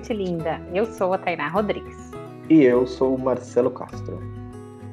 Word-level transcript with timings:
gente 0.00 0.14
linda! 0.14 0.58
Eu 0.72 0.86
sou 0.86 1.12
a 1.12 1.18
Tainá 1.18 1.48
Rodrigues. 1.48 2.10
E 2.48 2.62
eu 2.62 2.86
sou 2.86 3.14
o 3.14 3.18
Marcelo 3.18 3.70
Castro. 3.70 4.18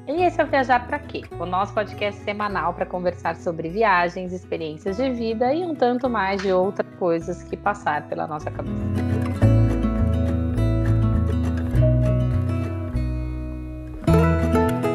E 0.05 0.21
esse 0.21 0.41
é 0.41 0.43
o 0.43 0.47
Viajar 0.47 0.86
para 0.86 0.99
Quê? 0.99 1.21
O 1.39 1.45
nosso 1.45 1.73
podcast 1.73 2.21
semanal 2.23 2.73
para 2.73 2.86
conversar 2.86 3.38
sobre 3.38 3.70
viagens, 3.70 4.33
experiências 4.33 4.97
de 4.97 5.09
vida 5.11 5.54
e 5.54 5.64
um 5.64 5.73
tanto 5.73 6.09
mais 6.09 6.41
de 6.41 6.51
outras 6.51 6.86
coisas 7.00 7.41
que 7.43 7.55
passar 7.55 8.05
pela 8.09 8.28
nossa 8.28 8.51
cabeça. 8.51 8.75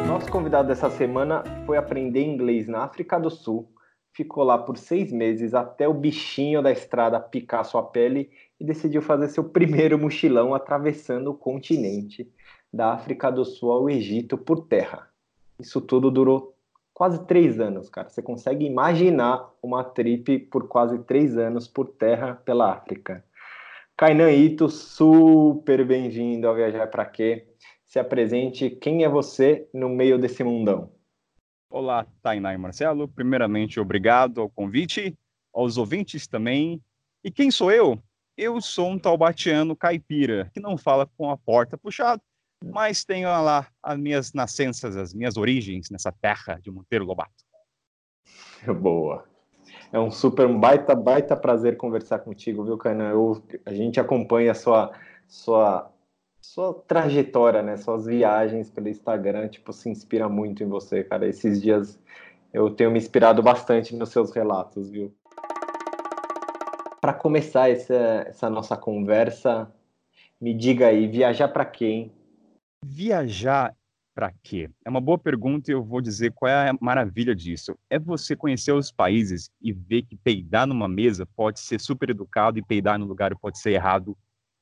Nosso 0.07 0.31
convidado 0.31 0.67
dessa 0.67 0.91
semana 0.91 1.43
foi 1.65 1.75
aprender 1.75 2.23
inglês 2.23 2.67
na 2.67 2.83
África 2.83 3.19
do 3.19 3.31
Sul 3.31 3.67
ficou 4.13 4.43
lá 4.43 4.57
por 4.57 4.77
seis 4.77 5.11
meses 5.11 5.53
até 5.53 5.87
o 5.87 5.93
bichinho 5.93 6.61
da 6.61 6.71
estrada 6.71 7.19
picar 7.19 7.65
sua 7.65 7.83
pele 7.83 8.29
e 8.59 8.65
decidiu 8.65 9.01
fazer 9.01 9.27
seu 9.29 9.43
primeiro 9.43 9.97
mochilão 9.97 10.53
atravessando 10.53 11.31
o 11.31 11.37
continente, 11.37 12.31
da 12.71 12.93
África 12.93 13.31
do 13.31 13.45
Sul 13.45 13.71
ao 13.71 13.89
Egito 13.89 14.37
por 14.37 14.65
terra. 14.65 15.07
Isso 15.59 15.79
tudo 15.79 16.09
durou 16.09 16.55
quase 16.93 17.25
três 17.25 17.59
anos, 17.59 17.89
cara. 17.89 18.09
Você 18.09 18.21
consegue 18.21 18.65
imaginar 18.65 19.49
uma 19.61 19.83
trip 19.83 20.39
por 20.39 20.67
quase 20.67 20.99
três 20.99 21.37
anos 21.37 21.67
por 21.67 21.87
terra 21.87 22.35
pela 22.35 22.71
África. 22.71 23.23
Kainan 23.95 24.31
Ito, 24.31 24.69
super 24.69 25.85
bem-vindo 25.85 26.47
ao 26.47 26.55
Viajar 26.55 26.87
para 26.87 27.05
Quê? 27.05 27.47
Se 27.85 27.99
apresente, 27.99 28.71
quem 28.71 29.03
é 29.03 29.09
você 29.09 29.67
no 29.71 29.87
meio 29.87 30.17
desse 30.17 30.43
mundão? 30.43 30.91
Olá, 31.69 32.07
Tainá 32.21 32.53
e 32.53 32.57
Marcelo. 32.57 33.07
Primeiramente, 33.07 33.79
obrigado 33.79 34.41
ao 34.41 34.49
convite, 34.49 35.15
aos 35.53 35.77
ouvintes 35.77 36.27
também. 36.27 36.81
E 37.23 37.29
quem 37.29 37.51
sou 37.51 37.71
eu? 37.71 38.01
Eu 38.37 38.59
sou 38.61 38.89
um 38.89 38.99
taubatiano 38.99 39.75
caipira, 39.75 40.49
que 40.53 40.59
não 40.59 40.77
fala 40.77 41.07
com 41.17 41.29
a 41.29 41.37
porta 41.37 41.77
puxada, 41.77 42.21
mas 42.63 43.03
tenho 43.03 43.27
lá 43.27 43.67
as 43.81 43.97
minhas 43.97 44.33
nascenças, 44.33 44.95
as 44.95 45.13
minhas 45.13 45.37
origens 45.37 45.89
nessa 45.89 46.11
terra 46.11 46.59
de 46.61 46.71
Monteiro 46.71 47.05
Lobato. 47.05 47.43
Boa. 48.81 49.25
É 49.91 49.99
um 49.99 50.09
super, 50.09 50.47
um 50.47 50.59
baita, 50.59 50.95
baita 50.95 51.35
prazer 51.35 51.77
conversar 51.77 52.19
contigo, 52.19 52.63
viu, 52.63 52.77
Cana? 52.77 53.09
Eu, 53.09 53.43
a 53.65 53.73
gente 53.73 53.99
acompanha 53.99 54.51
a 54.51 54.55
sua, 54.55 54.91
sua 55.27 55.93
sua 56.43 56.73
trajetória, 56.73 57.63
né? 57.63 57.77
Suas 57.77 58.05
viagens 58.05 58.69
pelo 58.69 58.89
Instagram, 58.89 59.47
tipo, 59.47 59.71
se 59.71 59.89
inspira 59.89 60.27
muito 60.27 60.61
em 60.61 60.67
você, 60.67 61.03
cara. 61.03 61.27
Esses 61.27 61.61
dias 61.61 61.97
eu 62.51 62.69
tenho 62.69 62.91
me 62.91 62.97
inspirado 62.97 63.41
bastante 63.41 63.95
nos 63.95 64.09
seus 64.09 64.31
relatos, 64.31 64.89
viu? 64.89 65.15
Para 67.23 67.29
começar 67.29 67.69
essa, 67.69 67.95
essa 68.27 68.49
nossa 68.49 68.75
conversa, 68.75 69.73
me 70.41 70.53
diga 70.53 70.87
aí, 70.87 71.07
viajar 71.07 71.47
para 71.47 71.63
quem? 71.63 72.11
Viajar 72.85 73.73
para 74.13 74.33
quê? 74.43 74.69
É 74.83 74.89
uma 74.89 74.99
boa 74.99 75.17
pergunta 75.17 75.71
e 75.71 75.73
eu 75.73 75.81
vou 75.81 76.01
dizer 76.01 76.33
qual 76.33 76.51
é 76.51 76.69
a 76.69 76.75
maravilha 76.81 77.33
disso. 77.33 77.79
É 77.89 77.97
você 77.97 78.35
conhecer 78.35 78.73
os 78.73 78.91
países 78.91 79.49
e 79.61 79.71
ver 79.71 80.01
que 80.01 80.17
peidar 80.17 80.67
numa 80.67 80.89
mesa 80.89 81.25
pode 81.25 81.61
ser 81.61 81.79
super 81.79 82.09
educado 82.09 82.59
e 82.59 82.61
peidar 82.61 82.99
no 82.99 83.05
lugar 83.05 83.33
pode 83.37 83.57
ser 83.57 83.71
errado 83.71 84.17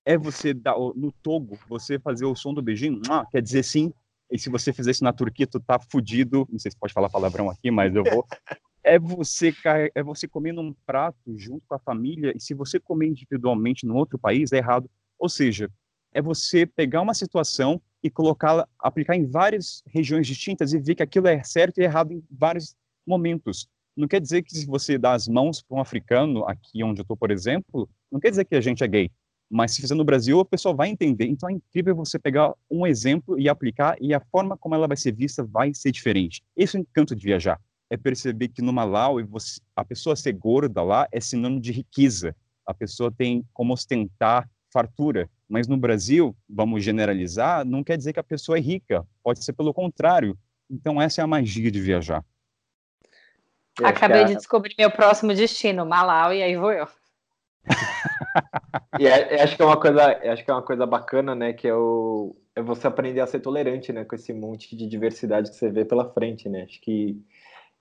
é 0.06 0.16
você 0.16 0.54
dar 0.54 0.76
no 0.96 1.12
Togo, 1.12 1.58
você 1.68 1.98
fazer 1.98 2.26
o 2.26 2.36
som 2.36 2.54
do 2.54 2.62
beijinho, 2.62 3.02
quer 3.32 3.42
dizer 3.42 3.64
sim. 3.64 3.92
E 4.32 4.38
se 4.38 4.52
você 4.52 4.72
fizer 4.72 4.92
isso 4.92 5.04
na 5.04 5.12
Turquia, 5.12 5.48
tu 5.48 5.60
tá 5.60 5.80
fudido. 5.80 6.48
Não 6.52 6.60
sei 6.60 6.70
se 6.70 6.78
pode 6.78 6.94
falar 6.94 7.10
palavrão 7.10 7.50
aqui, 7.50 7.72
mas 7.72 7.96
eu 7.96 8.04
vou. 8.04 8.24
É 8.84 8.98
você, 8.98 9.54
é 9.94 10.02
você 10.02 10.28
comer 10.28 10.54
num 10.54 10.74
prato 10.86 11.38
junto 11.38 11.64
com 11.68 11.76
a 11.76 11.80
família, 11.80 12.34
e 12.36 12.40
se 12.40 12.54
você 12.54 12.80
comer 12.80 13.08
individualmente 13.08 13.86
num 13.86 13.96
outro 13.96 14.18
país, 14.18 14.52
é 14.52 14.58
errado. 14.58 14.90
Ou 15.20 15.30
seja, 15.30 15.70
é 16.12 16.22
você 16.22 16.66
pegar 16.66 17.02
uma 17.02 17.14
situação 17.14 17.82
e 18.04 18.10
colocá-la, 18.10 18.68
aplicar 18.80 19.16
em 19.16 19.26
várias 19.26 19.84
regiões 19.86 20.26
distintas 20.26 20.74
e 20.74 20.80
ver 20.80 20.96
que 20.96 21.04
aquilo 21.04 21.28
é 21.28 21.44
certo 21.44 21.80
e 21.80 21.84
errado 21.84 22.12
em 22.12 22.24
vários 22.30 22.76
momentos. 23.06 23.68
Não 23.96 24.08
quer 24.08 24.20
dizer 24.20 24.42
que 24.42 24.56
se 24.56 24.66
você 24.66 24.98
dá 24.98 25.14
as 25.14 25.28
mãos 25.28 25.62
para 25.62 25.78
um 25.78 25.82
africano, 25.82 26.44
aqui 26.48 26.84
onde 26.84 27.02
eu 27.02 27.04
estou, 27.04 27.16
por 27.16 27.30
exemplo, 27.30 27.88
não 28.12 28.20
quer 28.20 28.32
dizer 28.32 28.46
que 28.46 28.56
a 28.56 28.62
gente 28.62 28.84
é 28.84 28.88
gay. 28.88 29.12
Mas 29.50 29.74
se 29.74 29.82
fizer 29.82 29.96
no 29.96 30.06
Brasil, 30.06 30.40
o 30.40 30.46
pessoal 30.46 30.76
vai 30.76 30.88
entender. 30.88 31.26
Então 31.26 31.50
é 31.50 31.52
incrível 31.54 31.94
você 31.94 32.18
pegar 32.18 32.54
um 32.70 32.88
exemplo 32.88 33.38
e 33.38 33.50
aplicar, 33.50 33.96
e 34.02 34.14
a 34.14 34.20
forma 34.20 34.58
como 34.58 34.74
ela 34.74 34.88
vai 34.88 34.98
ser 34.98 35.14
vista 35.14 35.44
vai 35.44 35.74
ser 35.74 35.92
diferente. 35.92 36.42
Esse 36.56 36.78
é 36.78 36.80
o 36.80 36.82
encanto 36.82 37.16
de 37.16 37.24
viajar. 37.24 37.60
É 37.92 37.98
perceber 37.98 38.48
que 38.48 38.62
no 38.62 38.72
Malawi, 38.72 39.24
você, 39.24 39.60
a 39.76 39.84
pessoa 39.84 40.16
ser 40.16 40.32
gorda 40.32 40.82
lá 40.82 41.08
é 41.12 41.20
sinônimo 41.20 41.60
de 41.60 41.74
riqueza. 41.74 42.34
A 42.66 42.74
pessoa 42.74 43.12
tem 43.12 43.46
como 43.54 43.74
ostentar 43.74 44.50
fartura. 44.72 45.30
Mas 45.48 45.68
no 45.68 45.76
Brasil, 45.76 46.34
vamos 46.50 46.82
generalizar, 46.82 47.66
não 47.66 47.84
quer 47.84 47.98
dizer 47.98 48.14
que 48.14 48.20
a 48.20 48.24
pessoa 48.24 48.58
é 48.58 48.62
rica. 48.62 49.06
Pode 49.22 49.44
ser 49.44 49.52
pelo 49.52 49.74
contrário. 49.74 50.38
Então 50.70 51.02
essa 51.02 51.20
é 51.20 51.24
a 51.24 51.28
magia 51.28 51.70
de 51.70 51.82
viajar. 51.82 52.24
Acabei 53.84 54.24
de 54.24 54.36
descobrir 54.36 54.76
meu 54.78 54.90
próximo 54.90 55.34
destino, 55.34 55.86
Malawi, 55.86 56.38
e 56.38 56.44
aí 56.44 56.56
vou 56.56 56.72
eu. 56.72 56.88
e 59.00 59.06
é, 59.06 59.36
é, 59.36 59.44
acho 59.44 59.56
que 59.56 59.62
é 59.62 59.66
uma 59.66 59.80
coisa, 59.80 60.06
acho 60.32 60.44
que 60.44 60.50
é 60.50 60.54
uma 60.54 60.62
coisa 60.62 60.86
bacana, 60.86 61.36
né? 61.36 61.54
Que 61.54 61.68
é, 61.68 61.76
o, 61.76 62.36
é 62.56 62.62
você 62.62 62.88
aprender 62.88 63.20
a 63.20 63.28
ser 63.28 63.40
tolerante, 63.40 63.92
né? 63.92 64.04
Com 64.04 64.16
esse 64.16 64.34
monte 64.34 64.76
de 64.76 64.88
diversidade 64.88 65.50
que 65.50 65.56
você 65.56 65.70
vê 65.70 65.86
pela 65.86 66.10
frente, 66.12 66.50
né? 66.50 66.64
Acho 66.64 66.80
que 66.82 67.22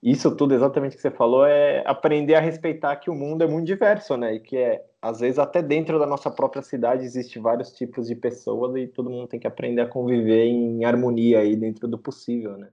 isso 0.03 0.35
tudo 0.35 0.55
exatamente 0.55 0.95
que 0.95 1.01
você 1.01 1.11
falou 1.11 1.45
é 1.45 1.83
aprender 1.85 2.33
a 2.33 2.39
respeitar 2.39 2.95
que 2.95 3.09
o 3.09 3.13
mundo 3.13 3.43
é 3.43 3.47
muito 3.47 3.67
diverso, 3.67 4.17
né? 4.17 4.33
E 4.33 4.39
que 4.39 4.57
é 4.57 4.83
às 4.99 5.19
vezes 5.19 5.37
até 5.37 5.61
dentro 5.61 5.99
da 5.99 6.07
nossa 6.07 6.31
própria 6.31 6.63
cidade 6.63 7.03
existe 7.03 7.37
vários 7.37 7.71
tipos 7.71 8.07
de 8.07 8.15
pessoas 8.15 8.75
e 8.75 8.87
todo 8.87 9.09
mundo 9.09 9.27
tem 9.27 9.39
que 9.39 9.47
aprender 9.47 9.81
a 9.81 9.87
conviver 9.87 10.45
em 10.45 10.83
harmonia 10.85 11.39
aí 11.39 11.55
dentro 11.55 11.87
do 11.87 11.99
possível, 11.99 12.57
né? 12.57 12.69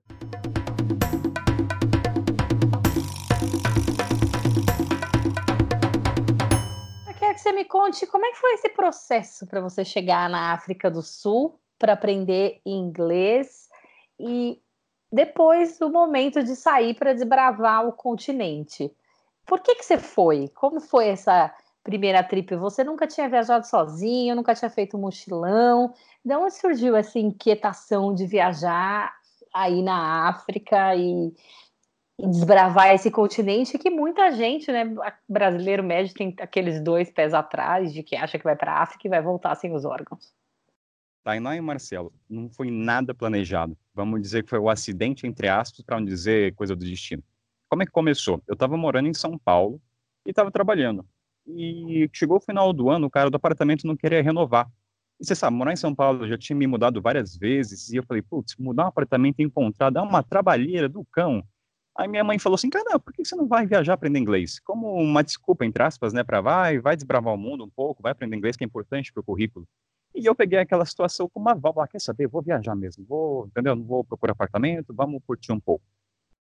que 7.39 7.43
você 7.43 7.53
me 7.53 7.65
conte 7.65 8.05
como 8.07 8.27
é 8.27 8.31
que 8.33 8.39
foi 8.39 8.55
esse 8.55 8.69
processo 8.71 9.47
para 9.47 9.61
você 9.61 9.85
chegar 9.85 10.29
na 10.29 10.53
África 10.53 10.91
do 10.91 11.03
Sul 11.03 11.61
para 11.79 11.93
aprender 11.93 12.61
inglês 12.67 13.69
e 14.19 14.61
depois 15.11 15.81
o 15.81 15.91
momento 15.91 16.43
de 16.43 16.55
sair 16.55 16.95
para 16.95 17.15
desbravar 17.15 17.87
o 17.87 17.93
continente. 17.93 18.93
Por 19.47 19.61
que 19.61 19.75
que 19.77 19.85
você 19.85 19.99
foi? 19.99 20.49
Como 20.49 20.81
foi 20.81 21.09
essa 21.09 21.53
primeira 21.83 22.23
trip? 22.23 22.55
Você 22.57 22.85
nunca 22.85 23.07
tinha 23.07 23.29
viajado 23.29 23.67
sozinho, 23.67 24.37
nunca 24.37 24.55
tinha 24.55 24.71
feito 24.71 24.99
mochilão. 24.99 25.93
De 26.23 26.35
onde 26.37 26.55
surgiu 26.55 26.95
essa 26.95 27.19
inquietação 27.19 28.15
de 28.15 28.27
viajar 28.27 29.15
aí 29.55 29.83
na 29.83 30.29
África 30.29 30.95
e 30.95 31.33
desbravar 32.21 32.93
esse 32.93 33.11
continente 33.11 33.79
que 33.79 33.91
muita 33.91 34.33
gente, 34.33 34.71
né, 34.73 34.85
brasileiro 35.29 35.85
médio 35.85 36.15
tem 36.15 36.35
aqueles 36.41 36.81
dois 36.83 37.11
pés 37.11 37.33
atrás 37.33 37.93
de 37.93 38.03
que 38.03 38.17
acha 38.17 38.39
que 38.39 38.45
vai 38.45 38.57
para 38.57 38.73
a 38.73 38.83
África 38.83 39.07
e 39.07 39.11
vai 39.11 39.23
voltar 39.23 39.55
sem 39.55 39.73
os 39.73 39.85
órgãos. 39.85 40.35
Tainá 41.29 41.55
e 41.55 41.61
Marcelo, 41.61 42.11
não 42.27 42.49
foi 42.49 42.71
nada 42.71 43.13
planejado. 43.13 43.77
Vamos 43.93 44.23
dizer 44.23 44.43
que 44.43 44.49
foi 44.49 44.59
o 44.59 44.71
acidente, 44.71 45.27
entre 45.27 45.47
aspas, 45.47 45.85
para 45.85 45.99
não 45.99 46.07
dizer 46.07 46.55
coisa 46.55 46.75
do 46.75 46.83
destino. 46.83 47.23
Como 47.69 47.83
é 47.83 47.85
que 47.85 47.93
começou? 47.93 48.43
Eu 48.49 48.55
estava 48.55 48.79
morando 48.79 49.09
em 49.09 49.13
São 49.13 49.37
Paulo 49.37 49.79
e 50.25 50.31
estava 50.31 50.51
trabalhando. 50.51 51.05
E 51.47 52.09
chegou 52.15 52.39
o 52.39 52.41
final 52.41 52.73
do 52.73 52.89
ano, 52.89 53.09
o 53.09 53.11
cara 53.11 53.29
do 53.29 53.37
apartamento 53.37 53.87
não 53.87 53.95
queria 53.95 54.23
renovar. 54.23 54.71
E 55.21 55.27
você 55.27 55.35
sabe, 55.35 55.55
morar 55.55 55.75
em 55.75 55.77
São 55.77 55.95
Paulo, 55.95 56.25
eu 56.25 56.31
já 56.31 56.39
tinha 56.39 56.57
me 56.57 56.67
mudado 56.67 57.03
várias 57.03 57.37
vezes, 57.37 57.91
e 57.91 57.97
eu 57.97 58.05
falei, 58.05 58.23
putz, 58.23 58.57
mudar 58.59 58.85
um 58.85 58.89
apartamento 58.89 59.41
e 59.41 59.43
encontrar, 59.43 59.91
dá 59.91 60.03
uma 60.03 60.23
trabalheira 60.23 60.89
do 60.89 61.05
cão. 61.13 61.45
Aí 61.95 62.09
minha 62.09 62.25
mãe 62.25 62.39
falou 62.39 62.55
assim, 62.55 62.71
cara, 62.71 62.99
por 62.99 63.13
que 63.13 63.23
você 63.23 63.37
não 63.37 63.47
vai 63.47 63.67
viajar 63.67 63.93
aprender 63.93 64.19
inglês? 64.19 64.59
Como 64.61 64.95
uma 64.95 65.23
desculpa, 65.23 65.67
entre 65.67 65.83
aspas, 65.83 66.15
né, 66.15 66.25
para 66.25 66.41
vai, 66.41 66.79
vai 66.79 66.97
desbravar 66.97 67.35
o 67.35 67.37
mundo 67.37 67.65
um 67.65 67.69
pouco, 67.69 68.03
vai 68.03 68.13
aprender 68.13 68.35
inglês, 68.35 68.57
que 68.57 68.65
é 68.65 68.67
importante 68.67 69.13
para 69.13 69.21
o 69.21 69.25
currículo. 69.25 69.69
E 70.19 70.27
eu 70.27 70.35
peguei 70.35 70.59
aquela 70.59 70.85
situação 70.85 71.29
como 71.29 71.47
uma 71.47 71.55
válvula, 71.55 71.85
ah, 71.85 71.89
quer 71.89 72.01
saber, 72.01 72.27
vou 72.27 72.43
viajar 72.43 72.75
mesmo, 72.75 73.07
vou, 73.09 73.47
entendeu? 73.47 73.77
Não 73.77 73.85
vou 73.85 74.03
procurar 74.03 74.33
apartamento, 74.33 74.93
vamos 74.93 75.23
curtir 75.25 75.53
um 75.53 75.61
pouco. 75.61 75.85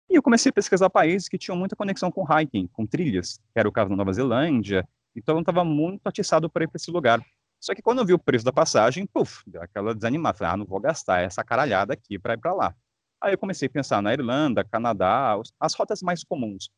E 0.08 0.14
eu 0.14 0.22
comecei 0.22 0.50
a 0.50 0.52
pesquisar 0.52 0.88
países 0.88 1.28
que 1.28 1.36
tinham 1.36 1.56
muita 1.56 1.74
conexão 1.74 2.08
com 2.08 2.24
hiking, 2.24 2.68
com 2.68 2.86
trilhas, 2.86 3.40
que 3.52 3.58
era 3.58 3.68
o 3.68 3.72
caso 3.72 3.90
da 3.90 3.96
Nova 3.96 4.12
Zelândia, 4.12 4.88
então 5.16 5.34
eu 5.34 5.40
estava 5.40 5.64
muito 5.64 6.06
atiçado 6.06 6.48
para 6.48 6.62
ir 6.62 6.68
para 6.68 6.76
esse 6.76 6.88
lugar. 6.88 7.20
Só 7.58 7.74
que 7.74 7.82
quando 7.82 7.98
eu 7.98 8.06
vi 8.06 8.12
o 8.12 8.18
preço 8.18 8.44
da 8.44 8.52
passagem, 8.52 9.08
puf, 9.08 9.42
deu 9.44 9.60
aquela 9.60 9.92
desanimada, 9.92 10.38
falei, 10.38 10.54
ah, 10.54 10.56
não 10.56 10.66
vou 10.66 10.78
gastar 10.78 11.22
essa 11.22 11.42
caralhada 11.42 11.94
aqui 11.94 12.16
para 12.16 12.34
ir 12.34 12.38
para 12.38 12.54
lá. 12.54 12.76
Aí 13.20 13.34
eu 13.34 13.38
comecei 13.38 13.66
a 13.66 13.70
pensar 13.70 14.00
na 14.00 14.12
Irlanda, 14.12 14.62
Canadá, 14.62 15.36
as 15.58 15.74
rotas 15.74 16.00
mais 16.00 16.22
comuns. 16.22 16.70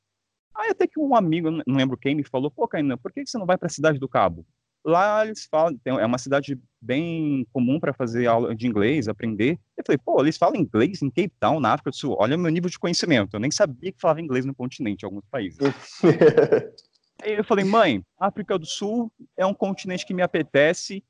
Aí 0.55 0.71
até 0.71 0.87
que 0.87 0.99
um 0.99 1.15
amigo, 1.15 1.51
não 1.51 1.77
lembro 1.77 1.99
quem, 1.99 2.15
me 2.15 2.25
falou, 2.25 2.51
pô, 2.51 2.67
Caína, 2.67 2.97
por 2.97 3.13
que 3.13 3.27
você 3.27 3.37
não 3.37 3.45
vai 3.45 3.59
para 3.59 3.67
a 3.67 3.71
Cidade 3.71 3.99
do 3.99 4.09
Cabo? 4.09 4.47
Lá 4.87 5.27
eles 5.27 5.49
falam, 5.51 5.77
é 5.85 6.07
uma 6.07 6.17
cidade 6.17 6.57
bem 6.81 7.45
comum 7.53 7.81
para 7.81 7.93
fazer 7.93 8.29
aula 8.29 8.55
de 8.55 8.69
inglês, 8.69 9.09
aprender. 9.09 9.59
Eu 9.77 9.83
falei, 9.85 9.99
pô, 9.99 10.21
eles 10.21 10.37
falam 10.37 10.55
inglês 10.55 11.03
em 11.03 11.11
Cape 11.11 11.33
Town, 11.41 11.59
na 11.59 11.73
África 11.73 11.91
do 11.91 11.97
Sul. 11.97 12.15
Olha 12.17 12.37
o 12.37 12.39
meu 12.39 12.53
nível 12.53 12.71
de 12.71 12.79
conhecimento. 12.79 13.35
Eu 13.35 13.41
nem 13.41 13.51
sabia 13.51 13.91
que 13.91 14.01
falava 14.01 14.21
inglês 14.21 14.45
no 14.45 14.55
continente, 14.55 15.03
em 15.03 15.07
alguns 15.07 15.25
países. 15.29 15.59
Aí 17.21 17.35
eu 17.35 17.43
falei, 17.43 17.65
mãe, 17.65 18.01
África 18.17 18.57
do 18.57 18.65
Sul 18.65 19.11
é 19.37 19.45
um 19.45 19.53
continente 19.55 20.07
que 20.07 20.15
me 20.15 20.23
apetece. 20.23 21.03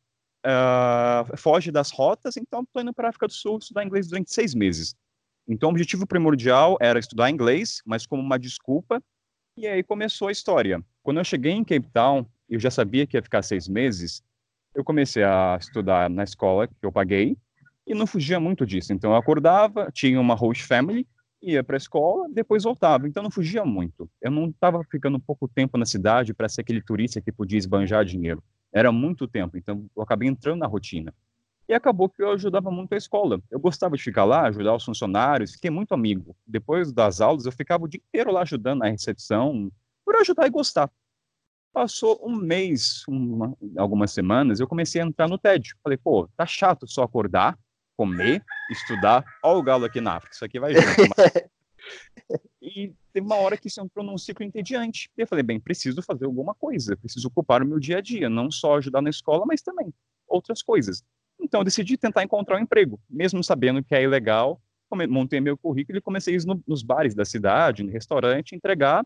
uh, 0.47 1.37
foge 1.37 1.71
das 1.71 1.91
rotas, 1.91 2.39
então 2.39 2.63
estou 2.63 2.81
indo 2.81 2.95
para 2.95 3.09
a 3.09 3.11
África 3.11 3.27
do 3.27 3.35
Sul 3.35 3.59
estudar 3.59 3.85
inglês 3.85 4.09
durante 4.09 4.33
seis 4.33 4.55
meses. 4.55 4.95
Então, 5.47 5.69
o 5.69 5.73
objetivo 5.73 6.07
primordial 6.07 6.79
era 6.81 6.99
estudar 6.99 7.31
inglês, 7.31 7.83
mas 7.85 8.07
como 8.07 8.23
uma 8.23 8.39
desculpa, 8.39 9.03
e 9.55 9.67
aí 9.67 9.83
começou 9.83 10.29
a 10.29 10.33
história. 10.33 10.83
Quando 11.03 11.19
eu 11.19 11.25
cheguei 11.25 11.53
em 11.53 11.63
Cape 11.63 11.89
Town, 11.93 12.27
eu 12.49 12.61
já 12.61 12.71
sabia 12.71 13.07
que 13.07 13.17
ia 13.17 13.23
ficar 13.23 13.43
seis 13.43 13.69
meses, 13.69 14.23
eu 14.75 14.85
comecei 14.85 15.25
a 15.25 15.57
estudar 15.59 16.11
na 16.11 16.23
escola 16.23 16.67
que 16.69 16.75
eu 16.83 16.93
paguei, 16.93 17.37
e 17.87 17.95
não 17.95 18.07
fugia 18.07 18.41
muito 18.41 18.67
disso. 18.67 18.93
Então, 18.93 19.13
eu 19.13 19.17
acordava, 19.17 19.91
tinha 19.93 20.21
uma 20.21 20.35
host 20.35 20.65
family, 20.65 21.07
ia 21.41 21.63
para 21.63 21.77
a 21.77 21.79
escola, 21.79 22.29
depois 22.29 22.65
voltava. 22.65 23.07
Então, 23.07 23.23
não 23.23 23.31
fugia 23.31 23.65
muito. 23.65 24.11
Eu 24.21 24.31
não 24.31 24.49
estava 24.49 24.83
ficando 24.91 25.21
pouco 25.21 25.47
tempo 25.47 25.79
na 25.79 25.87
cidade 25.87 26.35
para 26.35 26.49
ser 26.49 26.63
aquele 26.63 26.83
turista 26.83 27.21
que 27.21 27.31
podia 27.31 27.59
esbanjar 27.59 28.05
dinheiro. 28.05 28.43
Era 28.73 28.91
muito 28.91 29.29
tempo, 29.29 29.57
então 29.57 29.87
eu 29.97 30.03
acabei 30.03 30.29
entrando 30.29 30.59
na 30.59 30.67
rotina. 30.67 31.15
E 31.69 31.75
acabou 31.75 32.09
que 32.09 32.23
eu 32.23 32.31
ajudava 32.33 32.71
muito 32.71 32.93
a 32.93 32.97
escola. 32.97 33.41
Eu 33.51 33.59
gostava 33.59 33.97
de 33.97 34.03
ficar 34.03 34.25
lá, 34.25 34.47
ajudar 34.47 34.75
os 34.75 34.85
funcionários, 34.85 35.53
fiquei 35.53 35.71
muito 35.71 35.95
amigo. 35.95 36.37
Depois 36.47 36.93
das 36.93 37.21
aulas, 37.21 37.47
eu 37.47 37.53
ficava 37.53 37.85
o 37.85 37.89
dia 37.89 38.01
inteiro 38.09 38.33
lá 38.33 38.43
ajudando 38.43 38.81
na 38.81 38.89
recepção, 38.89 39.71
por 40.05 40.17
ajudar 40.17 40.47
e 40.47 40.51
gostar. 40.51 40.91
Passou 41.77 42.19
um 42.27 42.35
mês, 42.35 43.03
uma, 43.07 43.55
algumas 43.77 44.11
semanas, 44.11 44.61
eu 44.61 44.67
comecei 44.67 44.99
a 44.99 45.05
entrar 45.05 45.29
no 45.29 45.37
TED. 45.37 45.75
Falei, 45.83 45.99
pô, 45.99 46.27
tá 46.35 46.47
chato 46.47 46.89
só 46.89 47.03
acordar, 47.03 47.55
comer, 47.95 48.43
estudar. 48.71 49.23
Olha 49.45 49.59
o 49.59 49.63
galo 49.63 49.85
aqui 49.85 50.01
na 50.01 50.15
África, 50.15 50.35
isso 50.35 50.43
aqui 50.43 50.59
vai 50.59 50.73
junto. 50.73 50.81
e 52.63 52.95
teve 53.13 53.27
uma 53.27 53.37
hora 53.37 53.59
que 53.59 53.69
isso 53.69 53.79
entrou 53.83 54.03
num 54.03 54.17
ciclo 54.17 54.43
entediante. 54.43 55.11
E 55.19 55.21
eu 55.21 55.27
falei, 55.27 55.43
bem, 55.43 55.61
preciso 55.61 56.01
fazer 56.01 56.25
alguma 56.25 56.55
coisa, 56.55 56.97
preciso 56.97 57.29
ocupar 57.29 57.63
o 57.63 57.67
meu 57.67 57.79
dia 57.79 57.99
a 57.99 58.01
dia, 58.01 58.31
não 58.31 58.51
só 58.51 58.79
ajudar 58.79 59.03
na 59.03 59.11
escola, 59.11 59.45
mas 59.47 59.61
também 59.61 59.93
outras 60.27 60.63
coisas. 60.63 61.05
Então, 61.39 61.61
eu 61.61 61.65
decidi 61.65 61.99
tentar 61.99 62.25
encontrar 62.25 62.57
um 62.57 62.63
emprego, 62.63 62.99
mesmo 63.07 63.45
sabendo 63.45 63.85
que 63.85 63.95
é 63.95 64.03
ilegal. 64.03 64.59
Montei 65.11 65.43
meu 65.43 65.59
currículo 65.59 65.99
e 65.99 66.01
comecei 66.01 66.37
a 66.37 66.39
ir 66.39 66.47
no, 66.47 66.59
nos 66.67 66.83
bares 66.83 67.15
da 67.15 67.27
cidade, 67.27 67.83
no 67.83 67.93
restaurante, 67.93 68.57
entregar 68.57 69.05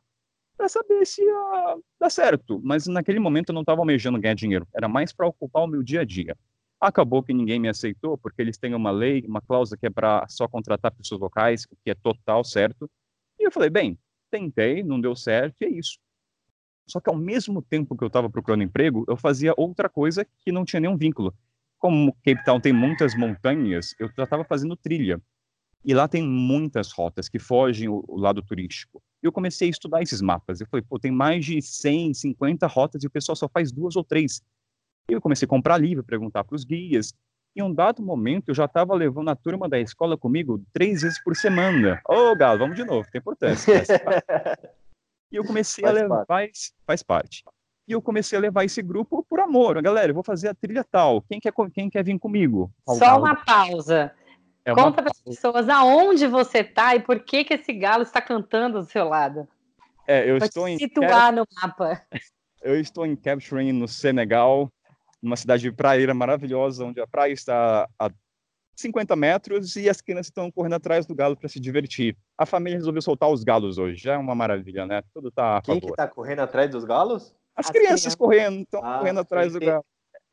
para 0.60 0.68
saber 0.68 1.06
se 1.06 1.22
ia 1.22 1.78
dar 1.98 2.10
certo. 2.10 2.60
Mas 2.62 2.86
naquele 2.86 3.18
momento 3.18 3.48
eu 3.48 3.54
não 3.54 3.62
estava 3.62 3.80
almejando 3.80 4.20
ganhar 4.20 4.34
dinheiro, 4.34 4.68
era 4.74 4.86
mais 4.86 5.10
para 5.10 5.26
ocupar 5.26 5.64
o 5.64 5.66
meu 5.66 5.82
dia 5.82 6.02
a 6.02 6.04
dia. 6.04 6.36
Acabou 6.78 7.22
que 7.22 7.32
ninguém 7.32 7.58
me 7.58 7.66
aceitou, 7.68 8.18
porque 8.18 8.42
eles 8.42 8.58
têm 8.58 8.74
uma 8.74 8.90
lei, 8.90 9.24
uma 9.26 9.40
cláusula 9.40 9.78
que 9.78 9.86
é 9.86 9.90
para 9.90 10.26
só 10.28 10.46
contratar 10.46 10.92
pessoas 10.92 11.18
locais, 11.18 11.64
o 11.64 11.76
que 11.82 11.90
é 11.90 11.94
total 11.94 12.44
certo. 12.44 12.90
E 13.38 13.46
eu 13.46 13.50
falei, 13.50 13.70
bem, 13.70 13.98
tentei, 14.30 14.82
não 14.82 15.00
deu 15.00 15.16
certo, 15.16 15.56
e 15.62 15.64
é 15.64 15.68
isso. 15.70 15.98
Só 16.86 17.00
que 17.00 17.08
ao 17.08 17.16
mesmo 17.16 17.62
tempo 17.62 17.96
que 17.96 18.04
eu 18.04 18.08
estava 18.08 18.28
procurando 18.28 18.62
emprego, 18.62 19.06
eu 19.08 19.16
fazia 19.16 19.54
outra 19.56 19.88
coisa 19.88 20.26
que 20.44 20.52
não 20.52 20.66
tinha 20.66 20.80
nenhum 20.80 20.96
vínculo. 20.96 21.34
Como 21.78 22.12
Cape 22.22 22.44
Town 22.44 22.60
tem 22.60 22.72
muitas 22.72 23.14
montanhas, 23.14 23.94
eu 23.98 24.10
já 24.14 24.24
estava 24.24 24.44
fazendo 24.44 24.76
trilha. 24.76 25.18
E 25.82 25.94
lá 25.94 26.06
tem 26.06 26.22
muitas 26.22 26.92
rotas 26.92 27.30
que 27.30 27.38
fogem 27.38 27.88
o, 27.88 28.04
lado 28.08 28.42
turístico. 28.42 29.02
E 29.22 29.26
eu 29.26 29.32
comecei 29.32 29.68
a 29.68 29.70
estudar 29.70 30.02
esses 30.02 30.20
mapas. 30.20 30.60
Eu 30.60 30.66
falei, 30.66 30.84
pô, 30.88 30.98
tem 30.98 31.10
mais 31.10 31.44
de 31.44 31.60
100, 31.60 32.14
50 32.14 32.66
rotas 32.66 33.02
e 33.02 33.06
o 33.06 33.10
pessoal 33.10 33.36
só 33.36 33.48
faz 33.48 33.70
duas 33.70 33.96
ou 33.96 34.04
três. 34.04 34.42
Eu 35.08 35.20
comecei 35.20 35.46
a 35.46 35.48
comprar 35.48 35.76
livro, 35.76 36.04
perguntar 36.04 36.44
para 36.44 36.54
os 36.54 36.64
guias. 36.64 37.12
Em 37.54 37.62
um 37.62 37.74
dado 37.74 38.00
momento, 38.00 38.48
eu 38.48 38.54
já 38.54 38.64
estava 38.64 38.94
levando 38.94 39.28
a 39.28 39.36
turma 39.36 39.68
da 39.68 39.78
escola 39.78 40.16
comigo 40.16 40.62
três 40.72 41.02
vezes 41.02 41.22
por 41.22 41.34
semana. 41.34 42.00
Ô, 42.08 42.30
oh, 42.30 42.36
Galo, 42.36 42.60
vamos 42.60 42.76
de 42.76 42.84
novo, 42.84 43.08
tem 43.10 43.18
importância. 43.18 43.74
e 45.32 45.36
eu 45.36 45.44
comecei 45.44 45.82
faz 45.82 45.96
a 45.96 46.00
levar, 46.00 46.26
parte. 46.26 46.72
faz 46.86 47.02
parte. 47.02 47.44
E 47.88 47.92
eu 47.92 48.00
comecei 48.00 48.38
a 48.38 48.40
levar 48.40 48.64
esse 48.64 48.80
grupo 48.80 49.26
por 49.28 49.40
amor. 49.40 49.82
Galera, 49.82 50.10
eu 50.10 50.14
vou 50.14 50.22
fazer 50.22 50.46
a 50.46 50.54
trilha 50.54 50.84
tal. 50.84 51.22
Quem 51.22 51.40
quer, 51.40 51.52
quem 51.74 51.90
quer 51.90 52.04
vir 52.04 52.16
comigo? 52.20 52.72
Só 52.86 53.18
uma 53.18 53.34
pausa. 53.34 54.14
É 54.64 54.74
Conta 54.74 55.02
para 55.02 55.10
as 55.10 55.20
pessoas 55.20 55.68
aonde 55.68 56.26
você 56.26 56.58
está 56.58 56.94
e 56.94 57.00
por 57.00 57.20
que, 57.20 57.44
que 57.44 57.54
esse 57.54 57.72
galo 57.72 58.02
está 58.02 58.20
cantando 58.20 58.80
do 58.80 58.86
seu 58.86 59.08
lado. 59.08 59.48
É, 60.06 60.28
eu 60.28 60.36
estou 60.36 60.68
em 60.68 60.76
situar 60.76 61.32
no 61.32 61.44
mapa. 61.60 62.02
Eu 62.62 62.78
estou 62.78 63.06
em 63.06 63.16
Capturing, 63.16 63.72
no 63.72 63.88
Senegal, 63.88 64.70
numa 65.22 65.34
cidade 65.34 65.72
praieira 65.72 66.12
maravilhosa, 66.12 66.84
onde 66.84 67.00
a 67.00 67.06
praia 67.06 67.32
está 67.32 67.88
a 67.98 68.10
50 68.76 69.16
metros 69.16 69.76
e 69.76 69.88
as 69.88 70.00
crianças 70.00 70.26
estão 70.26 70.50
correndo 70.50 70.74
atrás 70.74 71.06
do 71.06 71.14
galo 71.14 71.36
para 71.36 71.48
se 71.48 71.58
divertir. 71.58 72.16
A 72.36 72.44
família 72.44 72.78
resolveu 72.78 73.00
soltar 73.00 73.30
os 73.30 73.44
galos 73.44 73.78
hoje, 73.78 74.02
já 74.02 74.14
é 74.14 74.18
uma 74.18 74.34
maravilha, 74.34 74.84
né? 74.84 75.02
Tudo 75.14 75.30
tá 75.30 75.56
a 75.58 75.62
Quem 75.62 75.76
favor. 75.76 75.90
que 75.90 75.96
tá 75.96 76.08
correndo 76.08 76.40
atrás 76.40 76.70
dos 76.70 76.84
galos? 76.84 77.34
As, 77.56 77.66
as 77.66 77.70
crianças, 77.70 78.00
crianças, 78.00 78.14
correndo, 78.14 78.60
estão 78.60 78.84
ah, 78.84 78.98
correndo 78.98 79.20
atrás 79.20 79.52
do 79.52 79.60
galo. 79.60 79.84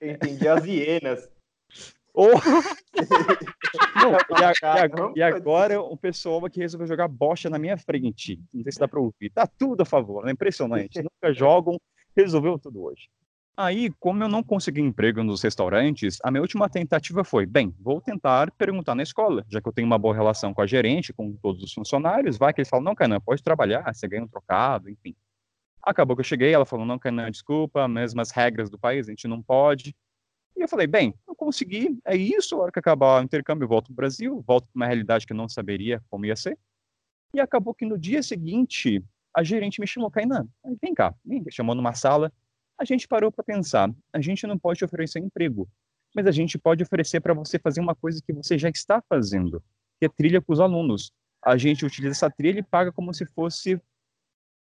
Entendi 0.02 0.48
as 0.48 0.66
hienas. 0.66 1.30
Oh. 2.20 2.32
Não, 3.96 4.12
e, 4.12 4.44
a, 4.44 4.52
e, 4.52 4.66
a, 4.66 4.88
e, 5.16 5.22
agora 5.22 5.82
o 5.82 5.98
pessoal 5.98 6.46
aqui 6.46 6.60
resolveu 6.60 6.88
jogar 6.88 7.08
bocha 7.08 7.50
na 7.50 7.60
minha 7.60 7.78
frente. 7.78 8.40
Não 8.54 8.64
sei 8.64 8.72
se 8.72 8.80
dá 8.80 8.88
para 8.88 9.00
ouvir. 9.00 9.30
Tá 9.30 9.48
tudo 9.48 9.82
a 9.82 9.86
favor, 9.86 10.28
é 10.28 10.32
impressionante. 10.32 11.02
Nunca 11.02 11.34
jogam, 11.34 11.80
resolveu 12.16 12.58
tudo 12.58 12.84
hoje. 12.84 13.10
Aí, 13.60 13.92
como 14.00 14.24
eu 14.24 14.30
não 14.30 14.44
consegui 14.44 14.82
emprego 14.82 15.24
nos 15.24 15.42
restaurantes, 15.42 16.20
a 16.24 16.30
minha 16.30 16.42
última 16.42 16.70
tentativa 16.70 17.24
foi: 17.24 17.48
bem, 17.48 17.74
vou 17.80 18.00
tentar 18.00 18.52
perguntar 18.52 18.94
na 18.94 19.02
escola, 19.02 19.44
já 19.50 19.60
que 19.60 19.68
eu 19.68 19.74
tenho 19.74 19.88
uma 19.88 19.98
boa 19.98 20.14
relação 20.14 20.54
com 20.54 20.62
a 20.62 20.68
gerente, 20.68 21.12
com 21.12 21.34
todos 21.34 21.64
os 21.64 21.74
funcionários. 21.74 22.38
Vai 22.38 22.54
que 22.54 22.62
eles 22.62 22.70
falam: 22.70 22.86
não, 22.86 22.94
Canan, 22.94 23.20
pode 23.20 23.42
trabalhar, 23.42 23.92
você 23.92 24.08
ganha 24.08 24.24
um 24.24 24.28
trocado, 24.28 24.92
enfim. 24.92 25.16
Acabou 25.82 26.16
que 26.16 26.20
eu 26.20 26.26
cheguei, 26.26 26.54
ela 26.54 26.68
falou: 26.68 26.86
não, 26.86 27.00
Canan, 27.00 27.32
desculpa, 27.32 27.88
mesmas 27.88 28.30
regras 28.30 28.70
do 28.70 28.78
país, 28.78 29.08
a 29.08 29.12
gente 29.12 29.28
não 29.28 29.42
pode. 29.42 29.96
E 30.58 30.62
eu 30.62 30.68
falei: 30.68 30.88
bem, 30.88 31.14
eu 31.28 31.36
consegui, 31.36 32.00
é 32.04 32.16
isso, 32.16 32.56
a 32.56 32.64
hora 32.64 32.72
que 32.72 32.80
acabar 32.80 33.22
o 33.22 33.24
intercâmbio, 33.24 33.66
eu 33.66 33.70
volto 33.70 33.86
para 33.88 33.94
o 33.94 33.96
Brasil, 33.96 34.44
volto 34.46 34.66
para 34.66 34.76
uma 34.76 34.88
realidade 34.88 35.26
que 35.26 35.34
eu 35.34 35.38
não 35.38 35.48
saberia 35.48 36.02
como 36.10 36.26
ia 36.26 36.36
ser. 36.36 36.58
E 37.34 37.40
acabou 37.40 37.74
que 37.74 37.86
no 37.86 37.98
dia 37.98 38.24
seguinte, 38.24 39.04
a 39.36 39.44
gerente 39.44 39.80
me 39.80 39.88
chamou: 39.88 40.10
Kainan, 40.10 40.48
vem 40.82 40.94
cá, 40.94 41.14
vem, 41.24 41.44
chamou 41.50 41.76
numa 41.76 41.94
sala 41.94 42.32
a 42.78 42.86
gente 42.86 43.08
parou 43.08 43.32
para 43.32 43.44
pensar, 43.44 43.92
a 44.14 44.22
gente 44.22 44.46
não 44.46 44.58
pode 44.58 44.86
oferecer 44.86 45.20
emprego, 45.20 45.68
mas 46.16 46.28
a 46.28 46.32
gente 46.32 46.58
pode 46.60 46.84
oferecer 46.84 47.20
para 47.20 47.34
você 47.34 47.58
fazer 47.58 47.82
uma 47.82 47.96
coisa 47.96 48.22
que 48.24 48.32
você 48.32 48.58
já 48.58 48.70
está 48.70 49.02
fazendo, 49.10 49.64
que 50.00 50.06
é 50.06 50.10
trilha 50.10 50.40
com 50.40 50.54
os 50.54 50.60
alunos. 50.60 51.12
A 51.44 51.58
gente 51.58 51.86
utiliza 51.86 52.14
essa 52.14 52.30
trilha 52.30 52.60
e 52.60 52.64
paga 52.64 52.92
como 52.92 53.14
se 53.14 53.26
fosse 53.26 53.82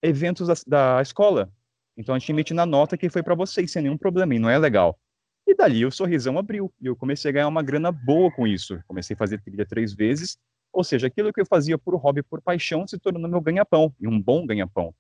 eventos 0.00 0.46
da, 0.46 0.54
da 0.66 1.02
escola. 1.02 1.52
Então 1.96 2.14
a 2.14 2.18
gente 2.18 2.30
emite 2.30 2.54
na 2.54 2.64
nota 2.64 2.96
que 2.96 3.10
foi 3.10 3.22
para 3.22 3.34
vocês, 3.34 3.72
sem 3.72 3.82
nenhum 3.82 3.98
problema, 3.98 4.34
e 4.34 4.38
não 4.38 4.48
é 4.48 4.58
legal. 4.58 4.98
E 5.46 5.54
dali 5.54 5.84
o 5.84 5.90
sorrisão 5.90 6.38
abriu, 6.38 6.72
e 6.80 6.86
eu 6.86 6.96
comecei 6.96 7.30
a 7.30 7.32
ganhar 7.32 7.48
uma 7.48 7.62
grana 7.62 7.92
boa 7.92 8.30
com 8.32 8.46
isso. 8.46 8.80
Comecei 8.86 9.14
a 9.14 9.16
fazer 9.16 9.40
trilha 9.42 9.66
três 9.66 9.94
vezes, 9.94 10.38
ou 10.72 10.82
seja, 10.82 11.06
aquilo 11.06 11.32
que 11.32 11.40
eu 11.40 11.46
fazia 11.46 11.78
por 11.78 11.94
hobby, 11.96 12.22
por 12.22 12.40
paixão, 12.42 12.86
se 12.86 12.98
tornou 12.98 13.28
meu 13.28 13.40
ganha-pão, 13.40 13.94
e 14.00 14.08
um 14.08 14.20
bom 14.20 14.46
ganha-pão. 14.46 14.94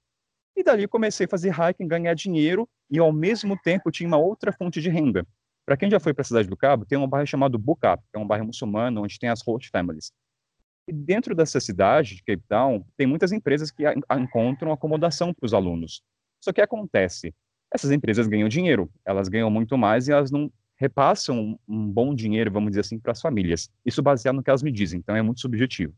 E 0.56 0.62
dali 0.62 0.86
comecei 0.86 1.26
a 1.26 1.28
fazer 1.28 1.52
hiking, 1.52 1.88
ganhar 1.88 2.14
dinheiro 2.14 2.68
e 2.88 2.98
ao 2.98 3.12
mesmo 3.12 3.58
tempo 3.60 3.90
tinha 3.90 4.06
uma 4.06 4.18
outra 4.18 4.52
fonte 4.52 4.80
de 4.80 4.88
renda. 4.88 5.26
Para 5.66 5.76
quem 5.76 5.90
já 5.90 5.98
foi 5.98 6.14
para 6.14 6.22
a 6.22 6.24
Cidade 6.24 6.48
do 6.48 6.56
Cabo, 6.56 6.84
tem 6.84 6.96
um 6.96 7.08
bairro 7.08 7.26
chamado 7.26 7.58
Bucap, 7.58 8.02
que 8.02 8.16
é 8.16 8.18
um 8.18 8.26
bairro 8.26 8.46
muçulmano 8.46 9.02
onde 9.02 9.18
tem 9.18 9.30
as 9.30 9.42
host 9.42 9.68
families. 9.70 10.12
E 10.86 10.92
dentro 10.92 11.34
dessa 11.34 11.58
cidade, 11.58 12.16
de 12.16 12.22
Cape 12.22 12.42
Town, 12.46 12.84
tem 12.96 13.06
muitas 13.06 13.32
empresas 13.32 13.70
que 13.70 13.82
encontram 14.12 14.70
acomodação 14.70 15.32
para 15.32 15.46
os 15.46 15.54
alunos. 15.54 16.02
Só 16.42 16.52
que 16.52 16.60
acontece, 16.60 17.34
essas 17.74 17.90
empresas 17.90 18.28
ganham 18.28 18.48
dinheiro, 18.48 18.88
elas 19.04 19.28
ganham 19.28 19.50
muito 19.50 19.76
mais 19.76 20.06
e 20.06 20.12
elas 20.12 20.30
não 20.30 20.50
repassam 20.76 21.58
um 21.68 21.90
bom 21.90 22.14
dinheiro, 22.14 22.50
vamos 22.50 22.70
dizer 22.70 22.82
assim, 22.82 23.00
para 23.00 23.10
as 23.10 23.20
famílias. 23.20 23.68
Isso 23.84 24.00
baseado 24.00 24.36
no 24.36 24.42
que 24.44 24.50
elas 24.50 24.62
me 24.62 24.70
dizem, 24.70 25.00
então 25.00 25.16
é 25.16 25.22
muito 25.22 25.40
subjetivo. 25.40 25.92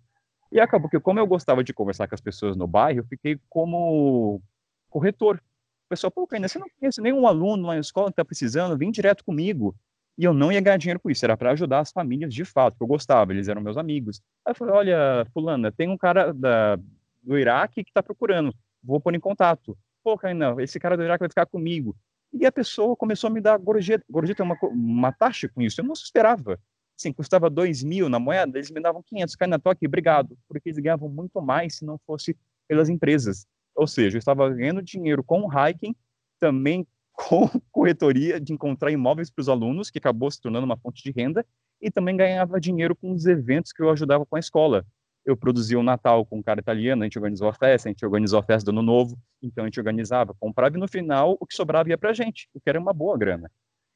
E 0.51 0.59
acabou 0.59 0.89
que, 0.89 0.99
como 0.99 1.19
eu 1.19 1.27
gostava 1.27 1.63
de 1.63 1.75
conversar 1.75 2.09
com 2.09 2.15
as 2.15 2.21
pessoas 2.21 2.57
no 2.57 2.67
bairro, 2.67 3.01
eu 3.01 3.05
fiquei 3.05 3.39
como 3.49 4.41
corretor. 4.89 5.37
O 5.37 5.89
pessoal, 5.91 6.11
pô, 6.11 6.27
Caína, 6.27 6.49
você 6.49 6.59
não 6.59 6.67
conhece 6.81 7.01
nenhum 7.01 7.27
aluno 7.27 7.67
lá 7.67 7.75
na 7.75 7.81
escola 7.81 8.07
que 8.07 8.13
está 8.13 8.25
precisando, 8.25 8.79
vem 8.79 8.91
direto 8.91 9.23
comigo. 9.23 9.77
E 10.17 10.25
eu 10.25 10.33
não 10.33 10.51
ia 10.51 10.63
ganhar 10.63 10.79
dinheiro 10.79 10.99
com 10.99 11.11
isso, 11.11 11.27
era 11.27 11.37
para 11.37 11.51
ajudar 11.51 11.81
as 11.81 11.93
famílias 11.93 12.33
de 12.33 12.45
fato, 12.45 12.79
que 12.79 12.83
eu 12.83 12.87
gostava, 12.87 13.35
eles 13.35 13.49
eram 13.49 13.61
meus 13.61 13.77
amigos. 13.77 14.23
Aí 14.47 14.53
eu 14.53 14.55
falei, 14.55 14.75
olha, 14.75 15.27
fulana, 15.35 15.71
tem 15.71 15.91
um 15.91 15.99
cara 15.99 16.33
da, 16.33 16.77
do 17.23 17.39
Iraque 17.39 17.85
que 17.85 17.91
está 17.91 18.03
procurando, 18.03 18.55
vou 18.83 18.99
pôr 18.99 19.15
em 19.15 19.21
contato. 19.21 19.77
Pô, 20.07 20.17
Caína, 20.17 20.55
esse 20.61 20.79
cara 20.79 20.97
do 20.97 21.03
Iraque 21.03 21.19
vai 21.19 21.29
ficar 21.29 21.47
comigo. 21.47 21.97
E 22.33 22.47
a 22.47 22.53
pessoa 22.53 22.95
começou 22.95 23.27
a 23.27 23.31
me 23.33 23.41
dar 23.41 23.59
gorjeta, 23.59 24.05
gorjeta 24.09 24.45
uma, 24.45 24.57
uma 24.63 25.11
taxa 25.11 25.49
com 25.49 25.61
isso, 25.61 25.81
eu 25.81 25.85
não 25.85 25.95
esperava 25.95 26.61
assim, 26.97 27.13
custava 27.13 27.51
2 27.51 27.83
mil 27.83 28.09
na 28.09 28.21
moeda, 28.21 28.57
eles 28.57 28.71
me 28.71 28.81
davam 28.81 29.03
500, 29.03 29.35
cai 29.35 29.49
na 29.49 29.59
toque, 29.59 29.85
obrigado, 29.85 30.39
porque 30.47 30.69
eles 30.69 30.79
ganhavam 30.79 31.09
muito 31.09 31.43
mais 31.43 31.79
se 31.79 31.85
não 31.85 31.99
fosse 32.07 32.37
pelas 32.69 32.89
empresas. 32.89 33.49
Ou 33.75 33.89
seja, 33.89 34.17
eu 34.17 34.21
estava 34.21 34.49
ganhando 34.49 34.81
dinheiro 34.81 35.25
com 35.25 35.41
o 35.41 35.51
hiking, 35.51 35.93
também 36.39 36.87
com 37.13 37.49
corretoria 37.73 38.41
de 38.41 38.53
encontrar 38.53 38.93
imóveis 38.93 39.29
para 39.29 39.43
os 39.43 39.49
alunos, 39.49 39.91
que 39.91 39.99
acabou 39.99 40.31
se 40.31 40.41
tornando 40.41 40.67
uma 40.67 40.77
fonte 40.77 41.03
de 41.03 41.11
renda, 41.11 41.45
e 41.83 41.91
também 41.91 42.17
ganhava 42.17 42.61
dinheiro 42.61 42.95
com 42.95 43.11
os 43.11 43.27
eventos 43.27 43.73
que 43.73 43.83
eu 43.83 43.91
ajudava 43.91 44.25
com 44.25 44.37
a 44.37 44.41
escola. 44.41 44.87
Eu 45.27 45.37
produzia 45.37 45.77
o 45.77 45.81
um 45.81 45.85
Natal 45.85 46.25
com 46.25 46.39
um 46.39 46.43
cara 46.43 46.61
italiano, 46.61 47.03
a 47.03 47.05
gente 47.05 47.19
organizou 47.19 47.49
a 47.49 47.53
festa, 47.53 47.89
a 47.89 47.93
gente 47.93 48.05
organizou 48.07 48.39
a 48.39 48.43
festa 48.43 48.71
do 48.71 48.79
Ano 48.79 48.87
Novo, 48.87 49.19
então 49.43 49.65
a 49.65 49.67
gente 49.67 49.81
organizava, 49.81 50.33
comprava 50.39 50.77
e 50.77 50.81
no 50.81 50.87
final 50.87 51.37
o 51.41 51.45
que 51.45 51.57
sobrava 51.57 51.89
ia 51.89 51.99
para 51.99 52.11
a 52.11 52.15
gente, 52.15 52.49
o 52.55 52.61
que 52.61 52.71
era 52.71 52.79
uma 52.79 52.93
boa 52.93 53.19
grana. 53.19 53.51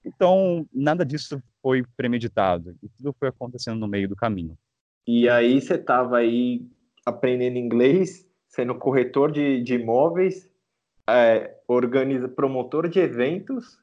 Então, 0.05 0.67
nada 0.73 1.05
disso 1.05 1.43
foi 1.63 1.85
premeditado. 1.97 2.75
E 2.83 2.89
tudo 2.89 3.15
foi 3.19 3.29
acontecendo 3.29 3.79
no 3.79 3.87
meio 3.87 4.09
do 4.09 4.17
caminho. 4.17 4.57
E 5.07 5.29
aí 5.29 5.61
você 5.61 5.75
estava 5.75 6.19
aí 6.19 6.67
aprendendo 7.05 7.59
inglês, 7.59 8.27
sendo 8.49 8.75
corretor 8.75 9.31
de, 9.31 9.63
de 9.63 9.75
imóveis, 9.75 10.51
é, 11.09 11.57
organiza, 11.67 12.29
promotor 12.29 12.89
de 12.89 12.99
eventos 12.99 13.79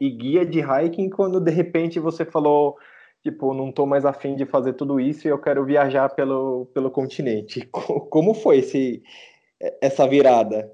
e 0.00 0.10
guia 0.10 0.44
de 0.44 0.60
hiking, 0.60 1.10
quando 1.10 1.40
de 1.40 1.50
repente 1.50 2.00
você 2.00 2.24
falou, 2.24 2.76
tipo, 3.22 3.54
não 3.54 3.70
estou 3.70 3.86
mais 3.86 4.04
afim 4.04 4.34
de 4.34 4.44
fazer 4.44 4.72
tudo 4.74 4.98
isso 4.98 5.26
e 5.26 5.30
eu 5.30 5.38
quero 5.38 5.64
viajar 5.64 6.08
pelo, 6.10 6.66
pelo 6.74 6.90
continente. 6.90 7.66
Como 8.10 8.34
foi 8.34 8.58
esse, 8.58 9.02
essa 9.80 10.06
virada? 10.08 10.70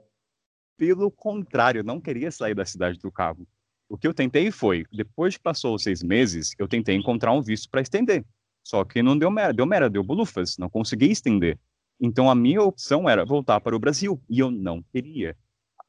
Pelo 0.76 1.10
contrário, 1.10 1.84
não 1.84 2.00
queria 2.00 2.30
sair 2.30 2.54
da 2.54 2.64
cidade 2.64 2.98
do 2.98 3.12
Cabo. 3.12 3.46
O 3.88 3.96
que 3.96 4.06
eu 4.06 4.14
tentei 4.14 4.50
foi, 4.50 4.84
depois 4.92 5.36
que 5.36 5.42
passou 5.42 5.74
os 5.74 5.82
seis 5.82 6.02
meses, 6.02 6.54
eu 6.58 6.68
tentei 6.68 6.94
encontrar 6.94 7.32
um 7.32 7.42
visto 7.42 7.68
para 7.70 7.80
estender. 7.80 8.24
Só 8.62 8.84
que 8.84 9.02
não 9.02 9.18
deu 9.18 9.30
mera, 9.30 9.52
deu 9.52 9.66
mera, 9.66 9.88
deu 9.88 10.02
bolufas, 10.02 10.58
não 10.58 10.68
consegui 10.68 11.10
estender. 11.10 11.58
Então 12.00 12.30
a 12.30 12.34
minha 12.34 12.62
opção 12.62 13.08
era 13.08 13.24
voltar 13.24 13.60
para 13.60 13.74
o 13.74 13.78
Brasil, 13.78 14.20
e 14.28 14.38
eu 14.38 14.50
não 14.50 14.82
queria. 14.92 15.36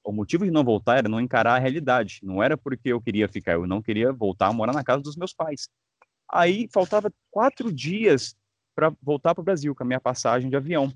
O 0.04 0.12
motivo 0.12 0.46
de 0.46 0.52
não 0.52 0.64
voltar 0.64 0.98
era 0.98 1.10
não 1.10 1.20
encarar 1.20 1.56
a 1.56 1.60
realidade. 1.60 2.20
Não 2.24 2.42
era 2.42 2.58
porque 2.58 2.90
eu 2.90 3.02
queria 3.02 3.28
ficar, 3.28 3.54
eu 3.54 3.68
não 3.68 3.82
queria 3.82 4.12
voltar 4.14 4.48
a 4.48 4.54
morar 4.54 4.74
na 4.74 4.84
casa 4.84 5.04
dos 5.04 5.16
meus 5.16 5.34
pais. 5.34 5.70
Aí 6.32 6.68
faltava 6.72 7.12
quatro 7.32 7.72
dias 7.72 8.36
para 8.76 8.94
voltar 9.02 9.34
para 9.34 9.42
o 9.42 9.46
Brasil 9.46 9.74
com 9.76 9.84
a 9.84 9.86
minha 9.86 10.00
passagem 10.00 10.50
de 10.50 10.56
avião. 10.56 10.94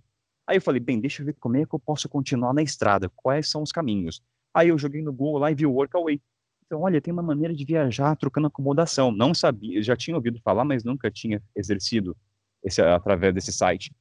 Aí 0.48 0.58
eu 0.58 0.62
falei, 0.62 0.80
bem, 0.80 1.00
deixa 1.00 1.22
eu 1.22 1.26
ver 1.26 1.36
como 1.40 1.58
é 1.58 1.66
que 1.66 1.74
eu 1.74 1.80
posso 1.80 2.08
continuar 2.08 2.54
na 2.54 2.62
estrada, 2.62 3.10
quais 3.16 3.50
são 3.50 3.64
os 3.64 3.72
caminhos. 3.72 4.22
Aí 4.54 4.70
eu 4.70 4.78
joguei 4.78 5.02
no 5.02 5.12
Google 5.12 5.40
lá 5.40 5.52
e 5.52 5.56
vi 5.56 5.66
o 5.66 5.72
Workaway. 5.72 6.22
Então, 6.66 6.82
olha, 6.82 7.02
tem 7.02 7.14
uma 7.14 7.24
maneira 7.24 7.54
de 7.54 7.66
viajar 7.66 8.16
trocando 8.16 8.48
acomodação. 8.48 9.12
Não 9.12 9.34
sabia, 9.34 9.82
já 9.82 9.96
tinha 9.96 10.16
ouvido 10.16 10.40
falar, 10.44 10.66
mas 10.66 10.84
nunca 10.84 11.10
tinha 11.10 11.42
exercido 11.56 12.16
esse, 12.64 12.82
através 12.82 13.34
desse 13.34 13.52
site. 13.52 13.92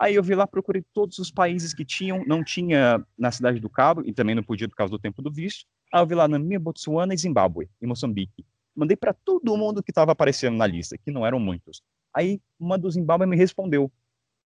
Aí 0.00 0.14
eu 0.14 0.22
vi 0.22 0.34
lá, 0.34 0.46
procurei 0.46 0.84
todos 0.94 1.18
os 1.18 1.30
países 1.30 1.74
que 1.74 1.84
tinham, 1.84 2.24
não 2.26 2.44
tinha 2.44 3.04
na 3.18 3.32
Cidade 3.32 3.58
do 3.58 3.68
Cabo, 3.68 4.02
e 4.06 4.12
também 4.12 4.34
não 4.34 4.42
podia 4.42 4.68
por 4.68 4.76
causa 4.76 4.90
do 4.90 4.98
tempo 4.98 5.20
do 5.20 5.32
visto. 5.32 5.66
Aí 5.92 6.00
eu 6.00 6.06
vi 6.06 6.14
lá 6.14 6.28
Namíbia, 6.28 6.60
Botsuana 6.60 7.14
e 7.14 7.16
Zimbábue, 7.16 7.68
e 7.80 7.86
Moçambique. 7.86 8.44
Mandei 8.78 8.96
para 8.96 9.12
todo 9.12 9.56
mundo 9.56 9.82
que 9.82 9.90
estava 9.90 10.12
aparecendo 10.12 10.56
na 10.56 10.64
lista, 10.64 10.96
que 10.96 11.10
não 11.10 11.26
eram 11.26 11.40
muitos. 11.40 11.82
Aí 12.14 12.40
uma 12.60 12.78
do 12.78 12.88
Zimbábue 12.88 13.26
me 13.26 13.36
respondeu. 13.36 13.90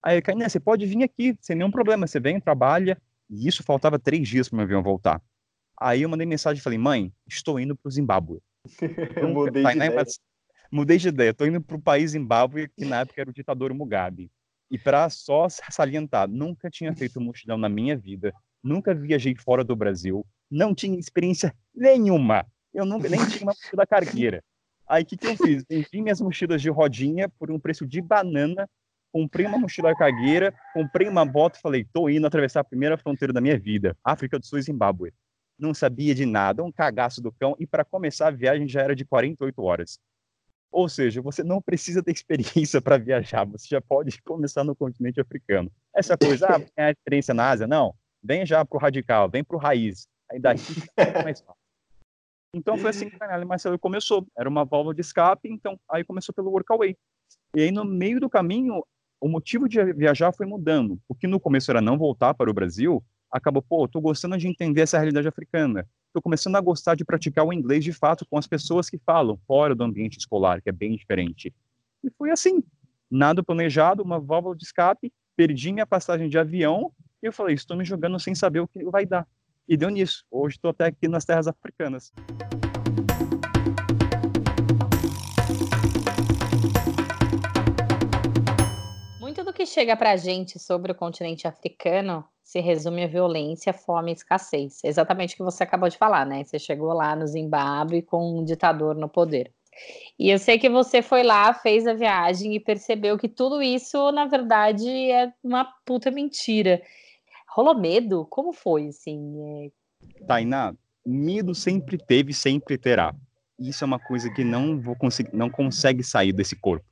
Aí, 0.04 0.22
Kainé, 0.22 0.50
você 0.50 0.60
pode 0.60 0.86
vir 0.86 1.04
aqui, 1.04 1.38
sem 1.40 1.56
nenhum 1.56 1.72
problema. 1.72 2.06
Você 2.06 2.20
vem, 2.20 2.38
trabalha. 2.38 3.02
E 3.30 3.48
isso 3.48 3.64
faltava 3.64 3.98
três 3.98 4.28
dias 4.28 4.50
para 4.50 4.58
meu 4.58 4.66
avião 4.66 4.84
voltar. 4.84 5.22
Aí 5.80 6.02
eu 6.02 6.10
mandei 6.10 6.28
mensagem 6.28 6.60
e 6.60 6.62
falei, 6.62 6.78
mãe, 6.78 7.14
estou 7.26 7.58
indo 7.58 7.78
para 7.78 7.88
o 7.88 7.92
Zimbábue. 7.92 8.42
mudei, 9.34 9.64
de 9.64 9.72
ideia. 9.72 10.06
mudei 10.70 10.98
de 10.98 11.08
ideia. 11.08 11.30
Estou 11.30 11.48
indo 11.48 11.62
para 11.62 11.78
o 11.78 11.82
país 11.82 12.12
Zimbábue, 12.12 12.68
que 12.76 12.84
na 12.84 13.00
época 13.00 13.22
era 13.22 13.30
o 13.30 13.34
ditador 13.34 13.74
Mugabe. 13.74 14.30
E 14.70 14.78
para 14.78 15.10
só 15.10 15.48
salientar, 15.48 16.28
nunca 16.28 16.70
tinha 16.70 16.94
feito 16.94 17.22
mochilão 17.22 17.58
na 17.58 17.70
minha 17.70 17.96
vida, 17.96 18.34
nunca 18.62 18.94
viajei 18.94 19.34
fora 19.34 19.64
do 19.64 19.78
Brasil, 19.78 20.28
não 20.52 20.76
tinha 20.76 21.00
experiência 21.00 21.56
nenhuma. 21.74 22.46
Eu 22.74 22.86
nunca 22.86 23.10
nem 23.10 23.20
tinha 23.28 23.44
uma 23.44 23.54
mochila 23.54 23.86
cargueira. 23.86 24.44
Aí 24.88 25.04
o 25.04 25.06
que, 25.06 25.18
que 25.18 25.28
eu 25.28 25.38
fiz? 25.38 25.64
Vendi 25.70 26.02
minhas 26.02 26.22
mochilas 26.22 26.62
de 26.62 26.70
rodinha 26.70 27.30
por 27.30 27.52
um 27.52 27.60
preço 27.60 27.86
de 27.86 28.02
banana, 28.02 28.68
comprei 29.12 29.46
uma 29.46 29.58
mochila 29.58 29.96
cargueira, 29.96 30.54
comprei 30.74 31.08
uma 31.08 31.26
bota 31.26 31.58
e 31.58 31.62
falei, 31.62 31.86
tô 31.94 32.10
indo 32.10 32.26
atravessar 32.26 32.62
a 32.62 32.64
primeira 32.64 32.98
fronteira 32.98 33.34
da 33.34 33.42
minha 33.42 33.58
vida, 33.58 33.96
África 34.04 34.40
do 34.40 34.46
Sul 34.46 34.60
e 34.60 34.62
Zimbábue 34.64 35.14
não 35.60 35.74
sabia 35.74 36.16
de 36.16 36.26
nada, 36.26 36.64
um 36.64 36.72
cagaço 36.72 37.22
do 37.22 37.32
cão, 37.32 37.56
e 37.60 37.68
para 37.68 37.84
começar 37.84 38.28
a 38.28 38.32
viagem 38.32 38.68
já 38.68 38.82
era 38.82 38.96
de 38.96 39.06
48 39.06 39.62
horas. 39.62 40.00
Ou 40.72 40.88
seja, 40.88 41.22
você 41.22 41.44
não 41.44 41.62
precisa 41.62 42.02
ter 42.02 42.12
experiência 42.12 42.82
para 42.82 42.98
viajar, 42.98 43.46
você 43.46 43.68
já 43.68 43.82
pode 43.82 44.22
começar 44.22 44.64
no 44.64 44.76
continente 44.76 45.20
africano. 45.20 45.70
Essa 45.94 46.18
coisa, 46.18 46.48
ah, 46.48 46.60
tem 46.60 46.86
a 46.86 46.92
experiência 46.92 47.34
na 47.34 47.50
Ásia? 47.50 47.68
Não, 47.68 47.94
vem 48.24 48.46
já 48.46 48.64
para 48.64 48.78
o 48.78 48.80
radical, 48.80 49.30
vem 49.30 49.44
para 49.44 49.58
o 49.58 49.60
raiz. 49.60 50.08
Aí 50.32 50.40
daqui 50.40 50.62
fica 50.62 51.24
mais 51.24 51.42
fácil. 51.42 51.59
Então 52.53 52.77
foi 52.77 52.89
assim 52.89 53.10
que 53.10 53.15
o 53.15 53.20
Canal 53.20 53.46
Marcelo 53.46 53.77
começou. 53.77 54.27
Era 54.38 54.50
uma 54.50 54.65
válvula 54.65 54.94
de 54.94 55.01
escape, 55.01 55.50
então 55.50 55.79
aí 55.89 56.03
começou 56.03 56.34
pelo 56.34 56.50
Workaway. 56.50 56.98
E 57.56 57.62
aí 57.62 57.72
no 57.72 57.86
meio 57.86 58.20
do 58.20 58.29
caminho, 58.29 58.84
o 59.22 59.27
motivo 59.27 59.68
de 59.68 59.94
viajar 59.94 60.32
foi 60.32 60.46
mudando. 60.46 61.00
O 61.08 61.13
que 61.13 61.27
no 61.27 61.39
começo 61.39 61.70
era 61.70 61.82
não 61.82 61.98
voltar 61.98 62.34
para 62.34 62.50
o 62.50 62.53
Brasil, 62.53 63.03
acabou, 63.32 63.62
pô, 63.62 63.88
tô 63.88 64.01
gostando 64.01 64.38
de 64.38 64.48
entender 64.48 64.82
essa 64.82 64.98
realidade 64.98 65.27
africana. 65.27 65.88
Tô 66.12 66.22
começando 66.22 66.56
a 66.56 66.62
gostar 66.62 66.96
de 66.96 67.06
praticar 67.06 67.46
o 67.46 67.53
inglês 67.53 67.84
de 67.84 67.94
fato 67.94 68.25
com 68.27 68.38
as 68.38 68.48
pessoas 68.48 68.89
que 68.89 68.98
falam 68.98 69.38
fora 69.46 69.75
do 69.75 69.84
ambiente 69.84 70.18
escolar, 70.18 70.62
que 70.62 70.70
é 70.70 70.72
bem 70.72 70.96
diferente. 70.96 71.53
E 72.03 72.10
foi 72.18 72.32
assim, 72.32 72.63
nada 73.12 73.44
planejado, 73.44 74.01
uma 74.01 74.20
válvula 74.20 74.56
de 74.56 74.63
escape, 74.63 75.13
perdi 75.36 75.72
minha 75.72 75.86
passagem 75.86 76.27
de 76.27 76.38
avião 76.39 76.91
e 77.22 77.27
eu 77.27 77.34
falei, 77.34 77.53
estou 77.53 77.77
me 77.77 77.86
jogando 77.86 78.20
sem 78.20 78.34
saber 78.34 78.62
o 78.62 78.68
que 78.68 78.84
vai 78.86 79.06
dar. 79.06 79.27
E 79.72 79.78
deu 79.78 79.92
nisso. 79.92 80.26
Hoje 80.32 80.56
estou 80.56 80.72
até 80.72 80.86
aqui 80.86 81.08
nas 81.08 81.24
terras 81.24 81.48
africanas. 81.48 82.12
Muito 89.20 89.44
do 89.44 89.54
que 89.54 89.68
chega 89.68 89.96
para 89.96 90.10
a 90.10 90.16
gente 90.16 90.58
sobre 90.58 90.92
o 90.92 90.96
continente 90.96 91.48
africano 91.48 92.26
se 92.44 92.60
resume 92.60 93.04
a 93.04 93.08
violência, 93.08 93.72
fome 93.72 94.10
e 94.10 94.16
escassez. 94.16 94.80
Exatamente 94.84 95.36
o 95.36 95.38
que 95.38 95.44
você 95.44 95.62
acabou 95.62 95.88
de 95.88 96.00
falar, 96.00 96.26
né? 96.26 96.44
Você 96.44 96.58
chegou 96.58 96.92
lá 96.92 97.16
no 97.16 97.28
Zimbábue 97.28 98.02
com 98.02 98.40
um 98.40 98.44
ditador 98.44 98.96
no 98.96 99.08
poder. 99.08 99.54
E 100.18 100.32
eu 100.32 100.40
sei 100.40 100.58
que 100.58 100.68
você 100.68 101.04
foi 101.04 101.22
lá, 101.22 101.54
fez 101.54 101.86
a 101.86 101.94
viagem 101.94 102.56
e 102.56 102.60
percebeu 102.60 103.20
que 103.20 103.30
tudo 103.30 103.62
isso, 103.62 104.12
na 104.12 104.26
verdade, 104.26 104.90
é 104.90 105.32
uma 105.44 105.64
puta 105.86 106.10
mentira. 106.10 106.82
Rolou 107.51 107.79
medo? 107.79 108.25
Como 108.29 108.53
foi, 108.53 108.88
assim? 108.88 109.34
É... 109.41 110.25
Tainá, 110.25 110.74
medo 111.06 111.53
sempre 111.53 111.98
teve, 111.98 112.34
sempre 112.34 112.77
terá. 112.77 113.13
Isso 113.58 113.84
é 113.84 113.88
uma 113.88 114.00
coisa 114.00 114.32
que 114.32 114.44
não 114.44 114.79
vou 114.79 114.96
conseguir, 114.96 115.36
não 115.36 115.50
consegue 115.50 116.03
sair 116.03 116.32
desse 116.32 116.56
corpo. 116.56 116.86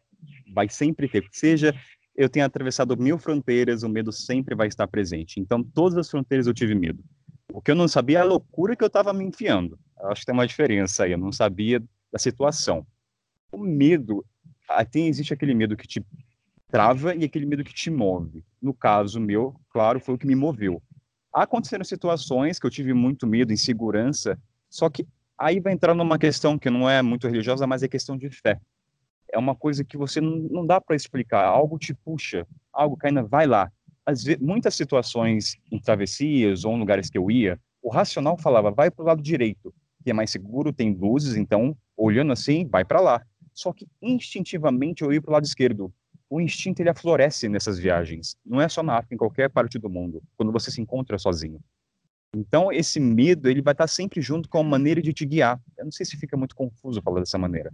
Vai 0.53 0.67
sempre 0.69 1.07
ter, 1.07 1.25
seja 1.31 1.73
eu 2.17 2.27
tenho 2.27 2.45
atravessado 2.45 2.97
mil 2.97 3.19
fronteiras, 3.19 3.83
o 3.83 3.89
medo 3.89 4.11
sempre 4.11 4.55
vai 4.55 4.67
estar 4.67 4.87
presente. 4.87 5.39
Então, 5.39 5.63
todas 5.63 5.99
as 5.99 6.09
fronteiras 6.09 6.47
eu 6.47 6.53
tive 6.53 6.73
medo. 6.73 7.03
O 7.53 7.61
que 7.61 7.69
eu 7.69 7.75
não 7.75 7.87
sabia 7.87 8.17
é 8.17 8.21
a 8.21 8.25
loucura 8.25 8.75
que 8.75 8.83
eu 8.83 8.87
estava 8.87 9.13
me 9.13 9.23
enfiando. 9.23 9.79
Acho 10.05 10.21
que 10.21 10.25
tem 10.25 10.33
uma 10.33 10.47
diferença 10.47 11.03
aí. 11.03 11.11
Eu 11.11 11.19
não 11.19 11.31
sabia 11.31 11.81
da 12.11 12.17
situação. 12.17 12.85
O 13.51 13.59
medo, 13.59 14.25
tem, 14.91 15.07
existe 15.07 15.31
aquele 15.31 15.53
medo 15.53 15.77
que 15.77 15.87
te 15.87 16.03
trava 16.69 17.15
e 17.15 17.23
aquele 17.23 17.45
medo 17.45 17.63
que 17.63 17.73
te 17.73 17.89
move. 17.89 18.43
No 18.61 18.73
caso 18.73 19.19
meu, 19.19 19.55
claro, 19.69 19.99
foi 19.99 20.15
o 20.15 20.17
que 20.17 20.27
me 20.27 20.35
moveu. 20.35 20.81
Aconteceram 21.33 21.83
situações 21.83 22.59
que 22.59 22.65
eu 22.65 22.71
tive 22.71 22.93
muito 22.93 23.27
medo, 23.27 23.53
insegurança, 23.53 24.39
só 24.69 24.89
que 24.89 25.07
aí 25.37 25.59
vai 25.59 25.73
entrar 25.73 25.93
numa 25.93 26.17
questão 26.17 26.57
que 26.57 26.69
não 26.69 26.89
é 26.89 27.01
muito 27.01 27.27
religiosa, 27.27 27.67
mas 27.67 27.83
é 27.83 27.87
questão 27.87 28.17
de 28.17 28.29
fé 28.29 28.59
é 29.31 29.37
uma 29.37 29.55
coisa 29.55 29.83
que 29.83 29.97
você 29.97 30.21
não, 30.21 30.37
não 30.37 30.65
dá 30.65 30.79
para 30.79 30.95
explicar. 30.95 31.45
Algo 31.45 31.77
te 31.77 31.93
puxa, 31.93 32.47
algo 32.71 32.97
que 32.97 33.07
ainda 33.07 33.23
vai 33.23 33.45
lá. 33.45 33.71
Muitas 34.39 34.75
situações 34.75 35.55
em 35.71 35.79
travessias 35.79 36.63
ou 36.63 36.73
em 36.75 36.79
lugares 36.79 37.09
que 37.09 37.17
eu 37.17 37.29
ia, 37.29 37.59
o 37.81 37.89
racional 37.89 38.37
falava, 38.37 38.71
vai 38.71 38.89
para 38.89 39.03
o 39.03 39.05
lado 39.05 39.21
direito, 39.21 39.73
que 40.03 40.09
é 40.09 40.13
mais 40.13 40.31
seguro, 40.31 40.71
tem 40.71 40.93
luzes, 40.93 41.35
então, 41.35 41.75
olhando 41.95 42.31
assim, 42.31 42.65
vai 42.65 42.85
para 42.85 43.01
lá. 43.01 43.21
Só 43.53 43.73
que 43.73 43.87
instintivamente 44.01 45.03
eu 45.03 45.11
ia 45.11 45.21
para 45.21 45.31
o 45.31 45.33
lado 45.33 45.45
esquerdo. 45.45 45.93
O 46.29 46.41
instinto 46.41 46.81
ele 46.81 46.89
aflorece 46.89 47.47
nessas 47.47 47.79
viagens. 47.79 48.35
Não 48.45 48.59
é 48.59 48.67
só 48.67 48.83
na 48.83 48.97
África, 48.97 49.15
em 49.15 49.17
qualquer 49.17 49.49
parte 49.49 49.79
do 49.79 49.89
mundo, 49.89 50.21
quando 50.35 50.51
você 50.51 50.69
se 50.69 50.81
encontra 50.81 51.17
sozinho. 51.17 51.61
Então, 52.35 52.71
esse 52.71 52.99
medo, 52.99 53.49
ele 53.49 53.61
vai 53.61 53.71
estar 53.71 53.87
sempre 53.87 54.21
junto 54.21 54.49
com 54.49 54.59
a 54.59 54.63
maneira 54.63 55.01
de 55.01 55.13
te 55.13 55.25
guiar. 55.25 55.59
Eu 55.77 55.85
não 55.85 55.91
sei 55.91 56.05
se 56.05 56.17
fica 56.17 56.35
muito 56.35 56.55
confuso 56.55 57.01
falar 57.01 57.21
dessa 57.21 57.37
maneira. 57.37 57.71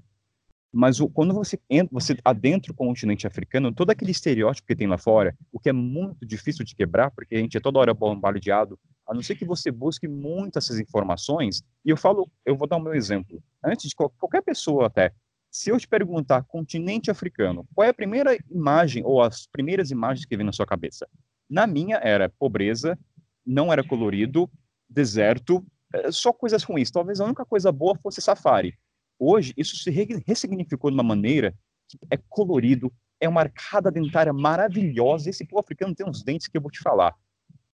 Mas 0.72 1.00
o, 1.00 1.07
quando 1.07 1.33
você 1.33 1.60
entra, 1.69 1.89
você 1.91 2.17
adentra 2.25 2.72
o 2.72 2.75
continente 2.75 3.27
africano, 3.27 3.72
todo 3.72 3.91
aquele 3.91 4.10
estereótipo 4.10 4.67
que 4.67 4.75
tem 4.75 4.88
lá 4.88 4.98
fora, 4.98 5.36
o 5.51 5.60
que 5.60 5.69
é 5.69 5.74
muito 5.74 6.25
difícil 6.25 6.65
de 6.65 6.75
quebrar, 6.75 7.12
porque 7.12 7.36
a 7.36 7.39
gente 7.39 7.55
é 7.55 7.60
toda 7.60 7.77
hora 7.77 7.93
bombardeado, 7.93 8.79
a 9.07 9.13
não 9.13 9.22
ser 9.22 9.36
que 9.36 9.45
você 9.45 9.69
busque 9.69 10.07
muitas 10.07 10.65
essas 10.65 10.79
informações. 10.79 11.63
E 11.86 11.91
eu 11.91 11.98
falo, 11.98 12.27
eu 12.43 12.55
vou 12.55 12.67
dar 12.67 12.77
o 12.77 12.81
meu 12.81 12.95
exemplo. 12.95 13.43
Antes 13.63 13.89
de 13.89 13.95
qualquer 13.95 14.41
pessoa 14.41 14.88
até, 14.88 15.12
se 15.53 15.69
eu 15.69 15.77
te 15.77 15.88
perguntar 15.88 16.41
continente 16.45 17.12
africano, 17.12 17.63
qual 17.75 17.86
é 17.86 17.89
a 17.91 17.93
primeira 17.93 18.36
imagem 18.50 19.03
ou 19.05 19.22
as 19.22 19.45
primeiras 19.45 19.91
imagens 19.91 20.25
que 20.25 20.36
vem 20.36 20.43
na 20.43 20.51
sua 20.51 20.65
cabeça? 20.65 21.07
Na 21.48 21.67
minha 21.67 21.98
era 21.98 22.27
pobreza, 22.27 22.98
não 23.45 23.72
era 23.72 23.83
colorido, 23.83 24.50
deserto, 24.89 25.63
é, 25.93 26.12
só 26.12 26.33
coisas 26.33 26.63
ruins. 26.63 26.89
Talvez 26.89 27.22
a 27.22 27.25
única 27.25 27.45
coisa 27.45 27.72
boa 27.72 27.95
fosse 28.01 28.19
safari. 28.19 28.74
Hoje, 29.19 29.53
isso 29.55 29.75
se 29.75 29.91
ressignificou 30.25 30.89
de 30.89 30.95
uma 30.95 31.03
maneira 31.03 31.53
que 31.88 32.00
é 32.10 32.17
colorido, 32.29 32.91
é 33.19 33.29
uma 33.29 33.41
arcada 33.41 33.91
dentária 33.91 34.33
maravilhosa. 34.33 35.29
Esse 35.29 35.45
povo 35.45 35.60
africano 35.60 35.93
tem 35.93 36.10
uns 36.10 36.24
dentes 36.24 36.48
que 36.48 36.57
eu 36.57 36.62
vou 36.62 36.72
te 36.72 36.79
falar. 36.79 37.13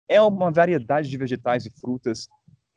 É 0.09 0.19
uma 0.19 0.51
variedade 0.51 1.11
de 1.11 1.19
vegetais 1.19 1.67
e 1.67 1.71
frutas. 1.79 2.27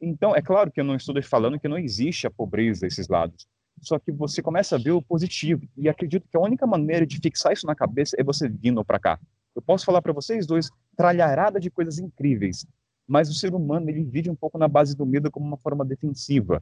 Então, 0.01 0.35
é 0.35 0.41
claro 0.41 0.69
que 0.69 0.81
eu 0.81 0.83
não 0.83 0.97
estou 0.97 1.15
falando 1.23 1.57
que 1.57 1.69
não 1.69 1.77
existe 1.77 2.27
a 2.27 2.31
pobreza 2.31 2.81
desses 2.81 3.07
lados, 3.07 3.47
só 3.81 3.97
que 3.99 4.11
você 4.11 4.41
começa 4.41 4.75
a 4.75 4.79
ver 4.79 4.91
o 4.91 5.01
positivo. 5.01 5.67
E 5.77 5.89
acredito 5.89 6.27
que 6.29 6.37
a 6.37 6.41
única 6.41 6.65
maneira 6.65 7.05
de 7.05 7.17
fixar 7.17 7.53
isso 7.53 7.65
na 7.65 7.75
cabeça 7.75 8.15
é 8.19 8.23
você 8.23 8.47
vindo 8.47 8.83
para 8.83 8.99
cá. 8.99 9.19
Eu 9.55 9.61
posso 9.61 9.85
falar 9.85 10.01
para 10.01 10.13
vocês 10.13 10.45
dois 10.45 10.69
tralharada 10.95 11.59
de 11.59 11.69
coisas 11.69 11.99
incríveis, 11.99 12.65
mas 13.07 13.29
o 13.29 13.33
ser 13.33 13.53
humano 13.53 13.89
ele 13.89 14.03
vive 14.03 14.29
um 14.29 14.35
pouco 14.35 14.57
na 14.57 14.67
base 14.67 14.95
do 14.95 15.05
medo 15.05 15.31
como 15.31 15.45
uma 15.45 15.57
forma 15.57 15.83
defensiva. 15.83 16.61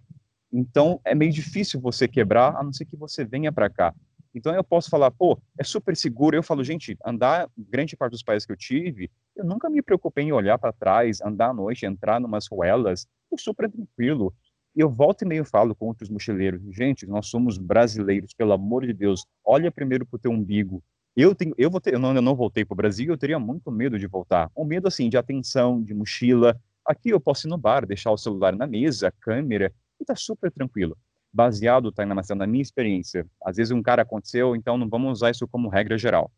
Então 0.51 0.99
é 1.03 1.13
meio 1.13 1.31
difícil 1.31 1.79
você 1.79 2.07
quebrar, 2.07 2.55
a 2.55 2.63
não 2.63 2.71
ser 2.71 2.85
que 2.85 2.95
você 2.95 3.25
venha 3.25 3.51
para 3.51 3.69
cá. 3.69 3.93
Então 4.33 4.53
eu 4.53 4.63
posso 4.63 4.89
falar, 4.89 5.09
pô, 5.11 5.37
é 5.57 5.63
super 5.63 5.95
seguro. 5.97 6.35
Eu 6.35 6.43
falo, 6.43 6.63
gente, 6.63 6.95
andar 7.03 7.49
grande 7.57 7.97
parte 7.97 8.11
dos 8.11 8.23
países 8.23 8.45
que 8.45 8.51
eu 8.51 8.57
tive, 8.57 9.09
eu 9.35 9.43
nunca 9.43 9.69
me 9.69 9.81
preocupei 9.81 10.25
em 10.25 10.31
olhar 10.31 10.57
para 10.57 10.71
trás, 10.71 11.21
andar 11.21 11.49
à 11.49 11.53
noite, 11.53 11.85
entrar 11.85 12.19
numas 12.19 12.47
ruelas, 12.47 13.07
super 13.37 13.69
tranquilo. 13.69 14.33
Eu 14.79 14.91
volto 14.91 15.23
e 15.23 15.25
meio 15.25 15.43
falo 15.43 15.73
com 15.73 15.87
outros 15.87 16.07
mochileiros, 16.07 16.61
gente, 16.69 17.07
nós 17.07 17.25
somos 17.25 17.57
brasileiros, 17.57 18.31
pelo 18.35 18.53
amor 18.53 18.85
de 18.85 18.93
Deus, 18.93 19.25
olha 19.43 19.71
primeiro 19.71 20.05
para 20.05 20.17
o 20.17 20.19
teu 20.19 20.29
umbigo. 20.29 20.83
Eu 21.15 21.33
tenho, 21.33 21.55
eu 21.57 21.71
vou 21.71 21.81
ter, 21.81 21.95
eu 21.95 21.99
não, 21.99 22.13
eu 22.13 22.21
não 22.21 22.35
voltei 22.35 22.63
para 22.63 22.75
o 22.75 22.77
Brasil, 22.77 23.11
eu 23.11 23.17
teria 23.17 23.39
muito 23.39 23.71
medo 23.71 23.97
de 23.97 24.05
voltar. 24.05 24.51
Um 24.55 24.63
medo 24.63 24.87
assim 24.87 25.09
de 25.09 25.17
atenção, 25.17 25.81
de 25.81 25.95
mochila. 25.95 26.55
Aqui 26.85 27.09
eu 27.09 27.19
posso 27.19 27.47
ir 27.47 27.49
no 27.49 27.57
bar, 27.57 27.87
deixar 27.87 28.11
o 28.11 28.17
celular 28.19 28.55
na 28.55 28.67
mesa, 28.67 29.11
câmera, 29.19 29.73
e 29.99 30.05
tá 30.05 30.15
super 30.15 30.51
tranquilo. 30.51 30.95
Baseado, 31.33 31.91
tá, 31.91 32.05
na 32.05 32.45
minha 32.45 32.61
experiência. 32.61 33.25
Às 33.43 33.57
vezes 33.57 33.71
um 33.71 33.81
cara 33.81 34.03
aconteceu, 34.03 34.55
então 34.55 34.77
não 34.77 34.87
vamos 34.87 35.11
usar 35.11 35.31
isso 35.31 35.47
como 35.47 35.69
regra 35.69 35.97
geral. 35.97 36.31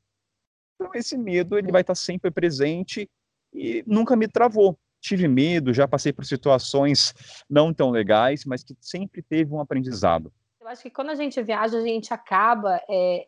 Então 0.75 0.91
esse 0.95 1.17
medo 1.17 1.57
ele 1.57 1.73
vai 1.73 1.81
estar 1.81 1.91
tá 1.91 1.99
sempre 1.99 2.31
presente 2.31 3.09
e 3.53 3.83
nunca 3.85 4.15
me 4.15 4.29
travou 4.29 4.79
tive 4.99 5.27
medo, 5.27 5.73
já 5.73 5.87
passei 5.87 6.11
por 6.13 6.25
situações 6.25 7.13
não 7.49 7.73
tão 7.73 7.89
legais, 7.89 8.45
mas 8.45 8.63
que 8.63 8.75
sempre 8.79 9.21
teve 9.21 9.53
um 9.53 9.59
aprendizado. 9.59 10.31
Eu 10.61 10.67
acho 10.67 10.83
que 10.83 10.89
quando 10.89 11.09
a 11.09 11.15
gente 11.15 11.41
viaja, 11.41 11.77
a 11.77 11.81
gente 11.81 12.13
acaba 12.13 12.81
é, 12.89 13.27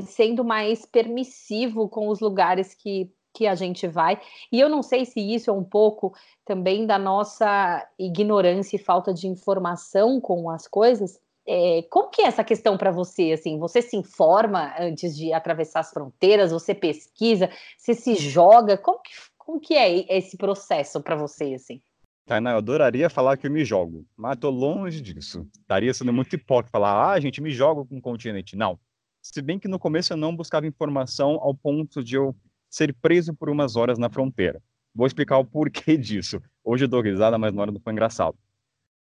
sendo 0.00 0.44
mais 0.44 0.86
permissivo 0.86 1.88
com 1.88 2.08
os 2.08 2.20
lugares 2.20 2.74
que, 2.74 3.10
que 3.34 3.46
a 3.46 3.54
gente 3.54 3.86
vai. 3.86 4.20
E 4.50 4.58
eu 4.58 4.68
não 4.68 4.82
sei 4.82 5.04
se 5.04 5.20
isso 5.20 5.50
é 5.50 5.52
um 5.52 5.64
pouco 5.64 6.14
também 6.44 6.86
da 6.86 6.98
nossa 6.98 7.86
ignorância 7.98 8.76
e 8.76 8.78
falta 8.78 9.12
de 9.12 9.26
informação 9.26 10.20
com 10.20 10.48
as 10.48 10.66
coisas. 10.66 11.20
É, 11.44 11.82
como 11.90 12.08
que 12.08 12.22
é 12.22 12.26
essa 12.26 12.44
questão 12.44 12.78
para 12.78 12.92
você? 12.92 13.32
Assim, 13.32 13.58
você 13.58 13.82
se 13.82 13.96
informa 13.96 14.72
antes 14.78 15.16
de 15.16 15.32
atravessar 15.32 15.80
as 15.80 15.90
fronteiras? 15.90 16.52
Você 16.52 16.72
pesquisa? 16.72 17.50
Você 17.76 17.94
se 17.94 18.14
joga? 18.14 18.78
Como 18.78 19.00
que 19.00 19.10
como 19.44 19.60
que 19.60 19.74
é 19.74 20.16
esse 20.16 20.36
processo 20.36 21.02
para 21.02 21.16
você, 21.16 21.54
assim? 21.54 21.80
Tainá, 22.24 22.52
eu 22.52 22.58
adoraria 22.58 23.10
falar 23.10 23.36
que 23.36 23.48
eu 23.48 23.50
me 23.50 23.64
jogo, 23.64 24.06
mas 24.16 24.36
tô 24.38 24.48
longe 24.50 25.00
disso. 25.00 25.48
Estaria 25.58 25.92
sendo 25.92 26.12
muito 26.12 26.32
hipócrita 26.36 26.70
falar, 26.70 27.10
ah, 27.10 27.18
gente, 27.18 27.40
me 27.40 27.50
jogo 27.50 27.84
com 27.84 27.98
o 27.98 28.00
continente. 28.00 28.54
Não. 28.54 28.78
Se 29.20 29.42
bem 29.42 29.58
que 29.58 29.66
no 29.66 29.80
começo 29.80 30.12
eu 30.12 30.16
não 30.16 30.34
buscava 30.34 30.66
informação 30.66 31.40
ao 31.40 31.52
ponto 31.54 32.04
de 32.04 32.14
eu 32.14 32.36
ser 32.70 32.94
preso 32.94 33.34
por 33.34 33.50
umas 33.50 33.74
horas 33.74 33.98
na 33.98 34.08
fronteira. 34.08 34.62
Vou 34.94 35.08
explicar 35.08 35.38
o 35.38 35.44
porquê 35.44 35.96
disso. 35.98 36.40
Hoje 36.62 36.84
eu 36.84 36.88
dou 36.88 37.00
risada, 37.00 37.36
mas 37.36 37.52
na 37.52 37.62
hora 37.62 37.72
não 37.72 37.80
foi 37.80 37.92
engraçado. 37.92 38.38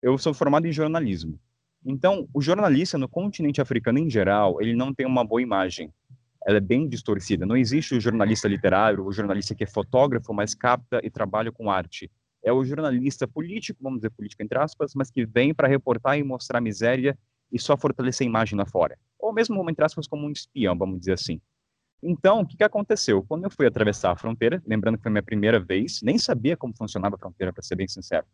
Eu 0.02 0.18
sou 0.18 0.34
formado 0.34 0.66
em 0.66 0.72
jornalismo. 0.72 1.38
Então, 1.86 2.28
o 2.34 2.42
jornalista 2.42 2.98
no 2.98 3.08
continente 3.08 3.60
africano 3.60 4.00
em 4.00 4.10
geral, 4.10 4.60
ele 4.60 4.74
não 4.74 4.92
tem 4.92 5.06
uma 5.06 5.24
boa 5.24 5.40
imagem 5.40 5.92
ela 6.46 6.58
é 6.58 6.60
bem 6.60 6.88
distorcida. 6.88 7.46
Não 7.46 7.56
existe 7.56 7.94
o 7.94 8.00
jornalista 8.00 8.46
literário, 8.46 9.04
o 9.04 9.12
jornalista 9.12 9.54
que 9.54 9.64
é 9.64 9.66
fotógrafo, 9.66 10.32
mas 10.34 10.54
capta 10.54 11.00
e 11.02 11.10
trabalha 11.10 11.50
com 11.50 11.70
arte. 11.70 12.10
É 12.42 12.52
o 12.52 12.64
jornalista 12.64 13.26
político, 13.26 13.78
vamos 13.82 14.00
dizer 14.00 14.10
político 14.10 14.42
entre 14.42 14.58
aspas, 14.58 14.92
mas 14.94 15.10
que 15.10 15.24
vem 15.24 15.54
para 15.54 15.66
reportar 15.66 16.18
e 16.18 16.22
mostrar 16.22 16.60
miséria 16.60 17.18
e 17.50 17.58
só 17.58 17.76
fortalecer 17.76 18.26
a 18.26 18.28
imagem 18.28 18.58
lá 18.58 18.66
fora. 18.66 18.98
Ou 19.18 19.32
mesmo, 19.32 19.68
entre 19.70 19.84
aspas, 19.84 20.06
como 20.06 20.26
um 20.26 20.30
espião, 20.30 20.76
vamos 20.76 20.98
dizer 20.98 21.14
assim. 21.14 21.40
Então, 22.02 22.40
o 22.40 22.46
que, 22.46 22.58
que 22.58 22.64
aconteceu? 22.64 23.24
Quando 23.26 23.44
eu 23.44 23.50
fui 23.50 23.66
atravessar 23.66 24.12
a 24.12 24.16
fronteira, 24.16 24.62
lembrando 24.66 24.98
que 24.98 25.02
foi 25.02 25.10
minha 25.10 25.22
primeira 25.22 25.58
vez, 25.58 26.00
nem 26.02 26.18
sabia 26.18 26.54
como 26.54 26.76
funcionava 26.76 27.16
a 27.16 27.18
fronteira, 27.18 27.50
para 27.50 27.62
ser 27.62 27.76
bem 27.76 27.88
sincero. 27.88 28.26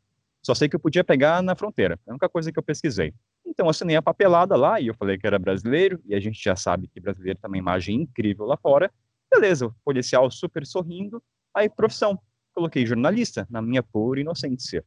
Só 0.42 0.55
sei 0.55 0.68
que 0.68 0.76
eu 0.76 0.81
podia 0.81 1.05
pegar 1.05 1.42
na 1.42 1.55
fronteira. 1.55 1.98
É 2.07 2.11
a 2.11 2.12
única 2.12 2.29
coisa 2.29 2.50
que 2.50 2.59
eu 2.59 2.62
pesquisei. 2.62 3.12
Então, 3.46 3.68
assinei 3.68 3.96
a 3.96 4.03
papelada 4.03 4.57
lá 4.57 4.81
e 4.81 4.87
eu 4.87 4.94
falei 4.94 5.18
que 5.18 5.26
era 5.26 5.38
brasileiro, 5.38 6.00
e 6.07 6.14
a 6.14 6.20
gente 6.20 6.42
já 6.42 6.57
sabe 6.57 6.88
que 6.88 7.00
brasileiro 7.00 7.38
tem 7.40 7.48
uma 7.48 7.59
imagem 7.59 8.03
incrível 8.03 8.46
lá 8.46 8.57
fora. 8.57 8.90
Beleza, 9.31 9.66
o 9.66 9.74
policial 9.85 10.31
super 10.31 10.66
sorrindo. 10.66 11.22
Aí, 11.55 11.68
profissão. 11.68 12.18
Coloquei 12.55 12.85
jornalista, 12.85 13.46
na 13.50 13.62
minha 13.62 13.83
pura 13.83 14.20
inocência. 14.20 14.85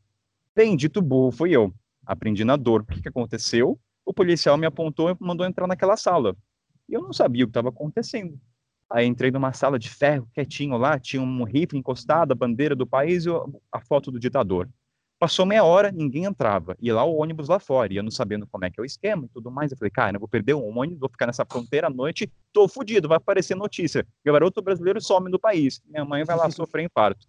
Bem, 0.56 0.76
dito 0.76 1.02
burro, 1.02 1.32
fui 1.32 1.52
eu. 1.52 1.74
Aprendi 2.06 2.44
na 2.44 2.56
dor. 2.56 2.82
O 2.82 2.86
que, 2.86 3.02
que 3.02 3.10
aconteceu? 3.10 3.80
O 4.06 4.13
policial 4.13 4.58
me 4.58 4.66
apontou 4.66 5.10
e 5.10 5.18
mandou 5.20 5.46
entrar 5.46 5.68
naquela 5.68 5.96
sala. 5.96 6.36
E 6.89 6.94
eu 6.94 7.02
não 7.02 7.13
sabia 7.13 7.46
o 7.46 7.48
que 7.48 7.52
estava 7.52 7.70
acontecendo. 7.70 8.39
Aí 8.89 9.08
entrei 9.08 9.32
numa 9.32 9.54
sala 9.54 9.80
de 9.80 9.89
ferro, 9.89 10.28
quietinho 10.34 10.78
lá, 10.78 11.00
tinha 11.00 11.22
um 11.22 11.44
rifle 11.44 11.80
encostado, 11.80 12.32
a 12.32 12.36
bandeira 12.36 12.76
do 12.76 12.86
país 12.86 13.26
e 13.26 13.30
a 13.72 13.80
foto 13.82 14.12
do 14.12 14.20
ditador. 14.20 14.70
Passou 15.23 15.45
meia 15.45 15.63
hora, 15.63 15.89
ninguém 15.89 16.25
entrava. 16.25 16.75
E 16.81 16.91
lá 16.91 17.05
o 17.05 17.15
ônibus 17.15 17.47
lá 17.47 17.57
fora, 17.57 17.93
e 17.93 17.95
eu 17.95 18.03
não 18.03 18.12
sabendo 18.12 18.45
como 18.45 18.65
é 18.65 18.69
que 18.69 18.77
é 18.77 18.83
o 18.83 18.86
esquema 18.86 19.23
e 19.23 19.29
tudo 19.29 19.49
mais. 19.49 19.71
Eu 19.71 19.77
falei, 19.77 19.89
cara, 19.89 20.17
eu 20.17 20.19
vou 20.19 20.27
perder 20.27 20.53
um 20.53 20.77
ônibus, 20.77 20.99
vou 20.99 21.07
ficar 21.07 21.25
nessa 21.27 21.45
fronteira 21.45 21.88
à 21.88 21.89
noite, 21.89 22.29
tô 22.51 22.67
fudido, 22.67 23.07
vai 23.07 23.15
aparecer 23.15 23.55
notícia. 23.55 24.05
Garoto 24.25 24.62
brasileiro 24.62 24.99
some 24.99 25.31
do 25.31 25.39
país. 25.39 25.81
Minha 25.88 26.03
mãe 26.03 26.25
vai 26.25 26.36
lá 26.36 26.49
sofrer 26.51 26.83
infarto. 26.83 27.25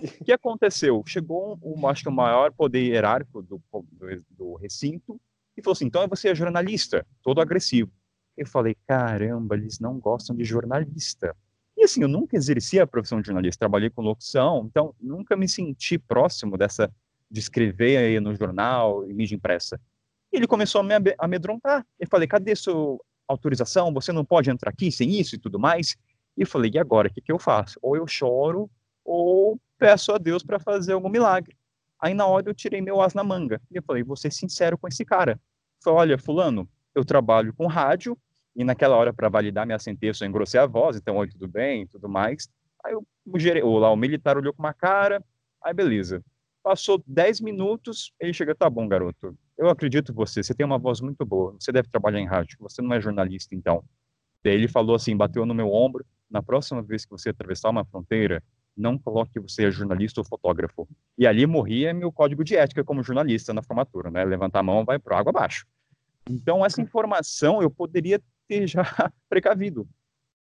O 0.00 0.24
que 0.24 0.32
aconteceu? 0.32 1.02
Chegou, 1.06 1.58
um, 1.62 1.86
acho 1.86 2.04
que 2.04 2.08
o 2.08 2.12
maior 2.12 2.50
poder 2.50 2.80
hierárquico 2.80 3.42
do, 3.42 3.60
do, 3.70 4.24
do 4.30 4.54
recinto 4.54 5.20
e 5.54 5.60
falou 5.60 5.74
assim: 5.74 5.84
então 5.84 6.08
você 6.08 6.30
é 6.30 6.34
jornalista, 6.34 7.06
todo 7.22 7.42
agressivo. 7.42 7.92
Eu 8.38 8.46
falei: 8.46 8.74
caramba, 8.86 9.54
eles 9.54 9.78
não 9.78 9.98
gostam 9.98 10.34
de 10.34 10.44
jornalista. 10.44 11.36
E 11.76 11.84
assim, 11.84 12.00
eu 12.00 12.08
nunca 12.08 12.38
exerci 12.38 12.80
a 12.80 12.86
profissão 12.86 13.20
de 13.20 13.26
jornalista, 13.26 13.58
trabalhei 13.58 13.90
com 13.90 14.00
locução, 14.00 14.64
então 14.70 14.94
nunca 14.98 15.36
me 15.36 15.46
senti 15.46 15.98
próximo 15.98 16.56
dessa 16.56 16.90
de 17.34 17.40
escrever 17.40 17.96
aí 17.96 18.20
no 18.20 18.32
jornal, 18.36 19.04
em 19.10 19.12
mídia 19.12 19.34
impressa. 19.34 19.80
E 20.32 20.36
ele 20.36 20.46
começou 20.46 20.80
a 20.80 20.84
me 20.84 20.94
amedrontar. 21.18 21.84
Eu 21.98 22.06
falei, 22.08 22.28
cadê 22.28 22.54
sua 22.54 22.96
autorização? 23.26 23.92
Você 23.92 24.12
não 24.12 24.24
pode 24.24 24.48
entrar 24.50 24.70
aqui 24.70 24.92
sem 24.92 25.10
isso 25.10 25.34
e 25.34 25.38
tudo 25.38 25.58
mais. 25.58 25.96
E 26.36 26.42
eu 26.42 26.46
falei, 26.46 26.70
e 26.72 26.78
agora, 26.78 27.08
o 27.08 27.12
que, 27.12 27.20
que 27.20 27.32
eu 27.32 27.38
faço? 27.38 27.76
Ou 27.82 27.96
eu 27.96 28.06
choro, 28.06 28.70
ou 29.04 29.58
peço 29.76 30.12
a 30.12 30.18
Deus 30.18 30.44
para 30.44 30.60
fazer 30.60 30.92
algum 30.92 31.08
milagre. 31.08 31.56
Aí 32.00 32.14
na 32.14 32.24
hora 32.24 32.48
eu 32.48 32.54
tirei 32.54 32.80
meu 32.80 33.00
as 33.00 33.14
na 33.14 33.24
manga. 33.24 33.60
E 33.68 33.76
eu 33.76 33.82
falei, 33.82 34.04
vou 34.04 34.16
ser 34.16 34.32
sincero 34.32 34.78
com 34.78 34.86
esse 34.86 35.04
cara. 35.04 35.40
Falei, 35.82 35.98
olha, 35.98 36.18
fulano, 36.18 36.68
eu 36.94 37.04
trabalho 37.04 37.52
com 37.52 37.66
rádio, 37.66 38.16
e 38.54 38.62
naquela 38.62 38.94
hora, 38.94 39.12
para 39.12 39.28
validar 39.28 39.66
minha 39.66 39.78
sentença, 39.80 40.24
eu 40.24 40.28
engrossei 40.28 40.60
a 40.60 40.66
voz, 40.66 40.96
então, 40.96 41.16
oi, 41.16 41.28
tudo 41.28 41.48
bem, 41.48 41.84
tudo 41.88 42.08
mais. 42.08 42.48
Aí 42.84 42.94
o, 42.94 43.04
o, 43.26 43.78
lá, 43.78 43.90
o 43.90 43.96
militar 43.96 44.36
olhou 44.36 44.54
com 44.54 44.62
uma 44.62 44.72
cara, 44.72 45.20
aí 45.60 45.74
beleza. 45.74 46.22
Passou 46.64 47.04
10 47.06 47.42
minutos, 47.42 48.10
ele 48.18 48.32
chega, 48.32 48.54
tá 48.54 48.70
bom, 48.70 48.88
garoto, 48.88 49.36
eu 49.58 49.68
acredito 49.68 50.12
em 50.12 50.14
você, 50.14 50.42
você 50.42 50.54
tem 50.54 50.64
uma 50.64 50.78
voz 50.78 51.02
muito 51.02 51.22
boa, 51.24 51.54
você 51.60 51.70
deve 51.70 51.90
trabalhar 51.90 52.18
em 52.18 52.26
rádio, 52.26 52.56
você 52.58 52.80
não 52.80 52.94
é 52.94 53.00
jornalista, 53.00 53.54
então. 53.54 53.84
Daí 54.42 54.54
ele 54.54 54.66
falou 54.66 54.96
assim, 54.96 55.14
bateu 55.14 55.44
no 55.44 55.54
meu 55.54 55.70
ombro, 55.70 56.06
na 56.30 56.42
próxima 56.42 56.82
vez 56.82 57.04
que 57.04 57.10
você 57.10 57.28
atravessar 57.28 57.68
uma 57.68 57.84
fronteira, 57.84 58.42
não 58.74 58.98
coloque 58.98 59.34
que 59.34 59.40
você 59.40 59.66
é 59.66 59.70
jornalista 59.70 60.22
ou 60.22 60.24
fotógrafo. 60.24 60.88
E 61.18 61.26
ali 61.26 61.46
morria 61.46 61.92
meu 61.92 62.10
código 62.10 62.42
de 62.42 62.56
ética 62.56 62.82
como 62.82 63.02
jornalista 63.02 63.52
na 63.52 63.62
formatura, 63.62 64.10
né? 64.10 64.24
Levantar 64.24 64.60
a 64.60 64.62
mão, 64.62 64.86
vai 64.86 64.98
para 64.98 65.18
água 65.18 65.30
abaixo. 65.30 65.66
Então, 66.28 66.64
essa 66.64 66.80
informação 66.80 67.62
eu 67.62 67.70
poderia 67.70 68.20
ter 68.48 68.66
já 68.66 68.82
precavido. 69.28 69.86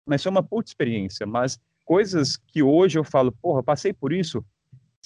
Mas 0.07 0.23
foi 0.23 0.31
uma 0.31 0.42
puta 0.42 0.71
experiência. 0.71 1.27
Mas 1.27 1.59
coisas 1.85 2.37
que 2.37 2.62
hoje 2.62 2.99
eu 2.99 3.05
falo, 3.05 3.33
porra, 3.33 3.62
passei 3.62 3.92
por 3.92 4.12
isso, 4.12 4.45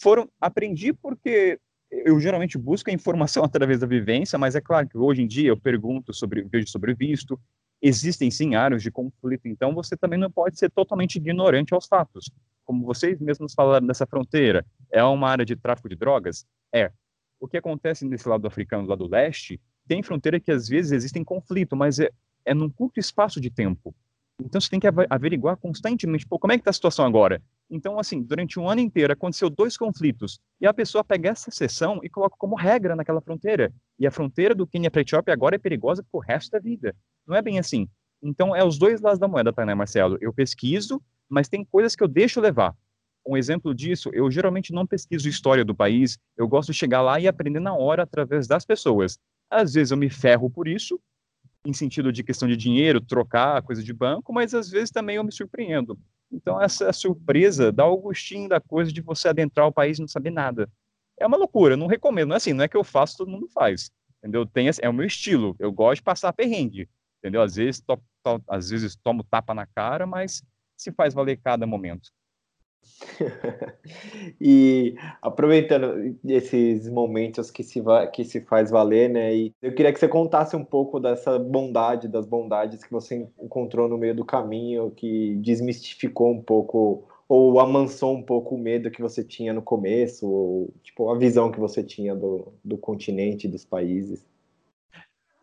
foram 0.00 0.28
aprendi 0.40 0.92
porque 0.92 1.58
eu 1.90 2.18
geralmente 2.20 2.56
busco 2.56 2.90
a 2.90 2.92
informação 2.92 3.44
através 3.44 3.80
da 3.80 3.86
vivência, 3.86 4.38
mas 4.38 4.54
é 4.54 4.60
claro 4.60 4.88
que 4.88 4.96
hoje 4.96 5.22
em 5.22 5.26
dia 5.26 5.48
eu 5.48 5.60
pergunto 5.60 6.14
sobre 6.14 6.42
vejo 6.42 6.68
sobre 6.68 6.94
visto, 6.94 7.38
existem 7.82 8.30
sim 8.30 8.54
áreas 8.54 8.82
de 8.82 8.90
conflito, 8.90 9.46
então 9.46 9.74
você 9.74 9.96
também 9.96 10.18
não 10.18 10.30
pode 10.30 10.58
ser 10.58 10.70
totalmente 10.70 11.16
ignorante 11.16 11.74
aos 11.74 11.86
fatos. 11.86 12.30
Como 12.64 12.84
vocês 12.84 13.18
mesmos 13.18 13.52
falaram 13.54 13.86
dessa 13.86 14.06
fronteira, 14.06 14.64
é 14.92 15.02
uma 15.02 15.28
área 15.28 15.44
de 15.44 15.56
tráfico 15.56 15.88
de 15.88 15.96
drogas? 15.96 16.46
É. 16.72 16.92
O 17.40 17.48
que 17.48 17.56
acontece 17.56 18.04
nesse 18.04 18.28
lado 18.28 18.46
africano, 18.46 18.86
lado 18.86 19.08
leste, 19.08 19.58
tem 19.88 20.02
fronteira 20.02 20.38
que 20.38 20.52
às 20.52 20.68
vezes 20.68 20.92
existem 20.92 21.24
conflito, 21.24 21.74
mas 21.74 21.98
é, 21.98 22.10
é 22.44 22.54
num 22.54 22.68
curto 22.68 23.00
espaço 23.00 23.40
de 23.40 23.50
tempo. 23.50 23.94
Então 24.38 24.60
você 24.60 24.70
tem 24.70 24.78
que 24.78 24.86
averiguar 25.08 25.56
constantemente, 25.56 26.26
pô, 26.26 26.38
como 26.38 26.52
é 26.52 26.56
que 26.56 26.60
está 26.60 26.70
a 26.70 26.74
situação 26.74 27.04
agora? 27.04 27.42
Então, 27.70 27.98
assim, 28.00 28.20
durante 28.22 28.58
um 28.58 28.68
ano 28.68 28.80
inteiro 28.80 29.12
aconteceu 29.12 29.48
dois 29.48 29.76
conflitos 29.76 30.40
e 30.60 30.66
a 30.66 30.74
pessoa 30.74 31.04
pega 31.04 31.30
essa 31.30 31.50
sessão 31.52 32.00
e 32.02 32.08
coloca 32.08 32.34
como 32.36 32.56
regra 32.56 32.96
naquela 32.96 33.20
fronteira. 33.20 33.72
E 33.98 34.06
a 34.06 34.10
fronteira 34.10 34.54
do 34.54 34.66
Quênia 34.66 34.90
para 34.90 35.00
a 35.00 35.02
Etiópia 35.02 35.32
agora 35.32 35.54
é 35.54 35.58
perigosa 35.58 36.04
pro 36.10 36.20
resto 36.20 36.50
da 36.50 36.58
vida. 36.58 36.96
Não 37.24 37.36
é 37.36 37.40
bem 37.40 37.60
assim. 37.60 37.88
Então, 38.20 38.54
é 38.54 38.64
os 38.64 38.76
dois 38.76 39.00
lados 39.00 39.20
da 39.20 39.28
moeda, 39.28 39.52
tá, 39.52 39.64
né, 39.64 39.74
Marcelo? 39.74 40.18
Eu 40.20 40.32
pesquiso, 40.32 41.00
mas 41.28 41.48
tem 41.48 41.64
coisas 41.64 41.94
que 41.94 42.02
eu 42.02 42.08
deixo 42.08 42.40
levar. 42.40 42.74
Um 43.26 43.36
exemplo 43.36 43.74
disso, 43.74 44.10
eu 44.12 44.30
geralmente 44.30 44.72
não 44.72 44.86
pesquiso 44.86 45.28
história 45.28 45.64
do 45.64 45.74
país, 45.74 46.18
eu 46.36 46.48
gosto 46.48 46.72
de 46.72 46.78
chegar 46.78 47.02
lá 47.02 47.20
e 47.20 47.28
aprender 47.28 47.60
na 47.60 47.74
hora 47.74 48.02
através 48.02 48.48
das 48.48 48.64
pessoas. 48.64 49.18
Às 49.48 49.74
vezes 49.74 49.90
eu 49.90 49.96
me 49.96 50.10
ferro 50.10 50.50
por 50.50 50.66
isso, 50.66 51.00
em 51.64 51.72
sentido 51.72 52.12
de 52.12 52.24
questão 52.24 52.48
de 52.48 52.56
dinheiro, 52.56 53.00
trocar 53.00 53.62
coisa 53.62 53.82
de 53.82 53.92
banco, 53.92 54.32
mas 54.32 54.54
às 54.54 54.70
vezes 54.70 54.90
também 54.90 55.16
eu 55.16 55.24
me 55.24 55.32
surpreendo. 55.32 55.98
Então, 56.30 56.60
essa 56.60 56.92
surpresa 56.92 57.72
dá 57.72 57.86
o 57.86 57.96
gostinho 57.96 58.48
da 58.48 58.60
coisa 58.60 58.92
de 58.92 59.00
você 59.00 59.28
adentrar 59.28 59.66
o 59.66 59.72
país 59.72 59.98
e 59.98 60.00
não 60.00 60.08
saber 60.08 60.30
nada. 60.30 60.70
É 61.18 61.26
uma 61.26 61.36
loucura, 61.36 61.76
não 61.76 61.86
recomendo. 61.86 62.28
Não 62.28 62.34
é 62.34 62.36
assim, 62.36 62.52
não 62.52 62.64
é 62.64 62.68
que 62.68 62.76
eu 62.76 62.84
faço, 62.84 63.18
todo 63.18 63.30
mundo 63.30 63.48
faz. 63.48 63.90
Entendeu? 64.18 64.46
Tem, 64.46 64.68
é 64.80 64.88
o 64.88 64.92
meu 64.92 65.06
estilo. 65.06 65.56
Eu 65.58 65.72
gosto 65.72 65.96
de 65.96 66.02
passar 66.02 66.32
perrengue. 66.32 66.88
Entendeu? 67.18 67.42
Às 67.42 67.56
vezes, 67.56 67.80
to, 67.80 67.96
to, 68.22 68.42
às 68.48 68.70
vezes 68.70 68.96
tomo 68.96 69.24
tapa 69.24 69.52
na 69.52 69.66
cara, 69.66 70.06
mas 70.06 70.42
se 70.76 70.92
faz 70.92 71.12
valer 71.12 71.38
cada 71.38 71.66
momento. 71.66 72.10
e 74.40 74.94
aproveitando 75.22 76.16
esses 76.24 76.88
momentos 76.88 77.50
que 77.50 77.62
se, 77.62 77.82
que 78.12 78.24
se 78.24 78.40
faz 78.42 78.70
valer, 78.70 79.08
né? 79.08 79.34
E 79.34 79.54
eu 79.62 79.74
queria 79.74 79.92
que 79.92 79.98
você 79.98 80.08
contasse 80.08 80.56
um 80.56 80.64
pouco 80.64 80.98
dessa 80.98 81.38
bondade, 81.38 82.08
das 82.08 82.26
bondades 82.26 82.84
que 82.84 82.90
você 82.90 83.28
encontrou 83.40 83.88
no 83.88 83.98
meio 83.98 84.14
do 84.14 84.24
caminho, 84.24 84.90
que 84.90 85.36
desmistificou 85.36 86.30
um 86.30 86.42
pouco 86.42 87.04
ou 87.28 87.60
amansou 87.60 88.16
um 88.16 88.22
pouco 88.22 88.56
o 88.56 88.58
medo 88.58 88.90
que 88.90 89.00
você 89.00 89.22
tinha 89.22 89.52
no 89.52 89.62
começo, 89.62 90.26
ou 90.26 90.74
tipo 90.82 91.10
a 91.10 91.16
visão 91.16 91.52
que 91.52 91.60
você 91.60 91.80
tinha 91.80 92.14
do, 92.14 92.52
do 92.64 92.76
continente, 92.76 93.46
dos 93.46 93.64
países. 93.64 94.26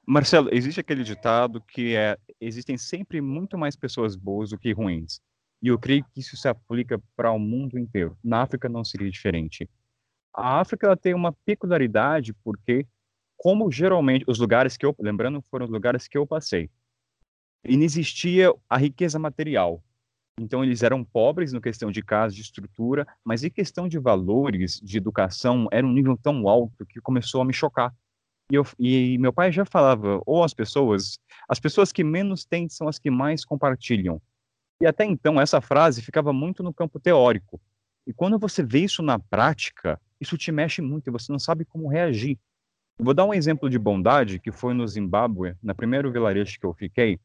Marcelo, 0.05 0.49
existe 0.53 0.81
aquele 0.81 1.03
ditado 1.03 1.61
que 1.61 1.95
é 1.95 2.17
existem 2.41 2.77
sempre 2.77 3.21
muito 3.21 3.57
mais 3.57 3.75
pessoas 3.75 4.15
boas 4.15 4.49
do 4.49 4.57
que 4.57 4.73
ruins. 4.73 5.21
E 5.61 5.67
eu 5.67 5.79
creio 5.79 6.05
que 6.05 6.19
isso 6.19 6.37
se 6.37 6.47
aplica 6.47 7.01
para 7.15 7.31
o 7.31 7.39
mundo 7.39 7.79
inteiro. 7.79 8.17
Na 8.23 8.41
África 8.41 8.69
não 8.69 8.83
seria 8.83 9.09
diferente. 9.09 9.69
A 10.33 10.59
África 10.59 10.95
tem 10.95 11.13
uma 11.13 11.33
peculiaridade 11.45 12.33
porque, 12.43 12.85
como 13.35 13.71
geralmente 13.71 14.23
os 14.27 14.37
lugares 14.37 14.77
que 14.77 14.85
eu, 14.85 14.95
lembrando, 14.99 15.41
foram 15.49 15.65
os 15.65 15.71
lugares 15.71 16.07
que 16.07 16.17
eu 16.17 16.27
passei, 16.27 16.69
e 17.65 17.75
não 17.75 17.83
existia 17.83 18.53
a 18.69 18.77
riqueza 18.77 19.17
material. 19.17 19.83
Então 20.39 20.63
eles 20.63 20.83
eram 20.83 21.03
pobres 21.03 21.51
no 21.51 21.59
questão 21.59 21.91
de 21.91 22.03
casa, 22.03 22.35
de 22.35 22.41
estrutura, 22.41 23.07
mas 23.23 23.43
em 23.43 23.49
questão 23.49 23.87
de 23.87 23.97
valores, 23.97 24.79
de 24.81 24.97
educação, 24.97 25.67
era 25.71 25.85
um 25.85 25.91
nível 25.91 26.15
tão 26.15 26.47
alto 26.47 26.85
que 26.85 27.01
começou 27.01 27.41
a 27.41 27.45
me 27.45 27.53
chocar. 27.53 27.93
E, 28.51 28.55
eu, 28.55 28.65
e 28.79 29.17
meu 29.17 29.33
pai 29.33 29.51
já 29.51 29.65
falava, 29.65 30.21
ou 30.25 30.43
as 30.43 30.53
pessoas, 30.53 31.19
as 31.49 31.59
pessoas 31.59 31.91
que 31.91 32.03
menos 32.03 32.45
têm 32.45 32.69
são 32.69 32.87
as 32.87 32.99
que 32.99 33.09
mais 33.09 33.43
compartilham. 33.43 34.21
E 34.79 34.85
até 34.85 35.05
então, 35.05 35.41
essa 35.41 35.59
frase 35.59 36.01
ficava 36.01 36.31
muito 36.31 36.61
no 36.61 36.73
campo 36.73 36.99
teórico. 36.99 37.59
E 38.05 38.13
quando 38.13 38.37
você 38.37 38.63
vê 38.63 38.79
isso 38.79 39.01
na 39.01 39.19
prática, 39.19 39.99
isso 40.19 40.37
te 40.37 40.51
mexe 40.51 40.81
muito 40.81 41.09
e 41.09 41.11
você 41.11 41.31
não 41.31 41.39
sabe 41.39 41.65
como 41.65 41.87
reagir. 41.87 42.39
Eu 42.97 43.05
vou 43.05 43.13
dar 43.13 43.25
um 43.25 43.33
exemplo 43.33 43.69
de 43.69 43.77
bondade 43.77 44.39
que 44.39 44.51
foi 44.51 44.73
no 44.73 44.87
Zimbábue, 44.87 45.55
na 45.61 45.75
primeiro 45.75 46.11
vilarejo 46.11 46.59
que 46.59 46.65
eu 46.65 46.73
fiquei. 46.73 47.19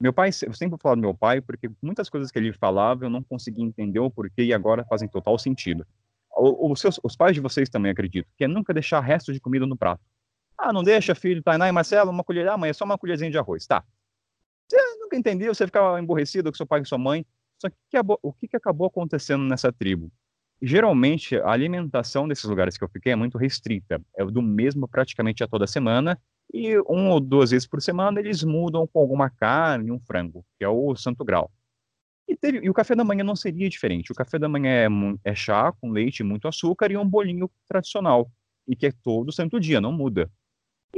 Meu 0.00 0.12
pai, 0.12 0.30
eu 0.42 0.52
sempre 0.52 0.78
falo 0.82 0.96
do 0.96 1.02
meu 1.02 1.14
pai 1.14 1.40
porque 1.40 1.70
muitas 1.80 2.10
coisas 2.10 2.30
que 2.30 2.38
ele 2.38 2.52
falava 2.52 3.04
eu 3.04 3.10
não 3.10 3.22
conseguia 3.22 3.64
entender 3.64 4.00
o 4.00 4.10
porquê 4.10 4.42
e 4.42 4.52
agora 4.52 4.84
fazem 4.84 5.08
total 5.08 5.38
sentido. 5.38 5.86
Os, 6.36 6.80
seus, 6.80 6.98
os 7.02 7.16
pais 7.16 7.34
de 7.34 7.40
vocês 7.40 7.68
também 7.68 7.92
acredito, 7.92 8.28
que 8.36 8.44
é 8.44 8.48
nunca 8.48 8.74
deixar 8.74 9.00
resto 9.00 9.32
de 9.32 9.40
comida 9.40 9.66
no 9.66 9.76
prato. 9.76 10.02
Ah, 10.58 10.72
não 10.72 10.82
deixa, 10.82 11.14
filho, 11.14 11.42
Tainá 11.42 11.68
e 11.68 11.72
Marcelo, 11.72 12.10
uma 12.10 12.24
colher, 12.24 12.48
ah, 12.48 12.58
mãe, 12.58 12.70
é 12.70 12.72
só 12.72 12.84
uma 12.84 12.98
colherzinha 12.98 13.30
de 13.30 13.38
arroz. 13.38 13.66
Tá, 13.66 13.84
você 14.68 14.96
nunca 14.98 15.16
entendeu, 15.16 15.54
você 15.54 15.66
ficava 15.66 16.00
emborrecido 16.00 16.50
com 16.50 16.56
seu 16.56 16.66
pai 16.66 16.80
e 16.80 16.86
sua 16.86 16.98
mãe. 16.98 17.24
Só 17.58 17.68
que 17.68 17.76
o 18.22 18.32
que, 18.32 18.56
acabou 18.56 18.86
acontecendo 18.86 19.44
nessa 19.44 19.72
tribo? 19.72 20.10
Geralmente, 20.60 21.36
a 21.36 21.50
alimentação 21.50 22.26
desses 22.26 22.44
lugares 22.44 22.76
que 22.76 22.84
eu 22.84 22.88
fiquei 22.88 23.12
é 23.12 23.16
muito 23.16 23.38
restrita. 23.38 24.00
É 24.16 24.24
do 24.24 24.42
mesmo 24.42 24.88
praticamente 24.88 25.42
a 25.42 25.48
toda 25.48 25.66
semana. 25.66 26.20
E 26.52 26.76
uma 26.80 27.14
ou 27.14 27.20
duas 27.20 27.50
vezes 27.50 27.66
por 27.66 27.80
semana 27.80 28.20
eles 28.20 28.44
mudam 28.44 28.86
com 28.86 29.00
alguma 29.00 29.30
carne 29.30 29.90
um 29.90 29.98
frango, 29.98 30.44
que 30.58 30.64
é 30.64 30.68
o 30.68 30.94
santo 30.94 31.24
grau. 31.24 31.50
E, 32.28 32.36
teve, 32.36 32.60
e, 32.64 32.70
o 32.70 32.74
café 32.74 32.94
da 32.94 33.04
manhã 33.04 33.22
não 33.24 33.36
seria 33.36 33.68
diferente. 33.68 34.12
O 34.12 34.14
café 34.14 34.38
da 34.38 34.48
manhã 34.48 34.70
é, 35.24 35.30
é 35.30 35.34
chá 35.34 35.72
com 35.72 35.90
leite 35.90 36.22
muito 36.22 36.48
açúcar 36.48 36.90
e 36.90 36.96
um 36.96 37.08
bolinho 37.08 37.50
tradicional. 37.68 38.30
E 38.66 38.74
que 38.74 38.86
é 38.86 38.92
todo 39.02 39.32
santo 39.32 39.60
dia, 39.60 39.80
não 39.80 39.92
muda. 39.92 40.30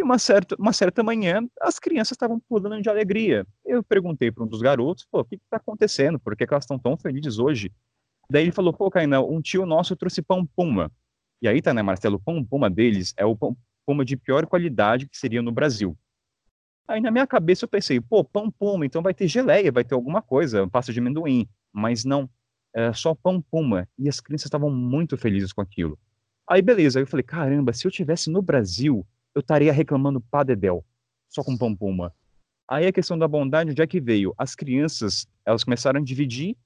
Uma 0.06 0.20
certa, 0.20 0.54
uma 0.56 0.72
certa 0.72 1.02
manhã, 1.02 1.44
as 1.60 1.80
crianças 1.80 2.12
estavam 2.12 2.38
pulando 2.38 2.80
de 2.80 2.88
alegria. 2.88 3.44
Eu 3.64 3.82
perguntei 3.82 4.30
para 4.30 4.44
um 4.44 4.46
dos 4.46 4.62
garotos, 4.62 5.04
pô, 5.10 5.18
o 5.18 5.24
que 5.24 5.34
está 5.34 5.56
acontecendo? 5.56 6.16
Por 6.16 6.36
que, 6.36 6.46
que 6.46 6.54
elas 6.54 6.62
estão 6.62 6.78
tão 6.78 6.96
felizes 6.96 7.40
hoje? 7.40 7.72
Daí 8.30 8.44
ele 8.44 8.52
falou, 8.52 8.72
pô, 8.72 8.88
Caína, 8.88 9.20
um 9.20 9.42
tio 9.42 9.66
nosso 9.66 9.96
trouxe 9.96 10.22
pão 10.22 10.46
puma. 10.46 10.92
E 11.42 11.48
aí 11.48 11.60
tá, 11.60 11.74
né, 11.74 11.82
Marcelo, 11.82 12.18
o 12.18 12.20
pão 12.20 12.44
puma 12.44 12.70
deles 12.70 13.14
é 13.16 13.24
o 13.24 13.34
pão 13.34 13.56
puma 13.84 14.04
de 14.04 14.16
pior 14.16 14.46
qualidade 14.46 15.08
que 15.08 15.18
seria 15.18 15.42
no 15.42 15.50
Brasil. 15.50 15.98
Aí 16.86 17.00
na 17.00 17.10
minha 17.10 17.26
cabeça 17.26 17.64
eu 17.64 17.68
pensei, 17.68 18.00
pô, 18.00 18.22
pão 18.22 18.48
puma, 18.48 18.86
então 18.86 19.02
vai 19.02 19.12
ter 19.12 19.26
geleia, 19.26 19.72
vai 19.72 19.82
ter 19.82 19.96
alguma 19.96 20.22
coisa, 20.22 20.68
pasta 20.68 20.92
de 20.92 21.00
amendoim. 21.00 21.48
Mas 21.72 22.04
não, 22.04 22.30
é 22.72 22.92
só 22.92 23.12
pão 23.12 23.42
puma. 23.42 23.88
E 23.98 24.08
as 24.08 24.20
crianças 24.20 24.46
estavam 24.46 24.70
muito 24.70 25.16
felizes 25.16 25.52
com 25.52 25.60
aquilo. 25.60 25.98
Aí 26.48 26.62
beleza, 26.62 27.00
aí 27.00 27.02
eu 27.02 27.08
falei, 27.08 27.24
caramba, 27.24 27.72
se 27.72 27.84
eu 27.84 27.90
tivesse 27.90 28.30
no 28.30 28.40
Brasil, 28.40 29.04
eu 29.36 29.40
estaria 29.40 29.70
reclamando 29.70 30.18
padedel, 30.18 30.82
só 31.28 31.44
com 31.44 31.56
pão. 31.58 31.76
Aí 32.66 32.86
a 32.86 32.92
questão 32.92 33.18
da 33.18 33.28
bondade, 33.28 33.70
onde 33.70 33.82
é 33.82 33.86
que 33.86 34.00
veio? 34.00 34.34
As 34.38 34.54
crianças, 34.54 35.28
elas 35.44 35.62
começaram 35.62 36.00
a 36.00 36.02
dividir 36.02 36.56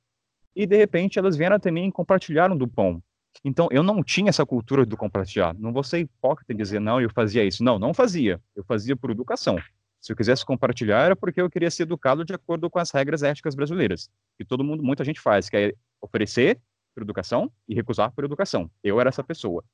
e 0.55 0.65
de 0.67 0.77
repente 0.77 1.19
elas 1.19 1.37
vieram 1.37 1.59
também 1.59 1.89
e 1.89 1.93
compartilharam 1.93 2.57
do 2.57 2.69
pão. 2.69 3.03
Então 3.45 3.69
eu 3.73 3.83
não 3.83 4.05
tinha 4.05 4.29
essa 4.29 4.47
cultura 4.47 4.87
do 4.87 4.97
compartilhar. 4.97 5.53
Não 5.55 5.73
vou 5.73 5.83
ser 5.83 5.99
hipócrita 5.99 6.53
e 6.53 6.57
dizer, 6.57 6.81
não, 6.81 7.01
eu 7.01 7.11
fazia 7.11 7.45
isso. 7.45 7.65
Não, 7.65 7.77
não 7.77 7.93
fazia. 7.93 8.41
Eu 8.55 8.63
fazia 8.63 8.97
por 8.97 9.11
educação. 9.11 9.59
Se 10.01 10.13
eu 10.13 10.17
quisesse 10.17 10.47
compartilhar 10.47 11.07
era 11.07 11.17
porque 11.17 11.41
eu 11.41 11.51
queria 11.51 11.73
ser 11.73 11.83
educado 11.83 12.25
de 12.25 12.33
acordo 12.33 12.71
com 12.71 12.79
as 12.79 12.93
regras 12.93 13.25
éticas 13.25 13.57
brasileiras. 13.57 14.09
Que 14.39 14.45
todo 14.45 14.63
mundo, 14.63 14.81
muita 14.81 15.05
gente 15.05 15.21
faz, 15.21 15.51
que 15.51 15.57
é 15.57 15.75
oferecer 16.01 16.61
por 16.95 17.03
educação 17.03 17.51
e 17.69 17.75
recusar 17.75 18.13
por 18.13 18.25
educação. 18.25 18.71
Eu 18.83 19.01
era 19.01 19.09
essa 19.09 19.25
pessoa. 19.25 19.65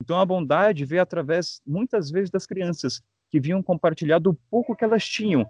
Então 0.00 0.18
a 0.20 0.24
bondade 0.24 0.84
veio 0.84 1.02
através, 1.02 1.60
muitas 1.66 2.10
vezes, 2.10 2.30
das 2.30 2.46
crianças, 2.46 3.02
que 3.30 3.40
vinham 3.40 3.62
compartilhar 3.62 4.18
do 4.18 4.34
pouco 4.50 4.76
que 4.76 4.84
elas 4.84 5.04
tinham. 5.06 5.48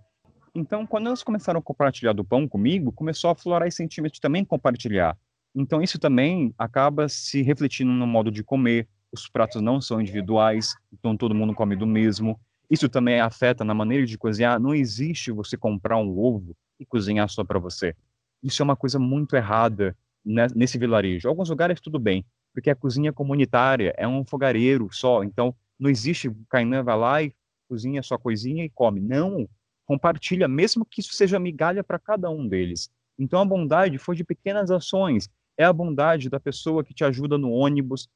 Então, 0.55 0.87
quando 0.87 1.09
elas 1.09 1.23
começaram 1.23 1.61
a 1.61 1.63
compartilhar 1.63 2.15
do 2.15 2.25
pão 2.25 2.49
comigo, 2.49 2.91
começou 2.91 3.31
a 3.31 3.35
florar 3.35 3.69
esse 3.69 3.77
sentimento 3.77 4.15
de 4.15 4.21
também 4.21 4.45
compartilhar. 4.45 5.17
Então, 5.55 5.83
isso 5.83 5.99
também 5.99 6.55
acaba 6.59 7.09
se 7.09 7.43
refletindo 7.43 7.91
no 7.91 8.07
modo 8.07 8.31
de 8.31 8.43
comer. 8.43 8.89
Os 9.13 9.29
pratos 9.29 9.61
não 9.61 9.81
são 9.81 10.01
individuais, 10.01 10.75
então 10.93 11.17
todo 11.17 11.35
mundo 11.35 11.55
come 11.55 11.77
do 11.77 11.87
mesmo. 11.87 12.41
Isso 12.71 12.89
também 12.89 13.21
afeta 13.21 13.65
na 13.65 13.75
maneira 13.75 14.07
de 14.07 14.17
cozinhar. 14.19 14.59
Não 14.59 14.75
existe 14.75 15.31
você 15.31 15.57
comprar 15.57 15.99
um 15.99 16.19
ovo 16.19 16.57
e 16.81 16.87
cozinhar 16.87 17.29
só 17.29 17.45
para 17.45 17.59
você. 17.59 17.95
Isso 18.43 18.63
é 18.63 18.65
uma 18.65 18.77
coisa 18.77 18.99
muito 18.99 19.37
errada 19.37 19.97
nesse 20.25 20.79
vilarejo. 20.79 21.29
Alguns 21.29 21.49
lugares 21.49 21.81
tudo 21.81 21.99
bem, 21.99 22.25
porque 22.57 22.71
a 22.71 22.75
cozinha 22.75 23.12
comunitária 23.12 23.92
é 23.99 24.09
um 24.09 24.25
fogareiro 24.25 24.88
só, 24.90 25.23
então 25.23 25.55
não 25.79 25.90
existe 25.90 26.27
o 26.27 26.35
Kainan 26.49 26.83
vai 26.83 26.97
lá 26.97 27.23
e 27.23 27.35
cozinha 27.69 28.03
sua 28.03 28.19
coisinha 28.19 28.64
e 28.64 28.71
come. 28.71 28.99
Não, 28.99 29.47
compartilha, 29.85 30.49
mesmo 30.49 30.87
que 30.87 31.03
isso 31.03 31.12
seja 31.12 31.38
migalha 31.38 31.85
para 31.85 31.99
cada 31.99 32.31
um 32.31 32.49
deles. 32.49 32.88
Então 33.19 33.42
a 33.42 33.45
bondade 33.45 33.99
foi 33.99 34.16
de 34.16 34.25
pequenas 34.25 34.71
ações. 34.71 35.29
É 35.59 35.64
a 35.64 35.73
bondade 35.73 36.31
da 36.31 36.40
pessoa 36.40 36.83
que 36.83 36.95
te 36.95 37.05
ajuda 37.05 37.37
no 37.37 37.51
ônibus. 37.51 38.09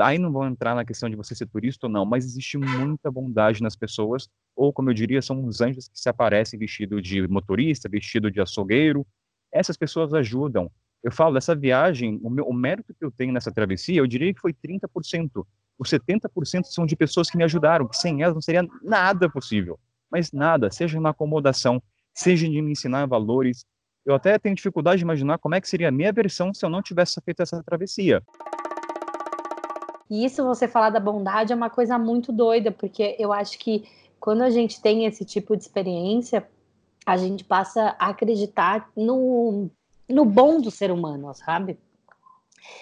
Aí 0.00 0.18
não 0.18 0.32
vou 0.32 0.44
entrar 0.44 0.74
na 0.74 0.84
questão 0.84 1.08
de 1.08 1.14
você 1.14 1.32
ser 1.32 1.46
turista 1.46 1.86
ou 1.86 1.92
não, 1.92 2.04
mas 2.04 2.24
existe 2.24 2.58
muita 2.58 3.12
bondade 3.12 3.62
nas 3.62 3.76
pessoas, 3.76 4.28
ou 4.56 4.72
como 4.72 4.90
eu 4.90 4.94
diria, 4.94 5.22
são 5.22 5.44
os 5.46 5.60
anjos 5.60 5.86
que 5.86 6.00
se 6.00 6.08
aparecem 6.08 6.58
vestido 6.58 7.00
de 7.00 7.28
motorista, 7.28 7.88
vestido 7.88 8.28
de 8.28 8.40
açougueiro. 8.40 9.06
Essas 9.52 9.76
pessoas 9.76 10.12
ajudam. 10.12 10.68
Eu 11.04 11.12
falo, 11.12 11.34
dessa 11.34 11.54
viagem, 11.54 12.18
o, 12.22 12.30
meu, 12.30 12.46
o 12.46 12.54
mérito 12.54 12.94
que 12.94 13.04
eu 13.04 13.10
tenho 13.10 13.30
nessa 13.30 13.52
travessia, 13.52 13.98
eu 13.98 14.06
diria 14.06 14.32
que 14.32 14.40
foi 14.40 14.54
30%. 14.54 15.46
Os 15.78 15.90
70% 15.90 16.64
são 16.64 16.86
de 16.86 16.96
pessoas 16.96 17.28
que 17.28 17.36
me 17.36 17.44
ajudaram, 17.44 17.86
que 17.86 17.98
sem 17.98 18.22
elas 18.22 18.34
não 18.34 18.40
seria 18.40 18.66
nada 18.82 19.28
possível. 19.28 19.78
Mas 20.10 20.32
nada, 20.32 20.70
seja 20.70 20.98
na 20.98 21.10
acomodação, 21.10 21.82
seja 22.14 22.48
de 22.48 22.62
me 22.62 22.72
ensinar 22.72 23.04
valores. 23.06 23.66
Eu 24.06 24.14
até 24.14 24.38
tenho 24.38 24.54
dificuldade 24.54 24.98
de 24.98 25.04
imaginar 25.04 25.36
como 25.36 25.54
é 25.54 25.60
que 25.60 25.68
seria 25.68 25.88
a 25.88 25.92
minha 25.92 26.10
versão 26.10 26.54
se 26.54 26.64
eu 26.64 26.70
não 26.70 26.80
tivesse 26.80 27.20
feito 27.20 27.42
essa 27.42 27.62
travessia. 27.62 28.22
E 30.08 30.24
isso 30.24 30.42
você 30.42 30.66
falar 30.66 30.88
da 30.88 31.00
bondade 31.00 31.52
é 31.52 31.56
uma 31.56 31.68
coisa 31.68 31.98
muito 31.98 32.32
doida, 32.32 32.72
porque 32.72 33.14
eu 33.18 33.30
acho 33.30 33.58
que 33.58 33.84
quando 34.18 34.40
a 34.40 34.48
gente 34.48 34.80
tem 34.80 35.04
esse 35.04 35.22
tipo 35.22 35.54
de 35.54 35.64
experiência, 35.64 36.48
a 37.04 37.18
gente 37.18 37.44
passa 37.44 37.94
a 37.98 38.08
acreditar 38.08 38.88
no 38.96 39.70
no 40.08 40.24
bom 40.24 40.60
do 40.60 40.70
ser 40.70 40.90
humano, 40.90 41.32
sabe? 41.34 41.78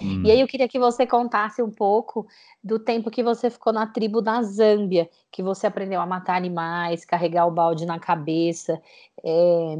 Hum. 0.00 0.22
E 0.24 0.30
aí 0.30 0.40
eu 0.40 0.46
queria 0.46 0.68
que 0.68 0.78
você 0.78 1.06
contasse 1.06 1.62
um 1.62 1.70
pouco 1.70 2.26
do 2.62 2.78
tempo 2.78 3.10
que 3.10 3.22
você 3.22 3.50
ficou 3.50 3.72
na 3.72 3.86
tribo 3.86 4.20
da 4.20 4.42
Zâmbia, 4.42 5.08
que 5.30 5.42
você 5.42 5.66
aprendeu 5.66 6.00
a 6.00 6.06
matar 6.06 6.36
animais, 6.36 7.04
carregar 7.04 7.46
o 7.46 7.50
balde 7.50 7.84
na 7.84 7.98
cabeça, 7.98 8.80
é, 9.24 9.78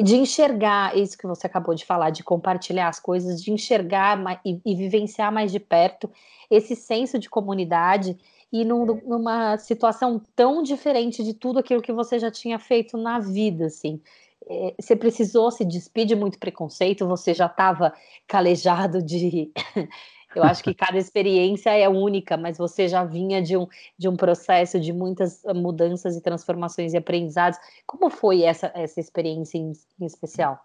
de 0.00 0.16
enxergar 0.16 0.96
isso 0.96 1.18
que 1.18 1.26
você 1.26 1.46
acabou 1.46 1.74
de 1.74 1.84
falar, 1.84 2.10
de 2.10 2.22
compartilhar 2.22 2.88
as 2.88 3.00
coisas, 3.00 3.42
de 3.42 3.50
enxergar 3.50 4.40
e, 4.44 4.60
e 4.64 4.74
vivenciar 4.74 5.32
mais 5.32 5.50
de 5.50 5.58
perto 5.58 6.10
esse 6.50 6.76
senso 6.76 7.18
de 7.18 7.28
comunidade 7.28 8.16
e 8.52 8.64
num, 8.64 8.84
numa 9.04 9.58
situação 9.58 10.22
tão 10.36 10.62
diferente 10.62 11.24
de 11.24 11.34
tudo 11.34 11.58
aquilo 11.58 11.82
que 11.82 11.92
você 11.92 12.18
já 12.18 12.30
tinha 12.30 12.58
feito 12.58 12.96
na 12.96 13.18
vida, 13.18 13.66
assim. 13.66 14.00
É, 14.48 14.74
você 14.78 14.94
precisou 14.94 15.50
se 15.50 15.64
despedir 15.64 16.16
de 16.16 16.16
muito 16.16 16.38
preconceito, 16.38 17.06
você 17.06 17.32
já 17.32 17.46
estava 17.46 17.92
calejado 18.26 19.02
de. 19.02 19.52
Eu 20.34 20.42
acho 20.42 20.64
que 20.64 20.74
cada 20.74 20.98
experiência 20.98 21.70
é 21.70 21.88
única, 21.88 22.36
mas 22.36 22.58
você 22.58 22.88
já 22.88 23.04
vinha 23.04 23.40
de 23.40 23.56
um, 23.56 23.68
de 23.96 24.08
um 24.08 24.16
processo 24.16 24.80
de 24.80 24.92
muitas 24.92 25.44
mudanças 25.54 26.16
e 26.16 26.20
transformações 26.20 26.92
e 26.92 26.96
aprendizados. 26.96 27.56
Como 27.86 28.10
foi 28.10 28.42
essa, 28.42 28.72
essa 28.74 28.98
experiência 28.98 29.58
em, 29.58 29.70
em 30.00 30.04
especial? 30.04 30.58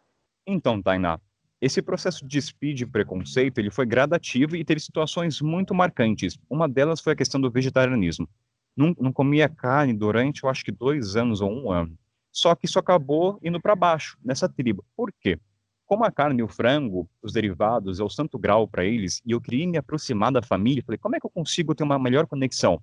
Então, 0.47 0.81
Tainá, 0.81 1.19
esse 1.61 1.81
processo 1.81 2.25
de 2.25 2.39
e 2.63 2.85
preconceito 2.85 3.59
ele 3.59 3.69
foi 3.69 3.85
gradativo 3.85 4.55
e 4.55 4.65
teve 4.65 4.79
situações 4.79 5.39
muito 5.39 5.75
marcantes. 5.75 6.39
Uma 6.49 6.67
delas 6.67 6.99
foi 6.99 7.13
a 7.13 7.15
questão 7.15 7.39
do 7.39 7.51
vegetarianismo. 7.51 8.27
Não, 8.75 8.95
não 8.99 9.13
comia 9.13 9.47
carne 9.49 9.93
durante, 9.93 10.43
eu 10.43 10.49
acho 10.49 10.63
que 10.63 10.71
dois 10.71 11.15
anos 11.15 11.41
ou 11.41 11.51
um 11.51 11.71
ano. 11.71 11.97
Só 12.31 12.55
que 12.55 12.65
isso 12.65 12.79
acabou 12.79 13.39
indo 13.43 13.59
para 13.59 13.75
baixo 13.75 14.17
nessa 14.23 14.47
tribo. 14.47 14.85
Por 14.95 15.11
quê? 15.11 15.39
Como 15.85 16.03
a 16.03 16.11
carne 16.11 16.41
e 16.41 16.43
o 16.43 16.47
frango, 16.47 17.09
os 17.21 17.33
derivados, 17.33 17.99
é 17.99 18.03
o 18.03 18.09
santo 18.09 18.37
grau 18.37 18.67
para 18.67 18.85
eles, 18.85 19.21
e 19.25 19.31
eu 19.31 19.41
queria 19.41 19.67
me 19.67 19.77
aproximar 19.77 20.31
da 20.31 20.41
família, 20.41 20.83
falei, 20.85 20.99
como 20.99 21.15
é 21.15 21.19
que 21.19 21.25
eu 21.25 21.31
consigo 21.31 21.73
ter 21.73 21.83
uma 21.83 21.97
melhor 21.97 22.27
conexão? 22.27 22.81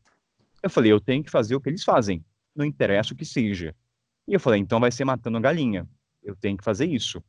Eu 0.61 0.69
falei, 0.69 0.91
eu 0.91 1.01
tenho 1.01 1.23
que 1.23 1.31
fazer 1.31 1.55
o 1.55 1.61
que 1.61 1.69
eles 1.69 1.85
fazem, 1.85 2.25
não 2.55 2.65
interessa 2.65 3.15
o 3.15 3.17
que 3.17 3.25
seja. 3.25 3.75
E 4.27 4.35
eu 4.35 4.41
falei, 4.41 4.61
então 4.61 4.81
vai 4.81 4.91
ser 4.91 5.05
matando 5.05 5.41
galinha. 5.41 5.89
Eu 6.21 6.35
tenho 6.35 6.57
que 6.57 6.65
fazer 6.65 6.87
isso. 6.87 7.23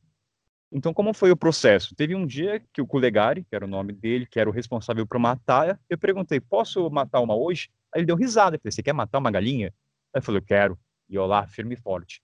Então, 0.72 0.94
como 0.94 1.14
foi 1.14 1.32
o 1.32 1.38
processo? 1.38 1.96
Teve 1.96 2.16
um 2.16 2.26
dia 2.26 2.62
que 2.74 2.82
o 2.82 2.88
Kulegari, 2.88 3.44
que 3.44 3.56
era 3.56 3.64
o 3.64 3.68
nome 3.68 3.94
dele, 3.94 4.26
que 4.26 4.40
era 4.40 4.50
o 4.50 4.54
responsável 4.54 5.06
por 5.06 5.20
matar, 5.20 5.80
eu 5.90 5.98
perguntei, 5.98 6.40
posso 6.40 6.90
matar 6.90 7.22
uma 7.22 7.36
hoje? 7.36 7.70
Aí 7.94 8.00
ele 8.00 8.08
deu 8.08 8.16
risada, 8.16 8.56
eu 8.56 8.60
falei, 8.60 8.72
você 8.72 8.84
quer 8.84 8.94
matar 8.94 9.20
uma 9.20 9.32
galinha? 9.32 9.74
Aí 10.14 10.22
eu 10.28 10.42
quero. 10.42 10.78
E 11.10 11.16
eu 11.16 11.26
lá, 11.26 11.48
firme 11.48 11.76
e 11.76 11.78
forte. 11.78 12.22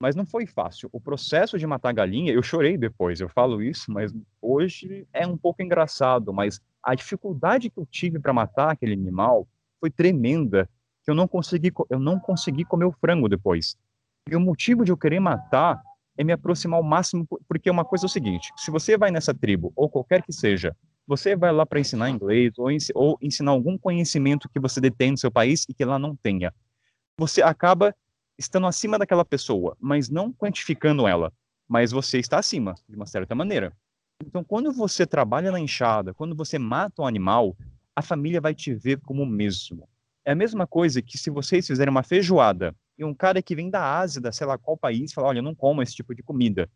Mas 0.00 0.16
não 0.16 0.24
foi 0.24 0.46
fácil. 0.46 0.88
O 0.92 1.00
processo 1.00 1.58
de 1.58 1.66
matar 1.66 1.92
galinha, 1.92 2.32
eu 2.32 2.42
chorei 2.42 2.78
depois, 2.78 3.20
eu 3.20 3.28
falo 3.28 3.62
isso, 3.62 3.92
mas 3.92 4.12
hoje 4.40 5.06
é 5.12 5.26
um 5.26 5.36
pouco 5.36 5.62
engraçado, 5.62 6.32
mas 6.32 6.60
a 6.82 6.94
dificuldade 6.94 7.68
que 7.68 7.78
eu 7.78 7.86
tive 7.86 8.18
para 8.18 8.32
matar 8.32 8.70
aquele 8.70 8.94
animal 8.94 9.46
foi 9.78 9.90
tremenda, 9.90 10.68
que 11.04 11.10
eu 11.10 11.14
não 11.14 11.28
consegui, 11.28 11.70
eu 11.90 11.98
não 11.98 12.18
consegui 12.18 12.64
comer 12.64 12.86
o 12.86 12.92
frango 12.92 13.28
depois. 13.28 13.76
E 14.30 14.34
o 14.34 14.40
motivo 14.40 14.84
de 14.84 14.92
eu 14.92 14.96
querer 14.96 15.20
matar 15.20 15.82
é 16.16 16.24
me 16.24 16.32
aproximar 16.32 16.78
ao 16.78 16.84
máximo, 16.84 17.26
porque 17.48 17.70
uma 17.70 17.84
coisa 17.84 18.04
é 18.04 18.08
o 18.08 18.10
seguinte: 18.10 18.52
se 18.56 18.70
você 18.70 18.96
vai 18.96 19.10
nessa 19.10 19.34
tribo, 19.34 19.72
ou 19.76 19.88
qualquer 19.88 20.22
que 20.22 20.32
seja, 20.32 20.74
você 21.06 21.34
vai 21.34 21.52
lá 21.52 21.66
para 21.66 21.80
ensinar 21.80 22.08
inglês 22.08 22.52
ou, 22.94 23.18
ensinar 23.20 23.50
algum 23.50 23.76
conhecimento 23.76 24.48
que 24.48 24.60
você 24.60 24.80
detém 24.80 25.10
no 25.10 25.18
seu 25.18 25.30
país 25.30 25.66
e 25.68 25.74
que 25.74 25.84
lá 25.84 25.98
não 25.98 26.14
tenha. 26.14 26.54
Você 27.20 27.42
acaba 27.42 27.94
estando 28.38 28.66
acima 28.66 28.98
daquela 28.98 29.26
pessoa, 29.26 29.76
mas 29.78 30.08
não 30.08 30.32
quantificando 30.32 31.06
ela, 31.06 31.30
mas 31.68 31.92
você 31.92 32.18
está 32.18 32.38
acima, 32.38 32.74
de 32.88 32.96
uma 32.96 33.04
certa 33.04 33.34
maneira. 33.34 33.76
Então, 34.24 34.42
quando 34.42 34.72
você 34.72 35.06
trabalha 35.06 35.52
na 35.52 35.60
enxada, 35.60 36.14
quando 36.14 36.34
você 36.34 36.58
mata 36.58 37.02
um 37.02 37.06
animal, 37.06 37.54
a 37.94 38.00
família 38.00 38.40
vai 38.40 38.54
te 38.54 38.72
ver 38.72 39.00
como 39.02 39.24
o 39.24 39.26
mesmo. 39.26 39.86
É 40.24 40.32
a 40.32 40.34
mesma 40.34 40.66
coisa 40.66 41.02
que 41.02 41.18
se 41.18 41.28
vocês 41.28 41.66
fizerem 41.66 41.90
uma 41.90 42.02
feijoada 42.02 42.74
e 42.96 43.04
um 43.04 43.12
cara 43.12 43.42
que 43.42 43.54
vem 43.54 43.68
da 43.68 43.98
Ásia, 43.98 44.18
da 44.18 44.32
sei 44.32 44.46
lá 44.46 44.56
qual 44.56 44.78
país, 44.78 45.12
fala, 45.12 45.28
olha, 45.28 45.40
eu 45.40 45.42
não 45.42 45.54
como 45.54 45.82
esse 45.82 45.94
tipo 45.94 46.14
de 46.14 46.22
comida. 46.22 46.70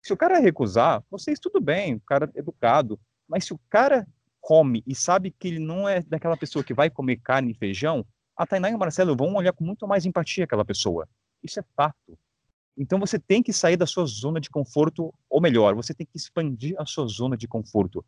Se 0.00 0.12
o 0.12 0.16
cara 0.16 0.38
recusar, 0.38 1.02
vocês 1.10 1.40
tudo 1.40 1.60
bem, 1.60 1.96
o 1.96 2.00
cara 2.02 2.30
é 2.36 2.38
educado, 2.38 3.00
mas 3.28 3.46
se 3.46 3.52
o 3.52 3.58
cara 3.68 4.06
come 4.40 4.84
e 4.86 4.94
sabe 4.94 5.32
que 5.32 5.48
ele 5.48 5.58
não 5.58 5.88
é 5.88 6.02
daquela 6.02 6.36
pessoa 6.36 6.62
que 6.62 6.72
vai 6.72 6.88
comer 6.88 7.16
carne 7.16 7.50
e 7.50 7.58
feijão, 7.58 8.06
a 8.36 8.46
Tainá 8.46 8.70
e 8.70 8.74
o 8.74 8.78
Marcelo 8.78 9.16
vão 9.16 9.34
olhar 9.34 9.52
com 9.52 9.64
muito 9.64 9.86
mais 9.86 10.06
empatia 10.06 10.44
aquela 10.44 10.64
pessoa. 10.64 11.08
Isso 11.42 11.60
é 11.60 11.64
fato. 11.76 12.18
Então 12.76 12.98
você 12.98 13.18
tem 13.18 13.42
que 13.42 13.52
sair 13.52 13.76
da 13.76 13.86
sua 13.86 14.06
zona 14.06 14.40
de 14.40 14.48
conforto, 14.48 15.12
ou 15.28 15.40
melhor, 15.40 15.74
você 15.74 15.92
tem 15.92 16.06
que 16.06 16.16
expandir 16.16 16.74
a 16.78 16.86
sua 16.86 17.06
zona 17.06 17.36
de 17.36 17.46
conforto. 17.46 18.04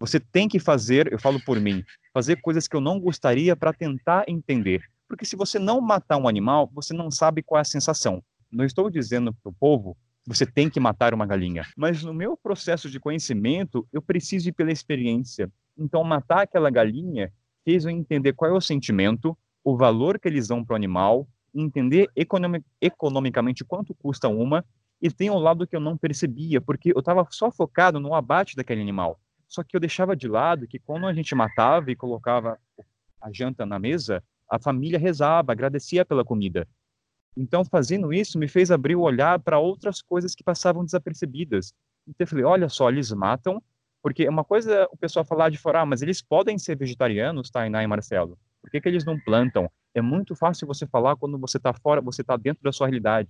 Você 0.00 0.20
tem 0.20 0.48
que 0.48 0.58
fazer, 0.58 1.12
eu 1.12 1.18
falo 1.18 1.40
por 1.44 1.60
mim, 1.60 1.84
fazer 2.12 2.36
coisas 2.40 2.68
que 2.68 2.76
eu 2.76 2.80
não 2.80 3.00
gostaria 3.00 3.56
para 3.56 3.72
tentar 3.72 4.24
entender. 4.28 4.82
Porque 5.08 5.24
se 5.24 5.36
você 5.36 5.58
não 5.58 5.80
matar 5.80 6.18
um 6.18 6.28
animal, 6.28 6.70
você 6.72 6.92
não 6.92 7.10
sabe 7.10 7.42
qual 7.42 7.58
é 7.58 7.62
a 7.62 7.64
sensação. 7.64 8.22
Não 8.50 8.64
estou 8.64 8.90
dizendo 8.90 9.32
para 9.32 9.50
o 9.50 9.52
povo 9.52 9.96
que 10.22 10.28
você 10.28 10.46
tem 10.46 10.68
que 10.68 10.78
matar 10.78 11.14
uma 11.14 11.26
galinha, 11.26 11.64
mas 11.76 12.02
no 12.02 12.12
meu 12.12 12.36
processo 12.36 12.90
de 12.90 13.00
conhecimento, 13.00 13.86
eu 13.92 14.02
preciso 14.02 14.48
ir 14.48 14.52
pela 14.52 14.70
experiência. 14.70 15.50
Então, 15.76 16.04
matar 16.04 16.42
aquela 16.42 16.70
galinha 16.70 17.32
fez 17.64 17.84
eu 17.84 17.90
entender 17.90 18.32
qual 18.34 18.50
é 18.50 18.54
o 18.54 18.60
sentimento, 18.60 19.36
o 19.68 19.76
valor 19.76 20.18
que 20.18 20.26
eles 20.26 20.48
dão 20.48 20.64
para 20.64 20.72
o 20.72 20.76
animal, 20.76 21.28
entender 21.54 22.08
economic, 22.16 22.64
economicamente 22.80 23.62
quanto 23.62 23.94
custa 23.94 24.26
uma, 24.26 24.64
e 25.00 25.10
tem 25.10 25.28
um 25.28 25.36
lado 25.36 25.66
que 25.66 25.76
eu 25.76 25.80
não 25.80 25.94
percebia, 25.94 26.58
porque 26.58 26.90
eu 26.94 27.00
estava 27.00 27.26
só 27.30 27.50
focado 27.50 28.00
no 28.00 28.14
abate 28.14 28.56
daquele 28.56 28.80
animal. 28.80 29.20
Só 29.46 29.62
que 29.62 29.76
eu 29.76 29.80
deixava 29.80 30.16
de 30.16 30.26
lado 30.26 30.66
que 30.66 30.78
quando 30.78 31.06
a 31.06 31.12
gente 31.12 31.34
matava 31.34 31.90
e 31.90 31.96
colocava 31.96 32.58
a 33.20 33.30
janta 33.30 33.66
na 33.66 33.78
mesa, 33.78 34.24
a 34.50 34.58
família 34.58 34.98
rezava, 34.98 35.52
agradecia 35.52 36.02
pela 36.02 36.24
comida. 36.24 36.66
Então, 37.36 37.62
fazendo 37.62 38.10
isso, 38.10 38.38
me 38.38 38.48
fez 38.48 38.70
abrir 38.70 38.96
o 38.96 39.02
olhar 39.02 39.38
para 39.38 39.58
outras 39.58 40.00
coisas 40.00 40.34
que 40.34 40.42
passavam 40.42 40.82
desapercebidas. 40.82 41.74
Então, 42.06 42.24
eu 42.24 42.26
falei: 42.26 42.44
olha 42.44 42.70
só, 42.70 42.88
eles 42.88 43.12
matam, 43.12 43.62
porque 44.02 44.26
uma 44.26 44.44
coisa 44.44 44.72
é 44.72 44.84
o 44.90 44.96
pessoal 44.96 45.26
falar 45.26 45.50
de 45.50 45.58
fora, 45.58 45.82
ah, 45.82 45.86
mas 45.86 46.00
eles 46.00 46.22
podem 46.22 46.56
ser 46.56 46.74
vegetarianos, 46.74 47.50
Tainá 47.50 47.82
e 47.82 47.86
Marcelo. 47.86 48.38
Por 48.68 48.72
que, 48.72 48.82
que 48.82 48.88
eles 48.88 49.04
não 49.06 49.18
plantam? 49.18 49.70
É 49.94 50.02
muito 50.02 50.36
fácil 50.36 50.66
você 50.66 50.86
falar 50.86 51.16
quando 51.16 51.38
você 51.38 51.56
está 51.56 51.72
fora, 51.72 52.02
você 52.02 52.20
está 52.20 52.36
dentro 52.36 52.62
da 52.62 52.70
sua 52.70 52.86
realidade. 52.86 53.26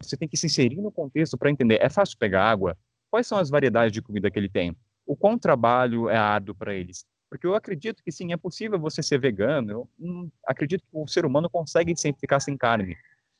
Você 0.00 0.16
tem 0.16 0.28
que 0.28 0.36
se 0.36 0.46
inserir 0.46 0.80
no 0.80 0.92
contexto 0.92 1.36
para 1.36 1.50
entender. 1.50 1.80
É 1.82 1.90
fácil 1.90 2.16
pegar 2.16 2.44
água? 2.44 2.78
Quais 3.10 3.26
são 3.26 3.36
as 3.36 3.50
variedades 3.50 3.92
de 3.92 4.00
comida 4.00 4.30
que 4.30 4.38
ele 4.38 4.48
tem? 4.48 4.76
O 5.04 5.16
quão 5.16 5.36
trabalho 5.36 6.08
é 6.08 6.16
árduo 6.16 6.54
para 6.54 6.72
eles? 6.72 7.04
Porque 7.28 7.44
eu 7.44 7.56
acredito 7.56 8.00
que 8.00 8.12
sim, 8.12 8.32
é 8.32 8.36
possível 8.36 8.78
você 8.78 9.02
ser 9.02 9.18
vegano. 9.18 9.70
Eu 9.72 9.90
hum, 9.98 10.30
acredito 10.46 10.82
que 10.82 10.96
o 10.96 11.08
ser 11.08 11.26
humano 11.26 11.50
consegue 11.50 11.96
sempre 11.96 12.20
ficar 12.20 12.38
sem 12.38 12.56
carne. 12.56 12.96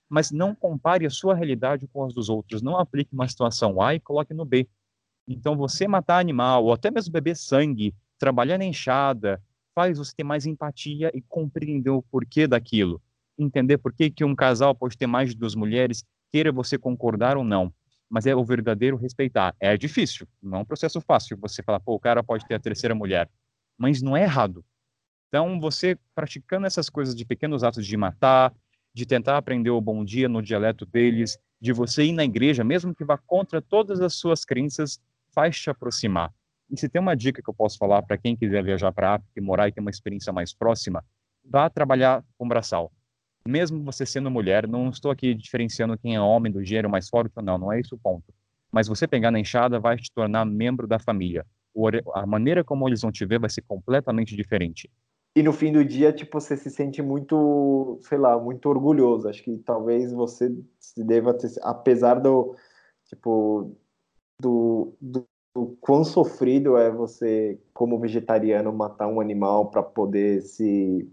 Mas 0.09 0.32
não 0.32 0.52
compare 0.52 1.06
a 1.06 1.11
sua 1.11 1.37
realidade 1.37 1.87
com 1.87 2.04
as 2.04 2.12
dos 2.12 2.28
outros. 2.28 2.61
Não 2.61 2.76
aplique 2.76 3.14
uma 3.14 3.28
situação 3.28 3.80
A 3.80 3.94
e 3.94 4.00
coloque 4.00 4.35
no 4.35 4.44
B. 4.44 4.68
Então, 5.28 5.56
você 5.56 5.87
matar 5.87 6.18
animal, 6.18 6.64
ou 6.64 6.72
até 6.72 6.90
mesmo 6.90 7.12
beber 7.12 7.37
sangue, 7.37 7.94
trabalhar 8.18 8.59
na 8.59 8.64
enxada, 8.64 9.40
faz 9.76 9.98
você 9.98 10.12
ter 10.16 10.24
mais 10.24 10.46
empatia 10.46 11.12
e 11.14 11.22
compreender 11.22 11.90
o 11.90 12.02
porquê 12.02 12.48
daquilo. 12.48 13.00
Entender 13.38 13.78
por 13.78 13.92
que, 13.92 14.10
que 14.10 14.24
um 14.24 14.34
casal 14.34 14.74
pode 14.74 14.98
ter 14.98 15.06
mais 15.06 15.30
de 15.30 15.36
duas 15.36 15.54
mulheres, 15.54 16.02
queira 16.32 16.50
você 16.50 16.78
concordar 16.78 17.36
ou 17.36 17.44
não. 17.44 17.72
Mas 18.10 18.26
é 18.26 18.34
o 18.34 18.44
verdadeiro 18.44 18.96
respeitar. 18.96 19.54
É 19.60 19.76
difícil, 19.76 20.26
não 20.42 20.58
é 20.58 20.60
um 20.62 20.64
processo 20.64 21.00
fácil. 21.00 21.38
Você 21.42 21.62
falar, 21.62 21.78
pô, 21.78 21.94
o 21.94 22.00
cara 22.00 22.24
pode 22.24 22.46
ter 22.46 22.54
a 22.54 22.60
terceira 22.60 22.94
mulher 22.94 23.30
mas 23.78 24.00
não 24.00 24.16
é 24.16 24.22
errado. 24.22 24.64
Então, 25.28 25.60
você 25.60 25.98
praticando 26.14 26.66
essas 26.66 26.88
coisas 26.88 27.14
de 27.14 27.24
pequenos 27.24 27.62
atos 27.62 27.86
de 27.86 27.96
matar, 27.96 28.54
de 28.94 29.04
tentar 29.04 29.36
aprender 29.36 29.70
o 29.70 29.80
bom 29.80 30.04
dia 30.04 30.28
no 30.28 30.40
dialeto 30.40 30.86
deles, 30.86 31.38
de 31.60 31.72
você 31.72 32.04
ir 32.04 32.12
na 32.12 32.24
igreja, 32.24 32.64
mesmo 32.64 32.94
que 32.94 33.04
vá 33.04 33.18
contra 33.18 33.60
todas 33.60 34.00
as 34.00 34.14
suas 34.14 34.44
crenças, 34.44 35.00
faz 35.34 35.60
te 35.60 35.68
aproximar. 35.68 36.32
E 36.70 36.79
se 36.79 36.88
tem 36.88 37.00
uma 37.00 37.14
dica 37.14 37.42
que 37.42 37.48
eu 37.48 37.55
posso 37.55 37.79
falar 37.79 38.02
para 38.02 38.18
quem 38.18 38.37
quiser 38.37 38.62
viajar 38.64 38.92
para 38.92 39.11
a 39.11 39.14
África 39.14 39.33
e 39.37 39.40
morar 39.40 39.68
e 39.68 39.72
ter 39.72 39.81
uma 39.81 39.90
experiência 39.90 40.33
mais 40.33 40.52
próxima, 40.52 41.05
vá 41.44 41.70
trabalhar 41.70 42.24
com 42.37 42.48
braçal. 42.48 42.92
Mesmo 43.46 43.85
você 43.85 44.05
sendo 44.05 44.31
mulher, 44.31 44.66
não 44.66 44.90
estou 44.90 45.11
aqui 45.11 45.35
diferenciando 45.35 45.96
quem 45.96 46.16
é 46.16 46.20
homem 46.20 46.52
do 46.52 46.64
gênero 46.64 46.90
mais 46.90 47.09
forte 47.09 47.33
ou 47.37 47.42
não, 47.42 47.57
não 47.57 47.72
é 47.72 47.79
esse 47.79 47.94
o 47.94 47.98
ponto. 47.98 48.35
Mas 48.72 48.88
você 48.88 49.07
pegar 49.07 49.31
na 49.31 49.38
enxada 49.38 49.79
vai 49.79 49.96
te 49.96 50.11
tornar 50.12 50.44
membro 50.44 50.87
da 50.87 50.98
família 50.98 51.46
a 52.14 52.26
maneira 52.26 52.64
como 52.64 52.88
eles 52.88 53.02
vão 53.02 53.12
te 53.12 53.24
ver 53.26 53.38
vai 53.38 53.50
ser 53.50 53.62
completamente 53.62 54.35
diferente. 54.35 54.90
E 55.35 55.42
no 55.42 55.52
fim 55.52 55.70
do 55.70 55.85
dia, 55.85 56.12
tipo, 56.12 56.40
você 56.40 56.57
se 56.57 56.70
sente 56.70 57.02
muito, 57.02 57.98
sei 58.00 58.16
lá, 58.16 58.40
muito 58.40 58.66
orgulhoso. 58.70 59.29
Acho 59.29 59.42
que 59.42 59.59
talvez 59.59 60.11
você 60.11 60.50
deva 60.96 61.35
ter, 61.35 61.50
apesar 61.61 62.14
do, 62.14 62.57
tipo, 63.05 63.76
do, 64.40 64.96
do, 64.98 65.26
do 65.56 65.74
quão 65.80 66.04
sofrido 66.04 66.76
é 66.76 66.90
você, 66.90 67.58
como 67.72 67.98
vegetariano, 67.98 68.70
matar 68.74 69.08
um 69.08 69.20
animal 69.20 69.70
para 69.70 69.82
poder 69.82 70.42
se 70.42 71.10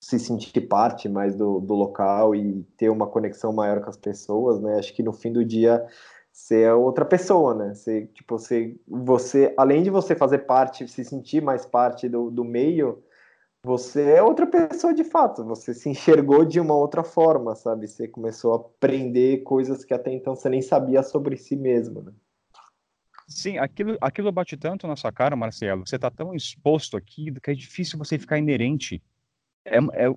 se 0.00 0.18
sentir 0.18 0.62
parte 0.62 1.08
mais 1.08 1.36
do, 1.36 1.60
do 1.60 1.74
local 1.74 2.34
e 2.34 2.64
ter 2.76 2.90
uma 2.90 3.06
conexão 3.06 3.52
maior 3.52 3.80
com 3.80 3.88
as 3.88 3.96
pessoas, 3.96 4.60
né? 4.60 4.76
Acho 4.76 4.92
que 4.92 5.02
no 5.02 5.12
fim 5.12 5.32
do 5.32 5.44
dia 5.44 5.86
você 6.32 6.62
é 6.62 6.74
outra 6.74 7.04
pessoa, 7.04 7.54
né? 7.54 7.74
Você, 7.74 8.06
tipo, 8.06 8.36
você, 8.36 8.76
você, 8.88 9.54
além 9.56 9.82
de 9.82 9.90
você 9.90 10.16
fazer 10.16 10.38
parte, 10.38 10.88
se 10.88 11.04
sentir 11.04 11.40
mais 11.40 11.64
parte 11.64 12.08
do, 12.08 12.30
do 12.32 12.44
meio, 12.44 13.00
você 13.64 14.12
é 14.14 14.22
outra 14.22 14.46
pessoa 14.46 14.92
de 14.92 15.04
fato. 15.04 15.44
Você 15.44 15.72
se 15.72 15.88
enxergou 15.88 16.44
de 16.44 16.58
uma 16.58 16.74
outra 16.74 17.04
forma, 17.04 17.54
sabe? 17.54 17.86
Você 17.86 18.08
começou 18.08 18.54
a 18.54 18.56
aprender 18.56 19.44
coisas 19.44 19.84
que 19.84 19.94
até 19.94 20.12
então 20.12 20.34
você 20.34 20.48
nem 20.48 20.62
sabia 20.62 21.02
sobre 21.04 21.36
si 21.36 21.54
mesmo, 21.54 22.02
né? 22.02 22.12
Sim, 23.32 23.58
aquilo, 23.58 23.96
aquilo 24.00 24.30
bate 24.30 24.56
tanto 24.56 24.86
na 24.86 24.96
sua 24.96 25.12
cara, 25.12 25.34
Marcelo. 25.34 25.86
Você 25.86 25.98
tá 25.98 26.10
tão 26.10 26.34
exposto 26.34 26.96
aqui 26.96 27.32
que 27.42 27.50
é 27.50 27.54
difícil 27.54 27.98
você 27.98 28.18
ficar 28.18 28.38
inerente. 28.38 29.02
é, 29.64 29.78
é, 29.78 30.14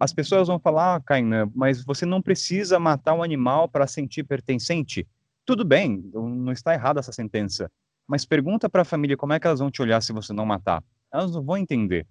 as 0.00 0.14
pessoas 0.14 0.48
vão 0.48 0.58
falar, 0.58 0.96
ah, 0.96 1.00
Kainan, 1.00 1.52
mas 1.54 1.84
você 1.84 2.06
não 2.06 2.22
precisa 2.22 2.78
matar 2.78 3.12
um 3.12 3.22
animal 3.22 3.68
para 3.68 3.86
sentir 3.86 4.24
pertencente. 4.24 5.06
Tudo 5.44 5.62
bem, 5.62 6.02
não 6.14 6.50
está 6.52 6.72
errada 6.72 7.00
essa 7.00 7.12
sentença. 7.12 7.70
Mas 8.08 8.24
pergunta 8.24 8.68
para 8.68 8.80
a 8.80 8.84
família 8.84 9.16
como 9.16 9.34
é 9.34 9.38
que 9.38 9.46
elas 9.46 9.60
vão 9.60 9.70
te 9.70 9.82
olhar 9.82 10.00
se 10.00 10.10
você 10.10 10.32
não 10.32 10.46
matar. 10.46 10.82
Elas 11.12 11.32
não 11.32 11.42
vão 11.42 11.58
entender. 11.58 12.06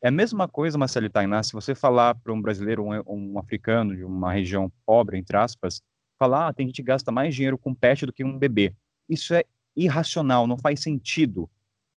É 0.00 0.08
a 0.08 0.12
mesma 0.12 0.46
coisa, 0.46 0.78
Marcelo 0.78 1.10
Tainá, 1.10 1.42
se 1.42 1.52
você 1.52 1.74
falar 1.74 2.14
para 2.14 2.32
um 2.32 2.40
brasileiro, 2.40 2.84
um, 2.84 3.02
um, 3.06 3.38
africano 3.40 3.96
de 3.96 4.04
uma 4.04 4.32
região 4.32 4.70
pobre, 4.86 5.18
entre 5.18 5.36
aspas, 5.36 5.82
falar, 6.18 6.48
ah, 6.48 6.52
tem 6.52 6.66
gente 6.66 6.76
que 6.76 6.82
gasta 6.82 7.10
mais 7.10 7.34
dinheiro 7.34 7.58
com 7.58 7.74
pet 7.74 8.06
do 8.06 8.12
que 8.12 8.22
um 8.22 8.38
bebê. 8.38 8.72
Isso 9.08 9.34
é 9.34 9.44
irracional, 9.76 10.46
não 10.46 10.56
faz 10.56 10.80
sentido. 10.80 11.48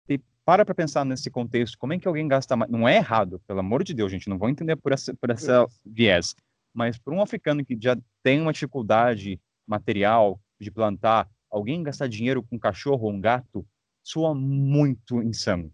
E 0.09 0.21
para 0.45 0.65
para 0.65 0.75
pensar 0.75 1.05
nesse 1.05 1.31
contexto, 1.31 1.79
como 1.79 1.93
é 1.93 1.99
que 1.99 2.09
alguém 2.09 2.27
gasta 2.29 2.57
mais? 2.57 2.71
Não 2.71 2.89
é 2.89 2.97
errado, 2.97 3.41
pelo 3.47 3.61
amor 3.61 3.85
de 3.85 3.95
Deus, 3.95 4.11
gente, 4.11 4.29
não 4.29 4.39
vou 4.39 4.49
entender 4.49 4.77
por 4.77 4.93
essa, 4.93 5.15
por 5.15 5.31
essa 5.31 5.67
viés. 5.85 6.35
Mas 6.73 6.99
para 6.99 7.15
um 7.15 7.23
africano 7.23 7.65
que 7.65 7.77
já 7.81 7.97
tem 8.23 8.41
uma 8.41 8.53
dificuldade 8.53 9.41
material 9.67 10.41
de 10.61 10.71
plantar, 10.71 11.29
alguém 11.51 11.83
gastar 11.83 12.09
dinheiro 12.09 12.43
com 12.43 12.57
um 12.57 12.59
cachorro 12.59 13.07
ou 13.07 13.13
um 13.13 13.21
gato 13.21 13.67
soa 14.03 14.35
muito 14.35 15.23
insano. 15.23 15.73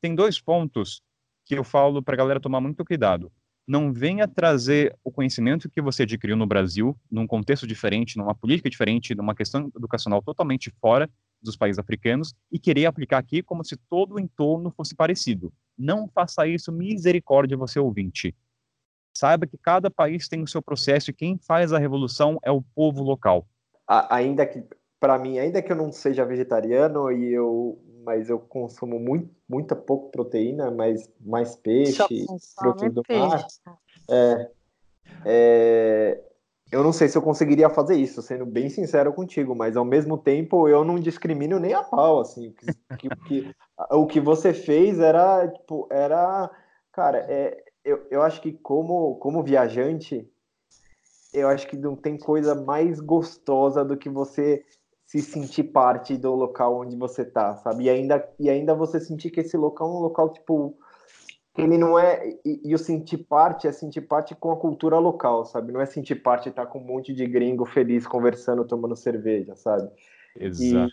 Tem 0.00 0.14
dois 0.14 0.40
pontos 0.40 1.02
que 1.44 1.54
eu 1.54 1.64
falo 1.64 2.02
para 2.02 2.14
a 2.14 2.16
galera 2.16 2.40
tomar 2.40 2.60
muito 2.60 2.84
cuidado. 2.84 3.30
Não 3.66 3.92
venha 3.92 4.26
trazer 4.26 4.96
o 5.04 5.12
conhecimento 5.12 5.70
que 5.70 5.80
você 5.80 6.02
adquiriu 6.02 6.36
no 6.36 6.46
Brasil, 6.46 6.98
num 7.10 7.26
contexto 7.26 7.66
diferente, 7.66 8.16
numa 8.16 8.34
política 8.34 8.70
diferente, 8.70 9.14
numa 9.14 9.34
questão 9.34 9.70
educacional 9.76 10.22
totalmente 10.22 10.72
fora 10.80 11.08
dos 11.42 11.56
países 11.56 11.78
africanos 11.78 12.34
e 12.50 12.58
querer 12.58 12.86
aplicar 12.86 13.18
aqui 13.18 13.42
como 13.42 13.64
se 13.64 13.76
todo 13.76 14.14
o 14.14 14.20
entorno 14.20 14.70
fosse 14.70 14.94
parecido. 14.94 15.52
Não 15.76 16.08
faça 16.08 16.46
isso, 16.46 16.70
misericórdia, 16.70 17.56
você 17.56 17.78
ouvinte. 17.78 18.34
Saiba 19.16 19.46
que 19.46 19.58
cada 19.58 19.90
país 19.90 20.28
tem 20.28 20.42
o 20.42 20.46
seu 20.46 20.62
processo 20.62 21.10
e 21.10 21.14
quem 21.14 21.38
faz 21.38 21.72
a 21.72 21.78
revolução 21.78 22.38
é 22.42 22.50
o 22.50 22.62
povo 22.62 23.02
local. 23.02 23.46
Ainda 23.86 24.46
que, 24.46 24.62
para 25.00 25.18
mim, 25.18 25.38
ainda 25.38 25.60
que 25.62 25.72
eu 25.72 25.76
não 25.76 25.90
seja 25.90 26.24
vegetariano 26.24 27.10
e 27.10 27.32
eu 27.32 27.78
mas 28.04 28.30
eu 28.30 28.38
consumo 28.38 28.98
muito, 28.98 29.30
muita 29.48 29.76
pouco 29.76 30.10
proteína, 30.10 30.70
mas 30.70 31.10
mais 31.20 31.54
peixe, 31.56 32.02
frutos 32.58 32.94
do 32.94 33.02
mar. 33.08 33.46
É, 34.10 34.50
é, 35.24 36.29
eu 36.72 36.84
não 36.84 36.92
sei 36.92 37.08
se 37.08 37.18
eu 37.18 37.22
conseguiria 37.22 37.68
fazer 37.68 37.96
isso, 37.96 38.22
sendo 38.22 38.46
bem 38.46 38.68
sincero 38.68 39.12
contigo, 39.12 39.54
mas 39.54 39.76
ao 39.76 39.84
mesmo 39.84 40.16
tempo 40.16 40.68
eu 40.68 40.84
não 40.84 41.00
discrimino 41.00 41.58
nem 41.58 41.74
a 41.74 41.82
pau, 41.82 42.20
assim, 42.20 42.54
que, 42.98 43.08
que, 43.26 43.54
o 43.90 44.06
que 44.06 44.20
você 44.20 44.54
fez 44.54 45.00
era, 45.00 45.48
tipo, 45.48 45.88
era, 45.90 46.50
cara, 46.92 47.26
é, 47.28 47.62
eu, 47.84 48.06
eu 48.10 48.22
acho 48.22 48.40
que 48.40 48.52
como, 48.52 49.16
como 49.16 49.42
viajante, 49.42 50.28
eu 51.32 51.48
acho 51.48 51.66
que 51.66 51.76
não 51.76 51.96
tem 51.96 52.16
coisa 52.16 52.54
mais 52.54 53.00
gostosa 53.00 53.84
do 53.84 53.96
que 53.96 54.08
você 54.08 54.64
se 55.06 55.20
sentir 55.20 55.64
parte 55.64 56.16
do 56.16 56.32
local 56.34 56.78
onde 56.78 56.96
você 56.96 57.24
tá, 57.24 57.56
sabe? 57.56 57.84
E 57.84 57.90
ainda, 57.90 58.28
e 58.38 58.48
ainda 58.48 58.74
você 58.76 59.00
sentir 59.00 59.30
que 59.30 59.40
esse 59.40 59.56
local 59.56 59.88
é 59.88 59.92
um 59.92 60.02
local, 60.02 60.32
tipo, 60.32 60.76
ele 61.56 61.76
não 61.76 61.98
é. 61.98 62.28
E, 62.44 62.60
e 62.64 62.74
o 62.74 62.78
sentir 62.78 63.18
parte 63.18 63.66
é 63.66 63.72
sentir 63.72 64.02
parte 64.02 64.34
com 64.34 64.52
a 64.52 64.56
cultura 64.56 64.98
local, 64.98 65.44
sabe? 65.44 65.72
Não 65.72 65.80
é 65.80 65.86
sentir 65.86 66.16
parte 66.16 66.48
estar 66.48 66.66
tá 66.66 66.70
com 66.70 66.78
um 66.78 66.84
monte 66.84 67.12
de 67.12 67.26
gringo 67.26 67.64
feliz 67.64 68.06
conversando, 68.06 68.64
tomando 68.64 68.96
cerveja, 68.96 69.54
sabe? 69.56 69.90
Exato. 70.36 70.92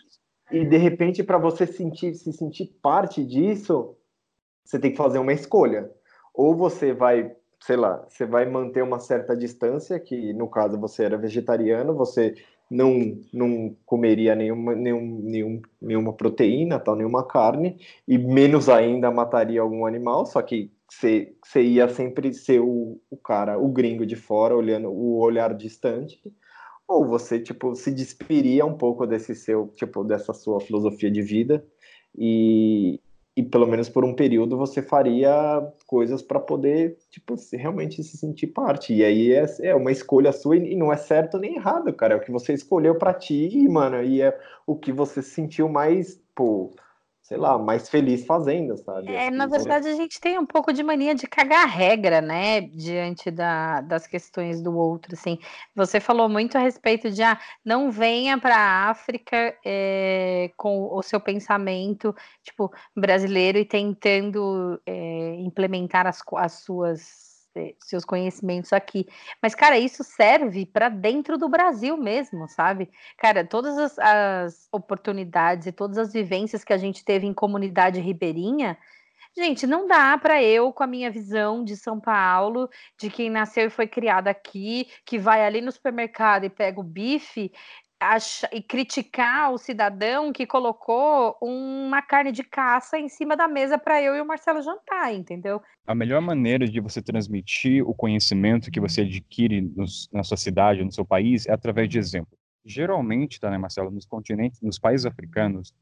E, 0.50 0.58
e 0.58 0.64
de 0.66 0.76
repente, 0.76 1.22
para 1.22 1.38
você 1.38 1.66
sentir, 1.66 2.14
se 2.14 2.32
sentir 2.32 2.66
parte 2.82 3.24
disso, 3.24 3.96
você 4.64 4.78
tem 4.78 4.90
que 4.90 4.96
fazer 4.96 5.18
uma 5.18 5.32
escolha. 5.32 5.90
Ou 6.34 6.54
você 6.54 6.92
vai 6.92 7.34
sei 7.60 7.76
lá, 7.76 8.04
você 8.08 8.24
vai 8.24 8.46
manter 8.46 8.82
uma 8.82 8.98
certa 8.98 9.36
distância, 9.36 9.98
que 9.98 10.32
no 10.32 10.48
caso 10.48 10.78
você 10.78 11.04
era 11.04 11.16
vegetariano, 11.16 11.94
você 11.94 12.34
não, 12.70 13.20
não 13.32 13.74
comeria 13.86 14.34
nenhuma, 14.34 14.74
nenhum, 14.74 15.20
nenhum, 15.22 15.62
nenhuma 15.80 16.12
proteína, 16.12 16.78
tal, 16.78 16.96
nenhuma 16.96 17.26
carne, 17.26 17.78
e 18.06 18.18
menos 18.18 18.68
ainda 18.68 19.10
mataria 19.10 19.60
algum 19.60 19.86
animal, 19.86 20.26
só 20.26 20.42
que 20.42 20.70
você, 20.88 21.34
ia 21.56 21.88
sempre 21.88 22.32
ser 22.32 22.60
o, 22.60 23.00
o 23.10 23.16
cara, 23.16 23.58
o 23.58 23.68
gringo 23.68 24.06
de 24.06 24.16
fora, 24.16 24.56
olhando 24.56 24.88
o 24.90 25.18
olhar 25.18 25.54
distante, 25.54 26.20
ou 26.86 27.06
você, 27.06 27.38
tipo, 27.38 27.74
se 27.74 27.90
despiria 27.90 28.64
um 28.64 28.76
pouco 28.76 29.06
desse 29.06 29.34
seu, 29.34 29.68
tipo, 29.68 30.02
dessa 30.02 30.32
sua 30.32 30.60
filosofia 30.60 31.10
de 31.10 31.20
vida 31.20 31.64
e, 32.16 33.00
e 33.38 33.42
pelo 33.44 33.68
menos 33.68 33.88
por 33.88 34.04
um 34.04 34.12
período 34.12 34.56
você 34.56 34.82
faria 34.82 35.62
coisas 35.86 36.20
para 36.20 36.40
poder 36.40 36.98
tipo 37.08 37.36
realmente 37.52 38.02
se 38.02 38.16
sentir 38.16 38.48
parte. 38.48 38.92
E 38.92 39.04
aí 39.04 39.32
é, 39.32 39.46
é 39.60 39.74
uma 39.76 39.92
escolha 39.92 40.32
sua 40.32 40.56
e 40.56 40.74
não 40.74 40.92
é 40.92 40.96
certo 40.96 41.38
nem 41.38 41.54
errado 41.54 41.92
cara. 41.92 42.14
É 42.14 42.16
o 42.16 42.20
que 42.20 42.32
você 42.32 42.52
escolheu 42.52 42.96
para 42.96 43.14
ti 43.14 43.68
mano 43.68 44.02
e 44.02 44.20
é 44.20 44.36
o 44.66 44.74
que 44.74 44.90
você 44.90 45.22
sentiu 45.22 45.68
mais 45.68 46.20
pô 46.34 46.72
sei 47.28 47.36
lá, 47.36 47.58
mais 47.58 47.90
feliz 47.90 48.24
fazendo, 48.24 48.74
sabe? 48.78 49.14
É, 49.14 49.30
na 49.30 49.46
verdade, 49.46 49.86
a 49.86 49.94
gente 49.94 50.18
tem 50.18 50.38
um 50.38 50.46
pouco 50.46 50.72
de 50.72 50.82
mania 50.82 51.14
de 51.14 51.26
cagar 51.26 51.68
regra, 51.68 52.22
né, 52.22 52.62
diante 52.62 53.30
da, 53.30 53.82
das 53.82 54.06
questões 54.06 54.62
do 54.62 54.74
outro, 54.74 55.12
assim. 55.12 55.38
Você 55.76 56.00
falou 56.00 56.26
muito 56.26 56.56
a 56.56 56.60
respeito 56.62 57.10
de, 57.10 57.22
ah, 57.22 57.38
não 57.62 57.90
venha 57.90 58.38
para 58.38 58.56
a 58.56 58.88
África 58.88 59.54
é, 59.62 60.50
com 60.56 60.88
o 60.90 61.02
seu 61.02 61.20
pensamento, 61.20 62.16
tipo, 62.42 62.72
brasileiro 62.96 63.58
e 63.58 63.64
tentando 63.66 64.80
é, 64.86 65.34
implementar 65.34 66.06
as, 66.06 66.22
as 66.34 66.52
suas 66.64 67.27
seus 67.80 68.04
conhecimentos 68.04 68.72
aqui. 68.72 69.06
Mas, 69.42 69.54
cara, 69.54 69.78
isso 69.78 70.02
serve 70.04 70.66
para 70.66 70.88
dentro 70.88 71.38
do 71.38 71.48
Brasil 71.48 71.96
mesmo, 71.96 72.48
sabe? 72.48 72.90
Cara, 73.16 73.44
todas 73.44 73.76
as, 73.78 73.98
as, 73.98 74.68
oportunidades 74.72 75.66
e 75.66 75.72
todas 75.72 75.98
as 75.98 76.12
vivências 76.12 76.64
que 76.64 76.72
a 76.72 76.78
gente 76.78 77.04
teve 77.04 77.26
em 77.26 77.34
comunidade 77.34 78.00
ribeirinha, 78.00 78.76
gente, 79.36 79.66
não 79.66 79.86
dá 79.86 80.18
para 80.18 80.42
eu, 80.42 80.72
com 80.72 80.82
a 80.82 80.86
minha 80.86 81.10
visão 81.10 81.64
de 81.64 81.76
São 81.76 82.00
Paulo, 82.00 82.68
de 82.98 83.10
quem 83.10 83.30
nasceu 83.30 83.66
e 83.66 83.70
foi 83.70 83.86
criado 83.86 84.28
aqui, 84.28 84.88
que 85.04 85.18
vai 85.18 85.44
ali 85.44 85.60
no 85.60 85.70
supermercado 85.70 86.44
e 86.44 86.50
pega 86.50 86.80
o 86.80 86.84
bife, 86.84 87.52
achar, 88.00 88.48
e 88.52 88.62
criticar 88.62 89.52
o 89.52 89.58
cidadão 89.58 90.32
que 90.32 90.46
colocou 90.46 91.36
uma 91.40 92.00
carne 92.00 92.32
de 92.32 92.44
caça 92.44 92.98
em 92.98 93.08
cima 93.08 93.36
da 93.36 93.48
mesa 93.48 93.78
para 93.78 94.00
eu 94.02 94.14
e 94.14 94.20
o 94.20 94.26
Marcelo 94.26 94.62
jantar, 94.62 95.12
entendeu? 95.14 95.60
A 95.86 95.94
melhor 95.94 96.20
maneira 96.20 96.66
de 96.66 96.80
você 96.80 97.02
transmitir 97.02 97.86
o 97.88 97.94
conhecimento 97.94 98.70
que 98.70 98.80
você 98.80 99.02
adquire 99.02 99.60
nos, 99.60 100.08
na 100.12 100.22
sua 100.22 100.36
cidade, 100.36 100.84
no 100.84 100.92
seu 100.92 101.04
país, 101.04 101.46
é 101.46 101.52
através 101.52 101.88
de 101.88 101.98
exemplo. 101.98 102.38
Geralmente, 102.64 103.40
tá, 103.40 103.50
né, 103.50 103.58
Marcelo, 103.58 103.90
nos 103.90 104.06
continentes, 104.06 104.60
nos 104.60 104.78
países 104.78 105.06
africanos, 105.06 105.72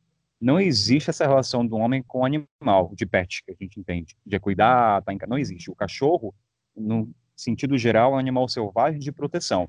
não 0.41 0.61
existe 0.61 1.11
essa 1.11 1.27
relação 1.27 1.67
do 1.67 1.77
homem 1.77 2.03
com 2.03 2.21
o 2.21 2.25
animal, 2.25 2.93
de 2.95 3.07
pet, 3.07 3.43
que 3.45 3.53
a 3.53 3.57
gente 3.59 3.81
entende, 3.81 4.17
de 4.25 4.39
cuidar, 4.39 5.03
tá 5.03 5.13
em... 5.13 5.19
não 5.27 5.39
existe. 5.39 5.71
O 5.71 5.75
cachorro, 5.75 6.35
no 6.77 7.11
sentido 7.35 7.77
geral, 7.77 8.13
é 8.13 8.17
um 8.17 8.19
animal 8.19 8.49
selvagem 8.49 9.01
de 9.01 9.11
proteção. 9.11 9.69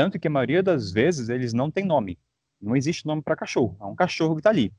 Tanto 0.00 0.18
que 0.18 0.28
a 0.28 0.30
maioria 0.30 0.62
das 0.62 0.90
vezes 0.90 1.28
eles 1.28 1.52
não 1.52 1.70
têm 1.70 1.84
nome. 1.84 2.18
Não 2.58 2.74
existe 2.74 3.04
nome 3.04 3.20
para 3.20 3.36
cachorro. 3.36 3.76
É 3.78 3.84
um 3.84 3.94
cachorro 3.94 4.34
que 4.34 4.40
está 4.40 4.48
ali. 4.48 4.72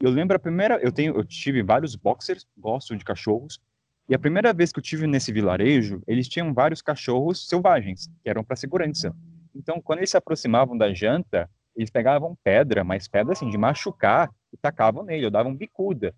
Eu 0.00 0.08
lembro 0.08 0.34
a 0.34 0.38
primeira, 0.38 0.78
eu 0.78 0.90
tenho, 0.90 1.14
eu 1.14 1.22
tive 1.26 1.62
vários 1.62 1.94
boxers, 1.94 2.46
gosto 2.56 2.96
de 2.96 3.04
cachorros. 3.04 3.60
E 4.08 4.14
a 4.14 4.18
primeira 4.18 4.54
vez 4.54 4.72
que 4.72 4.78
eu 4.78 4.82
tive 4.82 5.06
nesse 5.06 5.30
vilarejo, 5.30 6.02
eles 6.06 6.26
tinham 6.26 6.54
vários 6.54 6.80
cachorros 6.80 7.46
selvagens, 7.46 8.08
que 8.22 8.30
eram 8.30 8.42
para 8.42 8.56
segurança. 8.56 9.14
Então, 9.54 9.78
quando 9.78 9.98
eles 9.98 10.08
se 10.08 10.16
aproximavam 10.16 10.74
da 10.74 10.90
janta, 10.94 11.50
eles 11.76 11.90
pegavam 11.90 12.34
pedra, 12.42 12.82
mas 12.82 13.06
pedra 13.06 13.34
assim 13.34 13.50
de 13.50 13.58
machucar 13.58 14.30
e 14.50 14.56
tacavam 14.56 15.04
nele, 15.04 15.26
eu 15.26 15.30
davam 15.30 15.54
bicuda. 15.54 16.14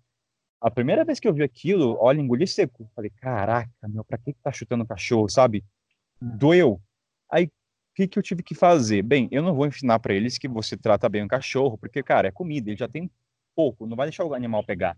A 0.61 0.71
primeira 0.71 1.03
vez 1.03 1.19
que 1.19 1.27
eu 1.27 1.33
vi 1.33 1.43
aquilo, 1.43 1.97
olha, 1.99 2.21
engoli 2.21 2.47
seco. 2.47 2.89
Falei, 2.95 3.11
caraca, 3.19 3.69
meu, 3.89 4.05
pra 4.05 4.17
que, 4.17 4.31
que 4.31 4.39
tá 4.41 4.49
chutando 4.49 4.87
cachorro, 4.87 5.27
sabe? 5.27 5.61
Doeu. 6.21 6.81
Aí 7.29 7.49
que, 7.99 8.07
que 8.07 8.19
eu 8.19 8.23
tive 8.23 8.43
que 8.43 8.55
fazer? 8.55 9.01
Bem, 9.01 9.27
eu 9.31 9.41
não 9.41 9.53
vou 9.53 9.65
ensinar 9.65 9.99
para 9.99 10.13
eles 10.13 10.37
que 10.37 10.47
você 10.47 10.77
trata 10.77 11.09
bem 11.09 11.23
o 11.23 11.27
cachorro, 11.27 11.77
porque, 11.77 12.01
cara, 12.01 12.29
é 12.29 12.31
comida, 12.31 12.69
ele 12.69 12.77
já 12.77 12.87
tem 12.87 13.11
pouco, 13.55 13.85
não 13.85 13.97
vai 13.97 14.07
deixar 14.07 14.23
o 14.23 14.33
animal 14.33 14.63
pegar. 14.63 14.97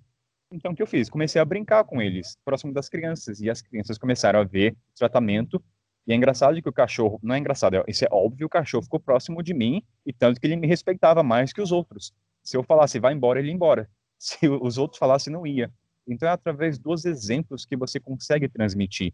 Então, 0.51 0.71
o 0.71 0.75
que 0.75 0.83
eu 0.83 0.87
fiz? 0.87 1.09
Comecei 1.09 1.41
a 1.41 1.45
brincar 1.45 1.83
com 1.85 2.01
eles, 2.01 2.37
próximo 2.45 2.73
das 2.73 2.89
crianças, 2.89 3.39
e 3.39 3.49
as 3.49 3.61
crianças 3.61 3.97
começaram 3.97 4.39
a 4.39 4.43
ver 4.43 4.73
o 4.73 4.95
tratamento. 4.95 5.63
E 6.05 6.13
é 6.13 6.15
engraçado 6.15 6.61
que 6.61 6.69
o 6.69 6.73
cachorro, 6.73 7.19
não 7.23 7.33
é 7.33 7.37
engraçado, 7.37 7.75
é, 7.75 7.83
isso 7.87 8.03
é 8.03 8.07
óbvio, 8.11 8.47
o 8.47 8.49
cachorro 8.49 8.83
ficou 8.83 8.99
próximo 8.99 9.41
de 9.41 9.53
mim, 9.53 9.81
e 10.05 10.11
tanto 10.11 10.39
que 10.39 10.45
ele 10.45 10.55
me 10.55 10.67
respeitava 10.67 11.23
mais 11.23 11.53
que 11.53 11.61
os 11.61 11.71
outros. 11.71 12.13
Se 12.43 12.57
eu 12.57 12.63
falasse, 12.63 12.99
vai 12.99 13.13
embora, 13.13 13.39
ele 13.39 13.47
ia 13.47 13.53
embora. 13.53 13.89
Se 14.17 14.47
os 14.47 14.77
outros 14.77 14.99
falassem, 14.99 15.33
não 15.33 15.47
ia. 15.47 15.71
Então, 16.07 16.29
é 16.29 16.31
através 16.31 16.77
dos 16.77 17.05
exemplos 17.05 17.65
que 17.65 17.75
você 17.75 17.99
consegue 17.99 18.47
transmitir. 18.47 19.13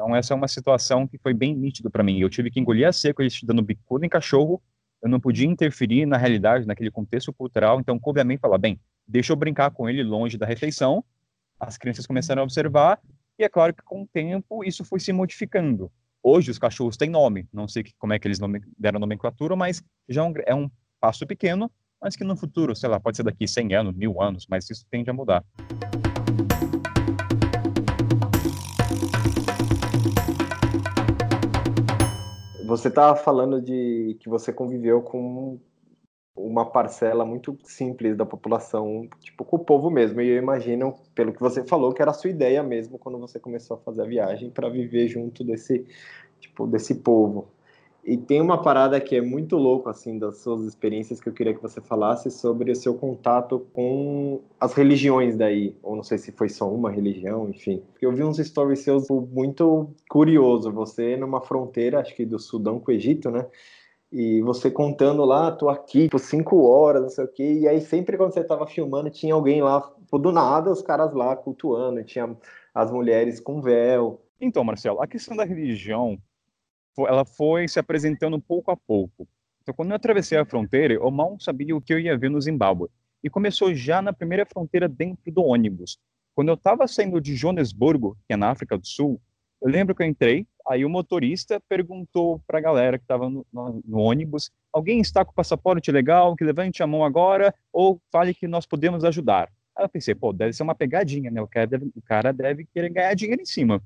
Então, 0.00 0.16
essa 0.16 0.32
é 0.32 0.36
uma 0.36 0.48
situação 0.48 1.06
que 1.06 1.18
foi 1.18 1.34
bem 1.34 1.54
nítido 1.54 1.90
para 1.90 2.02
mim. 2.02 2.18
Eu 2.18 2.30
tive 2.30 2.50
que 2.50 2.58
engolir 2.58 2.88
a 2.88 2.92
seco 2.92 3.20
eles 3.20 3.38
dando 3.42 3.60
bicuda 3.60 4.06
em 4.06 4.08
cachorro, 4.08 4.62
eu 5.02 5.10
não 5.10 5.20
podia 5.20 5.46
interferir 5.46 6.06
na 6.06 6.16
realidade, 6.16 6.66
naquele 6.66 6.90
contexto 6.90 7.30
cultural, 7.34 7.78
então 7.78 7.98
coube 7.98 8.18
a 8.18 8.24
mim 8.24 8.38
falar, 8.38 8.56
bem, 8.56 8.80
deixa 9.06 9.30
eu 9.30 9.36
brincar 9.36 9.70
com 9.72 9.90
ele 9.90 10.02
longe 10.02 10.38
da 10.38 10.46
refeição. 10.46 11.04
As 11.58 11.76
crianças 11.76 12.06
começaram 12.06 12.40
a 12.40 12.44
observar, 12.44 12.98
E 13.38 13.44
é 13.44 13.48
claro 13.48 13.74
que 13.74 13.82
com 13.82 14.02
o 14.02 14.06
tempo 14.06 14.64
isso 14.64 14.86
foi 14.86 15.00
se 15.00 15.12
modificando. 15.12 15.92
Hoje 16.22 16.50
os 16.50 16.58
cachorros 16.58 16.96
têm 16.96 17.10
nome, 17.10 17.46
não 17.52 17.68
sei 17.68 17.84
como 17.98 18.14
é 18.14 18.18
que 18.18 18.26
eles 18.26 18.38
nome, 18.38 18.62
deram 18.78 18.98
nomenclatura, 18.98 19.54
mas 19.54 19.82
já 20.08 20.22
é 20.22 20.24
um, 20.24 20.32
é 20.46 20.54
um 20.54 20.70
passo 20.98 21.26
pequeno, 21.26 21.70
mas 22.00 22.16
que 22.16 22.24
no 22.24 22.38
futuro, 22.38 22.74
sei 22.74 22.88
lá, 22.88 22.98
pode 22.98 23.18
ser 23.18 23.22
daqui 23.22 23.46
100 23.46 23.74
anos, 23.74 23.94
mil 23.94 24.22
anos, 24.22 24.46
mas 24.48 24.68
isso 24.70 24.86
tende 24.90 25.10
a 25.10 25.12
mudar. 25.12 25.44
Você 32.70 32.86
estava 32.86 33.16
falando 33.16 33.60
de 33.60 34.16
que 34.20 34.28
você 34.28 34.52
conviveu 34.52 35.02
com 35.02 35.58
uma 36.36 36.64
parcela 36.64 37.24
muito 37.24 37.58
simples 37.64 38.16
da 38.16 38.24
população, 38.24 39.08
tipo 39.18 39.44
com 39.44 39.56
o 39.56 39.64
povo 39.64 39.90
mesmo. 39.90 40.20
E 40.20 40.28
eu 40.28 40.36
imagino, 40.36 40.94
pelo 41.12 41.32
que 41.32 41.40
você 41.40 41.64
falou, 41.64 41.92
que 41.92 42.00
era 42.00 42.12
a 42.12 42.14
sua 42.14 42.30
ideia 42.30 42.62
mesmo 42.62 42.96
quando 42.96 43.18
você 43.18 43.40
começou 43.40 43.76
a 43.76 43.80
fazer 43.80 44.02
a 44.02 44.06
viagem 44.06 44.50
para 44.50 44.68
viver 44.68 45.08
junto 45.08 45.42
desse 45.42 45.84
tipo 46.38 46.64
desse 46.68 46.94
povo. 46.94 47.48
E 48.02 48.16
tem 48.16 48.40
uma 48.40 48.62
parada 48.62 48.98
que 49.00 49.14
é 49.14 49.20
muito 49.20 49.56
louco 49.56 49.88
assim 49.88 50.18
das 50.18 50.38
suas 50.38 50.64
experiências 50.64 51.20
que 51.20 51.28
eu 51.28 51.32
queria 51.32 51.54
que 51.54 51.62
você 51.62 51.80
falasse 51.80 52.30
sobre 52.30 52.72
o 52.72 52.76
seu 52.76 52.94
contato 52.94 53.66
com 53.74 54.40
as 54.58 54.72
religiões 54.72 55.36
daí, 55.36 55.76
ou 55.82 55.94
não 55.94 56.02
sei 56.02 56.16
se 56.16 56.32
foi 56.32 56.48
só 56.48 56.68
uma 56.72 56.90
religião, 56.90 57.48
enfim. 57.50 57.82
Eu 58.00 58.12
vi 58.12 58.24
uns 58.24 58.38
stories 58.38 58.80
seus 58.80 59.08
muito 59.08 59.90
curioso, 60.08 60.72
você 60.72 61.16
numa 61.16 61.40
fronteira, 61.42 62.00
acho 62.00 62.14
que 62.14 62.24
do 62.24 62.38
Sudão 62.38 62.80
com 62.80 62.90
o 62.90 62.94
Egito, 62.94 63.30
né? 63.30 63.46
E 64.12 64.40
você 64.42 64.70
contando 64.70 65.24
lá, 65.24 65.52
tô 65.52 65.68
aqui 65.68 66.08
por 66.08 66.18
cinco 66.18 66.64
horas, 66.64 67.02
não 67.02 67.08
sei 67.10 67.24
o 67.24 67.28
quê. 67.28 67.58
E 67.60 67.68
aí, 67.68 67.80
sempre 67.80 68.16
quando 68.16 68.32
você 68.32 68.42
tava 68.42 68.66
filmando, 68.66 69.08
tinha 69.08 69.34
alguém 69.34 69.62
lá, 69.62 69.88
do 70.10 70.32
nada, 70.32 70.72
os 70.72 70.82
caras 70.82 71.14
lá 71.14 71.36
cultuando, 71.36 72.02
tinha 72.02 72.36
as 72.74 72.90
mulheres 72.90 73.38
com 73.38 73.60
véu. 73.60 74.20
Então, 74.40 74.64
Marcelo, 74.64 75.00
a 75.00 75.06
questão 75.06 75.36
da 75.36 75.44
religião, 75.44 76.18
ela 77.06 77.24
foi 77.24 77.68
se 77.68 77.78
apresentando 77.78 78.40
pouco 78.40 78.70
a 78.70 78.76
pouco. 78.76 79.26
Então, 79.62 79.74
quando 79.74 79.90
eu 79.90 79.96
atravessei 79.96 80.38
a 80.38 80.44
fronteira, 80.44 80.94
eu 80.94 81.10
mal 81.10 81.38
sabia 81.38 81.76
o 81.76 81.80
que 81.80 81.92
eu 81.92 82.00
ia 82.00 82.16
ver 82.16 82.30
no 82.30 82.40
Zimbábue. 82.40 82.88
E 83.22 83.28
começou 83.28 83.74
já 83.74 84.00
na 84.00 84.12
primeira 84.12 84.46
fronteira 84.46 84.88
dentro 84.88 85.30
do 85.30 85.44
ônibus. 85.44 85.98
Quando 86.34 86.48
eu 86.48 86.54
estava 86.54 86.88
saindo 86.88 87.20
de 87.20 87.36
Joanesburgo, 87.36 88.16
que 88.26 88.32
é 88.32 88.36
na 88.36 88.50
África 88.50 88.78
do 88.78 88.86
Sul, 88.86 89.20
eu 89.60 89.68
lembro 89.70 89.94
que 89.94 90.02
eu 90.02 90.06
entrei, 90.06 90.46
aí 90.66 90.84
o 90.84 90.88
motorista 90.88 91.60
perguntou 91.68 92.40
para 92.46 92.58
a 92.58 92.62
galera 92.62 92.96
que 92.96 93.04
estava 93.04 93.28
no, 93.28 93.46
no, 93.52 93.82
no, 93.84 93.98
ônibus: 93.98 94.50
alguém 94.72 95.00
está 95.00 95.22
com 95.24 95.34
passaporte 95.34 95.92
legal? 95.92 96.34
Que 96.34 96.44
levante 96.44 96.82
a 96.82 96.86
mão 96.86 97.04
agora 97.04 97.54
ou 97.70 98.00
fale 98.10 98.32
que 98.32 98.48
nós 98.48 98.64
podemos 98.64 99.04
ajudar. 99.04 99.50
Aí 99.76 99.84
eu 99.84 99.88
pensei: 99.88 100.14
pô, 100.14 100.32
deve 100.32 100.54
ser 100.54 100.62
uma 100.62 100.74
pegadinha, 100.74 101.30
né? 101.30 101.42
O 101.42 101.46
cara 101.46 101.66
deve, 101.66 101.90
o 101.94 102.02
cara 102.02 102.32
deve 102.32 102.64
querer 102.72 102.88
ganhar 102.88 103.14
dinheiro 103.14 103.42
em 103.42 103.46
cima. 103.46 103.82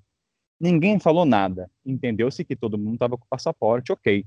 Ninguém 0.61 0.99
falou 0.99 1.25
nada. 1.25 1.71
Entendeu-se 1.85 2.45
que 2.45 2.57
todo 2.57 2.79
mundo 2.79 2.95
estava 2.95 3.19
com 3.19 3.27
passaporte, 3.29 3.93
ok. 3.93 4.25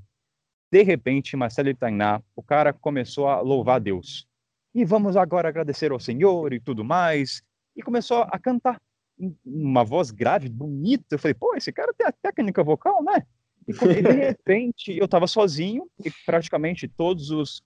De 0.70 0.82
repente, 0.82 1.36
Marcelo 1.36 1.74
Tainá, 1.74 2.22
o 2.36 2.42
cara 2.42 2.72
começou 2.72 3.26
a 3.26 3.40
louvar 3.40 3.76
a 3.76 3.78
Deus. 3.78 4.28
E 4.74 4.84
vamos 4.84 5.16
agora 5.16 5.48
agradecer 5.48 5.90
ao 5.90 5.98
Senhor 5.98 6.52
e 6.52 6.60
tudo 6.60 6.84
mais. 6.84 7.42
E 7.74 7.82
começou 7.82 8.22
a 8.22 8.38
cantar 8.38 8.80
uma 9.44 9.82
voz 9.82 10.10
grave, 10.10 10.48
bonita. 10.48 11.14
Eu 11.14 11.18
falei, 11.18 11.34
pô, 11.34 11.54
esse 11.56 11.72
cara 11.72 11.92
tem 11.94 12.06
a 12.06 12.12
técnica 12.12 12.62
vocal, 12.62 13.02
né? 13.02 13.26
E, 13.66 13.72
de 13.72 14.12
repente 14.12 14.96
eu 14.96 15.06
estava 15.06 15.26
sozinho 15.26 15.88
e 16.04 16.10
praticamente 16.24 16.86
todos 16.86 17.30
os, 17.30 17.62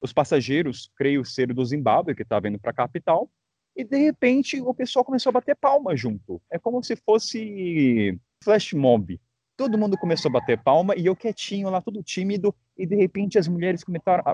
os 0.00 0.12
passageiros, 0.12 0.90
creio 0.96 1.24
ser 1.24 1.52
do 1.52 1.64
Zimbábue, 1.64 2.14
que 2.14 2.22
estava 2.22 2.48
indo 2.48 2.58
para 2.58 2.70
a 2.70 2.74
capital, 2.74 3.30
e 3.76 3.84
de 3.84 3.96
repente 3.98 4.60
o 4.60 4.74
pessoal 4.74 5.04
começou 5.04 5.30
a 5.30 5.34
bater 5.34 5.56
palma 5.56 5.96
junto. 5.96 6.40
É 6.50 6.58
como 6.58 6.82
se 6.82 6.96
fosse 6.96 8.18
flash 8.42 8.72
mob. 8.72 9.20
Todo 9.56 9.76
mundo 9.76 9.98
começou 9.98 10.30
a 10.30 10.32
bater 10.32 10.58
palma 10.62 10.94
e 10.96 11.04
eu 11.04 11.14
quietinho 11.14 11.68
lá, 11.68 11.82
todo 11.82 12.02
tímido, 12.02 12.54
e 12.78 12.86
de 12.86 12.96
repente 12.96 13.38
as 13.38 13.46
mulheres 13.46 13.84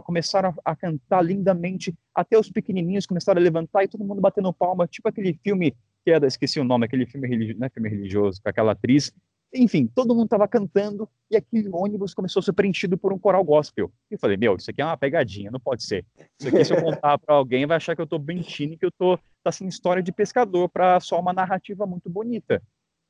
começaram 0.05 0.55
a, 0.65 0.77
cantar 0.77 1.21
lindamente, 1.21 1.93
até 2.15 2.39
os 2.39 2.49
pequenininhos 2.49 3.07
começaram 3.07 3.41
a 3.41 3.43
levantar 3.43 3.83
e 3.83 3.89
todo 3.89 4.05
mundo 4.05 4.21
batendo 4.21 4.53
palma, 4.53 4.87
tipo 4.87 5.09
aquele 5.09 5.35
filme 5.43 5.75
que 6.05 6.13
era, 6.13 6.29
esqueci 6.29 6.61
o 6.61 6.65
nome, 6.65 6.87
aquele 6.87 7.05
filme 7.07 7.27
religioso, 7.27 7.65
é 7.65 7.69
filme 7.69 7.89
religioso, 7.89 8.41
com 8.41 8.49
aquela 8.49 8.71
atriz. 8.71 9.13
Enfim, 9.55 9.87
todo 9.87 10.15
mundo 10.15 10.25
estava 10.25 10.47
cantando 10.47 11.09
e 11.31 11.37
aquele 11.37 11.69
ônibus 11.73 12.13
começou 12.13 12.41
a 12.41 12.43
ser 12.43 12.53
preenchido 12.53 12.99
por 12.99 13.13
um 13.13 13.19
coral 13.19 13.43
gospel. 13.45 13.91
E 14.11 14.15
eu 14.15 14.19
falei, 14.19 14.37
meu, 14.37 14.57
isso 14.57 14.71
aqui 14.71 14.83
é 14.83 14.85
uma 14.85 14.97
pegadinha, 14.97 15.51
não 15.51 15.61
pode 15.61 15.85
ser. 15.85 16.05
Isso 16.39 16.49
aqui, 16.49 16.65
se 16.65 16.75
eu 16.75 16.83
contar 16.83 17.19
para 17.19 17.35
alguém, 17.35 17.67
vai 17.67 17.77
achar 17.77 17.95
que 17.95 18.01
eu 18.01 18.05
estou 18.05 18.19
mentindo, 18.19 18.77
que 18.77 18.85
eu 18.85 18.91
estou 18.91 19.17
tá 19.17 19.51
assim, 19.51 19.67
história 19.67 20.03
de 20.03 20.13
pescador 20.13 20.69
para 20.69 21.01
só 21.01 21.19
uma 21.19 21.33
narrativa 21.33 21.87
muito 21.87 22.11
bonita. 22.11 22.63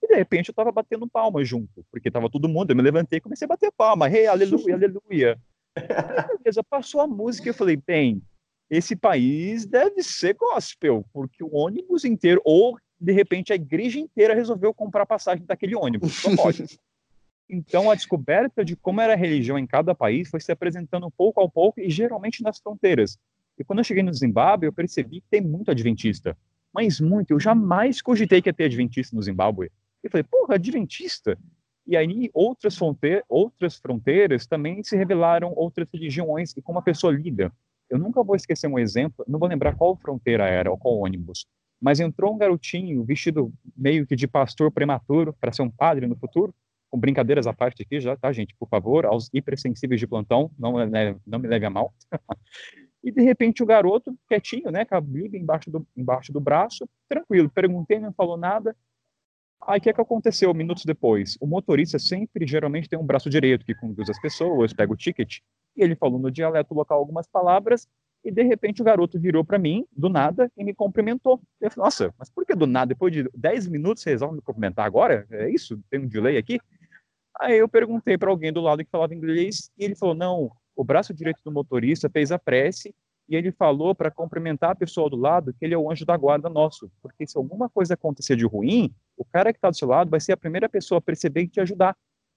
E 0.02 0.08
de 0.08 0.14
repente 0.14 0.48
eu 0.48 0.52
estava 0.52 0.70
batendo 0.70 1.08
palma 1.08 1.42
junto, 1.44 1.84
porque 1.90 2.08
estava 2.08 2.30
todo 2.30 2.48
mundo. 2.48 2.70
Eu 2.70 2.76
me 2.76 2.82
levantei 2.82 3.18
e 3.18 3.22
comecei 3.22 3.46
a 3.46 3.48
bater 3.48 3.72
palma. 3.76 4.08
Hey, 4.08 4.26
aleluia, 4.26 4.74
aleluia. 4.74 5.38
E, 5.76 6.38
beleza, 6.38 6.62
passou 6.62 7.00
a 7.00 7.06
música 7.06 7.48
e 7.48 7.50
eu 7.50 7.54
falei, 7.54 7.76
bem, 7.76 8.22
esse 8.70 8.96
país 8.96 9.66
deve 9.66 10.02
ser 10.02 10.34
gospel, 10.34 11.04
porque 11.12 11.42
o 11.42 11.54
ônibus 11.54 12.04
inteiro, 12.04 12.40
ou 12.44 12.76
de 12.98 13.12
repente 13.12 13.52
a 13.52 13.56
igreja 13.56 13.98
inteira 13.98 14.34
resolveu 14.34 14.72
comprar 14.72 15.06
passagem 15.06 15.44
daquele 15.44 15.74
ônibus. 15.74 16.14
Só 16.14 16.34
pode. 16.34 16.64
Então, 17.48 17.88
a 17.88 17.94
descoberta 17.94 18.64
de 18.64 18.74
como 18.74 19.00
era 19.00 19.12
a 19.12 19.16
religião 19.16 19.56
em 19.56 19.68
cada 19.68 19.94
país 19.94 20.28
foi 20.28 20.40
se 20.40 20.50
apresentando 20.50 21.08
pouco 21.12 21.40
a 21.40 21.48
pouco 21.48 21.80
e 21.80 21.88
geralmente 21.88 22.42
nas 22.42 22.58
fronteiras. 22.58 23.16
E 23.56 23.62
quando 23.62 23.78
eu 23.78 23.84
cheguei 23.84 24.02
no 24.02 24.12
Zimbábue, 24.12 24.66
eu 24.66 24.72
percebi 24.72 25.20
que 25.20 25.28
tem 25.30 25.40
muito 25.40 25.70
adventista. 25.70 26.36
Mas 26.74 27.00
muito. 27.00 27.30
Eu 27.30 27.38
jamais 27.38 28.02
cogitei 28.02 28.42
que 28.42 28.48
ia 28.48 28.52
ter 28.52 28.64
adventista 28.64 29.14
no 29.14 29.22
Zimbábue. 29.22 29.70
Eu 30.02 30.10
falei, 30.10 30.24
porra, 30.24 30.56
adventista? 30.56 31.38
E 31.86 31.96
aí, 31.96 32.28
outras, 32.34 32.76
fronte 32.76 33.22
outras 33.28 33.76
fronteiras 33.76 34.44
também 34.46 34.82
se 34.82 34.96
revelaram 34.96 35.52
outras 35.54 35.88
religiões 35.92 36.52
e 36.56 36.60
como 36.60 36.80
a 36.80 36.82
pessoa 36.82 37.12
lida. 37.12 37.52
Eu 37.88 37.98
nunca 37.98 38.22
vou 38.24 38.34
esquecer 38.34 38.66
um 38.66 38.78
exemplo, 38.78 39.24
não 39.28 39.38
vou 39.38 39.48
lembrar 39.48 39.76
qual 39.76 39.96
fronteira 39.96 40.48
era 40.48 40.68
ou 40.68 40.76
qual 40.76 40.98
ônibus, 40.98 41.46
mas 41.86 42.00
entrou 42.00 42.34
um 42.34 42.36
garotinho 42.36 43.04
vestido 43.04 43.52
meio 43.76 44.04
que 44.04 44.16
de 44.16 44.26
pastor 44.26 44.72
prematuro 44.72 45.32
para 45.40 45.52
ser 45.52 45.62
um 45.62 45.70
padre 45.70 46.04
no 46.08 46.16
futuro, 46.16 46.52
com 46.90 46.98
brincadeiras 46.98 47.46
à 47.46 47.52
parte 47.52 47.80
aqui 47.82 48.00
já, 48.00 48.16
tá, 48.16 48.32
gente? 48.32 48.56
Por 48.58 48.68
favor, 48.68 49.06
aos 49.06 49.30
hipersensíveis 49.32 50.00
de 50.00 50.06
plantão, 50.08 50.50
não, 50.58 50.72
não 51.24 51.38
me 51.38 51.46
leve 51.46 51.64
a 51.64 51.70
mal. 51.70 51.94
e 53.04 53.12
de 53.12 53.22
repente 53.22 53.62
o 53.62 53.66
garoto, 53.66 54.18
quietinho, 54.26 54.68
né, 54.72 54.84
com 54.84 54.96
a 54.96 55.00
Bíblia 55.00 55.40
embaixo 55.40 55.70
do, 55.70 55.86
embaixo 55.96 56.32
do 56.32 56.40
braço, 56.40 56.88
tranquilo, 57.08 57.48
perguntei, 57.48 58.00
não 58.00 58.12
falou 58.12 58.36
nada. 58.36 58.76
Aí 59.64 59.78
o 59.78 59.80
que, 59.80 59.88
é 59.88 59.92
que 59.92 60.00
aconteceu 60.00 60.52
minutos 60.52 60.84
depois? 60.84 61.36
O 61.40 61.46
motorista 61.46 62.00
sempre, 62.00 62.48
geralmente, 62.48 62.88
tem 62.88 62.98
um 62.98 63.06
braço 63.06 63.30
direito 63.30 63.64
que 63.64 63.76
conduz 63.76 64.10
as 64.10 64.20
pessoas, 64.20 64.72
pega 64.72 64.92
o 64.92 64.96
ticket, 64.96 65.38
e 65.76 65.84
ele 65.84 65.94
falou 65.94 66.18
no 66.18 66.32
dialeto 66.32 66.74
local 66.74 66.98
algumas 66.98 67.28
palavras, 67.28 67.86
e 68.26 68.30
de 68.32 68.42
repente 68.42 68.82
o 68.82 68.84
garoto 68.84 69.20
virou 69.20 69.44
para 69.44 69.56
mim, 69.56 69.86
do 69.96 70.08
nada, 70.08 70.50
e 70.56 70.64
me 70.64 70.74
cumprimentou. 70.74 71.40
Eu 71.60 71.70
falei, 71.70 71.84
nossa, 71.84 72.12
mas 72.18 72.28
por 72.28 72.44
que 72.44 72.56
do 72.56 72.66
nada? 72.66 72.88
Depois 72.88 73.12
de 73.12 73.30
10 73.32 73.68
minutos 73.68 74.02
você 74.02 74.10
resolve 74.10 74.34
me 74.34 74.42
cumprimentar 74.42 74.84
agora? 74.84 75.24
É 75.30 75.48
isso? 75.48 75.80
Tem 75.88 76.00
um 76.00 76.08
delay 76.08 76.36
aqui? 76.36 76.58
Aí 77.38 77.56
eu 77.56 77.68
perguntei 77.68 78.18
para 78.18 78.28
alguém 78.28 78.52
do 78.52 78.60
lado 78.60 78.84
que 78.84 78.90
falava 78.90 79.14
inglês, 79.14 79.70
e 79.78 79.84
ele 79.84 79.94
falou, 79.94 80.14
não, 80.14 80.50
o 80.74 80.82
braço 80.82 81.14
direito 81.14 81.40
do 81.44 81.52
motorista 81.52 82.10
fez 82.10 82.32
a 82.32 82.38
prece, 82.38 82.92
e 83.28 83.36
ele 83.36 83.52
falou 83.52 83.94
para 83.94 84.10
cumprimentar 84.10 84.70
a 84.70 84.74
pessoa 84.74 85.08
do 85.08 85.16
lado 85.16 85.52
que 85.52 85.64
ele 85.64 85.74
é 85.74 85.78
o 85.78 85.88
anjo 85.90 86.04
da 86.04 86.16
guarda 86.16 86.48
nosso, 86.48 86.90
porque 87.00 87.26
se 87.28 87.38
alguma 87.38 87.68
coisa 87.68 87.94
acontecer 87.94 88.34
de 88.34 88.44
ruim, 88.44 88.92
o 89.16 89.24
cara 89.24 89.52
que 89.52 89.58
está 89.58 89.70
do 89.70 89.76
seu 89.76 89.86
lado 89.86 90.10
vai 90.10 90.20
ser 90.20 90.32
a 90.32 90.36
primeira 90.36 90.68
pessoa 90.68 90.98
a 90.98 91.02
perceber 91.02 91.42
e 91.42 91.48
te 91.48 91.60
ajudar 91.60 91.96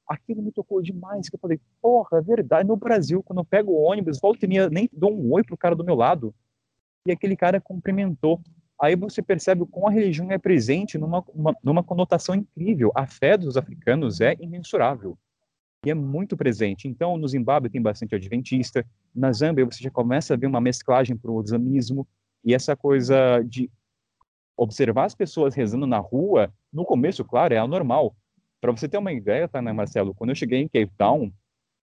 aquilo 0.10 0.42
me 0.42 0.52
tocou 0.52 0.82
demais, 0.82 1.30
que 1.30 1.36
eu 1.36 1.40
falei, 1.40 1.60
porra, 1.80 2.18
é 2.18 2.22
verdade, 2.22 2.68
no 2.68 2.76
Brasil, 2.76 3.22
quando 3.22 3.40
eu 3.40 3.46
pego 3.46 3.72
o 3.72 3.84
ônibus, 3.84 4.20
volta 4.20 4.44
e 4.44 4.50
meia, 4.50 4.68
nem 4.68 4.90
dou 4.92 5.14
um 5.14 5.32
oi 5.32 5.44
pro 5.44 5.56
cara 5.56 5.76
do 5.76 5.84
meu 5.84 5.96
lado, 5.96 6.34
e 7.06 7.12
aquele 7.12 7.36
cara 7.36 7.62
cumprimentou. 7.62 8.42
Aí 8.82 8.96
você 8.96 9.22
percebe 9.22 9.66
como 9.66 9.88
a 9.88 9.92
religião 9.92 10.32
é 10.32 10.38
presente 10.38 10.98
numa, 10.98 11.24
uma, 11.34 11.56
numa 11.62 11.84
conotação 11.84 12.34
incrível. 12.34 12.92
A 12.96 13.06
fé 13.06 13.38
dos 13.38 13.58
africanos 13.58 14.22
é 14.22 14.36
imensurável. 14.40 15.18
E 15.86 15.92
é 15.92 15.94
muito 15.94 16.36
presente. 16.36 16.88
Então, 16.88 17.18
no 17.18 17.28
Zimbábue 17.28 17.70
tem 17.70 17.82
bastante 17.82 18.16
adventista. 18.16 18.86
Na 19.14 19.32
Zâmbia, 19.32 19.66
você 19.66 19.84
já 19.84 19.92
começa 19.92 20.34
a 20.34 20.38
ver 20.38 20.48
uma 20.48 20.62
mesclagem 20.62 21.16
para 21.16 21.32
o 21.32 21.42
islamismo. 21.42 22.08
E 22.44 22.54
essa 22.54 22.76
coisa 22.76 23.42
de 23.42 23.70
observar 24.56 25.06
as 25.06 25.16
pessoas 25.16 25.56
rezando 25.56 25.88
na 25.88 26.00
rua, 26.00 26.54
no 26.72 26.86
começo, 26.86 27.24
claro, 27.24 27.54
é 27.54 27.58
anormal. 27.58 28.16
Para 28.62 28.72
você 28.72 28.88
ter 28.90 28.98
uma 28.98 29.14
ideia, 29.14 29.48
tá, 29.48 29.62
né, 29.62 29.72
Marcelo? 29.72 30.14
Quando 30.14 30.32
eu 30.32 30.36
cheguei 30.36 30.60
em 30.60 30.68
Cape 30.68 30.92
Town, 30.98 31.32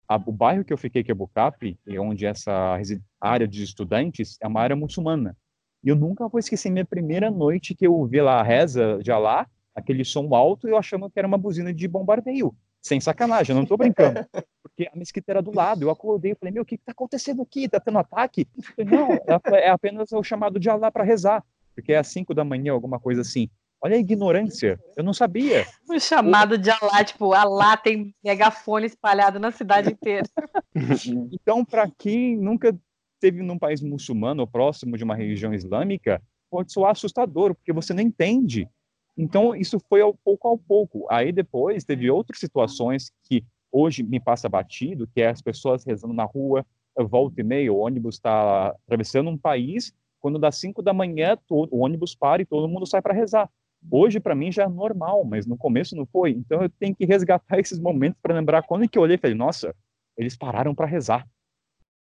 a, 0.08 0.16
o 0.16 0.32
bairro 0.32 0.64
que 0.64 0.72
eu 0.72 0.78
fiquei, 0.78 1.02
que 1.02 1.10
é 1.10 1.14
Bucapi, 1.14 1.78
onde 1.98 2.26
essa 2.26 2.78
área 3.20 3.48
de 3.48 3.62
estudantes 3.62 4.36
é 4.40 4.46
uma 4.46 4.60
área 4.60 4.76
muçulmana. 4.76 5.36
E 5.82 5.88
eu 5.88 5.96
nunca 5.96 6.28
vou 6.28 6.38
esquecer 6.38 6.70
minha 6.70 6.84
primeira 6.84 7.30
noite 7.30 7.74
que 7.74 7.86
eu 7.86 8.04
vi 8.06 8.20
lá 8.20 8.40
a 8.40 8.42
reza 8.42 8.98
de 9.02 9.10
Alá, 9.10 9.46
aquele 9.74 10.04
som 10.04 10.34
alto, 10.34 10.68
eu 10.68 10.76
achando 10.76 11.10
que 11.10 11.18
era 11.18 11.28
uma 11.28 11.38
buzina 11.38 11.72
de 11.72 11.86
bombardeio. 11.86 12.54
Sem 12.82 13.00
sacanagem, 13.00 13.52
eu 13.52 13.56
não 13.56 13.64
estou 13.64 13.76
brincando. 13.76 14.24
Porque 14.62 14.88
a 14.92 14.96
mesquita 14.96 15.32
era 15.32 15.42
do 15.42 15.54
lado. 15.54 15.82
Eu 15.82 15.90
acordei 15.90 16.32
e 16.32 16.34
falei, 16.36 16.52
meu, 16.52 16.62
o 16.62 16.66
que 16.66 16.76
está 16.76 16.92
acontecendo 16.92 17.42
aqui? 17.42 17.64
Está 17.64 17.80
tendo 17.80 17.98
ataque? 17.98 18.46
Falei, 18.76 18.90
não, 18.90 19.12
é, 19.12 19.66
é 19.66 19.70
apenas 19.70 20.12
o 20.12 20.22
chamado 20.22 20.60
de 20.60 20.70
Alá 20.70 20.90
para 20.90 21.02
rezar. 21.02 21.44
Porque 21.74 21.92
é 21.92 21.98
às 21.98 22.06
5 22.08 22.32
da 22.32 22.44
manhã, 22.44 22.72
alguma 22.72 23.00
coisa 23.00 23.22
assim. 23.22 23.50
Olha 23.86 23.94
a 23.94 24.00
ignorância, 24.00 24.80
eu 24.96 25.04
não 25.04 25.14
sabia. 25.14 25.64
Um 25.88 25.96
chamado 26.00 26.58
de 26.58 26.68
Alá, 26.68 27.04
tipo, 27.04 27.32
Alá 27.32 27.76
tem 27.76 28.12
megafone 28.24 28.84
espalhado 28.84 29.38
na 29.38 29.52
cidade 29.52 29.92
inteira. 29.92 30.26
então, 31.30 31.64
para 31.64 31.88
quem 31.96 32.36
nunca 32.36 32.76
teve 33.20 33.44
num 33.44 33.56
país 33.56 33.80
muçulmano 33.80 34.40
ou 34.40 34.46
próximo 34.48 34.96
de 34.96 35.04
uma 35.04 35.14
religião 35.14 35.54
islâmica, 35.54 36.20
pode 36.50 36.72
soar 36.72 36.90
assustador, 36.90 37.54
porque 37.54 37.72
você 37.72 37.94
não 37.94 38.02
entende. 38.02 38.68
Então, 39.16 39.54
isso 39.54 39.78
foi 39.88 40.00
ao 40.00 40.12
pouco 40.12 40.48
ao 40.48 40.58
pouco. 40.58 41.06
Aí 41.08 41.30
depois 41.30 41.84
teve 41.84 42.10
outras 42.10 42.40
situações 42.40 43.12
que 43.22 43.44
hoje 43.70 44.02
me 44.02 44.18
passa 44.18 44.48
batido, 44.48 45.06
que 45.06 45.20
é 45.20 45.28
as 45.28 45.40
pessoas 45.40 45.84
rezando 45.84 46.12
na 46.12 46.24
rua, 46.24 46.66
volta 47.08 47.40
e 47.40 47.44
meia, 47.44 47.72
o 47.72 47.78
ônibus 47.78 48.16
está 48.16 48.70
atravessando 48.70 49.30
um 49.30 49.38
país, 49.38 49.94
quando 50.18 50.40
dá 50.40 50.50
cinco 50.50 50.82
da 50.82 50.92
manhã, 50.92 51.38
todo, 51.46 51.72
o 51.72 51.84
ônibus 51.84 52.16
para 52.16 52.42
e 52.42 52.44
todo 52.44 52.66
mundo 52.66 52.84
sai 52.84 53.00
para 53.00 53.14
rezar. 53.14 53.48
Hoje, 53.90 54.18
para 54.18 54.34
mim, 54.34 54.50
já 54.50 54.64
é 54.64 54.68
normal, 54.68 55.24
mas 55.24 55.46
no 55.46 55.56
começo 55.56 55.94
não 55.94 56.06
foi. 56.06 56.30
Então, 56.30 56.62
eu 56.62 56.68
tenho 56.68 56.94
que 56.94 57.04
resgatar 57.04 57.58
esses 57.60 57.78
momentos 57.78 58.18
para 58.20 58.34
lembrar 58.34 58.62
quando 58.62 58.88
que 58.88 58.98
eu 58.98 59.02
olhei 59.02 59.16
e 59.16 59.20
falei, 59.20 59.36
nossa, 59.36 59.74
eles 60.16 60.36
pararam 60.36 60.74
para 60.74 60.86
rezar. 60.86 61.26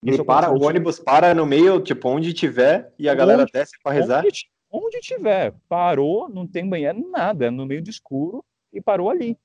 Isso 0.05 0.25
para, 0.25 0.51
o 0.51 0.63
ônibus 0.63 1.01
para 1.01 1.35
no 1.35 1.45
meio, 1.45 1.81
tipo, 1.81 2.09
onde 2.09 2.33
tiver, 2.33 2.93
e 2.99 3.09
a 3.09 3.15
galera 3.15 3.43
onde, 3.43 3.53
desce 3.53 3.73
para 3.83 3.93
rezar? 3.93 4.25
Onde, 4.25 4.47
onde 4.71 5.01
tiver. 5.01 5.55
Parou, 5.69 6.29
não 6.29 6.47
tem 6.47 6.69
banheiro, 6.69 7.11
nada, 7.11 7.47
é 7.47 7.51
no 7.51 7.67
meio 7.67 7.83
de 7.83 7.91
escuro 7.91 8.45
e 8.73 8.81
parou 8.81 9.11
ali. 9.11 9.37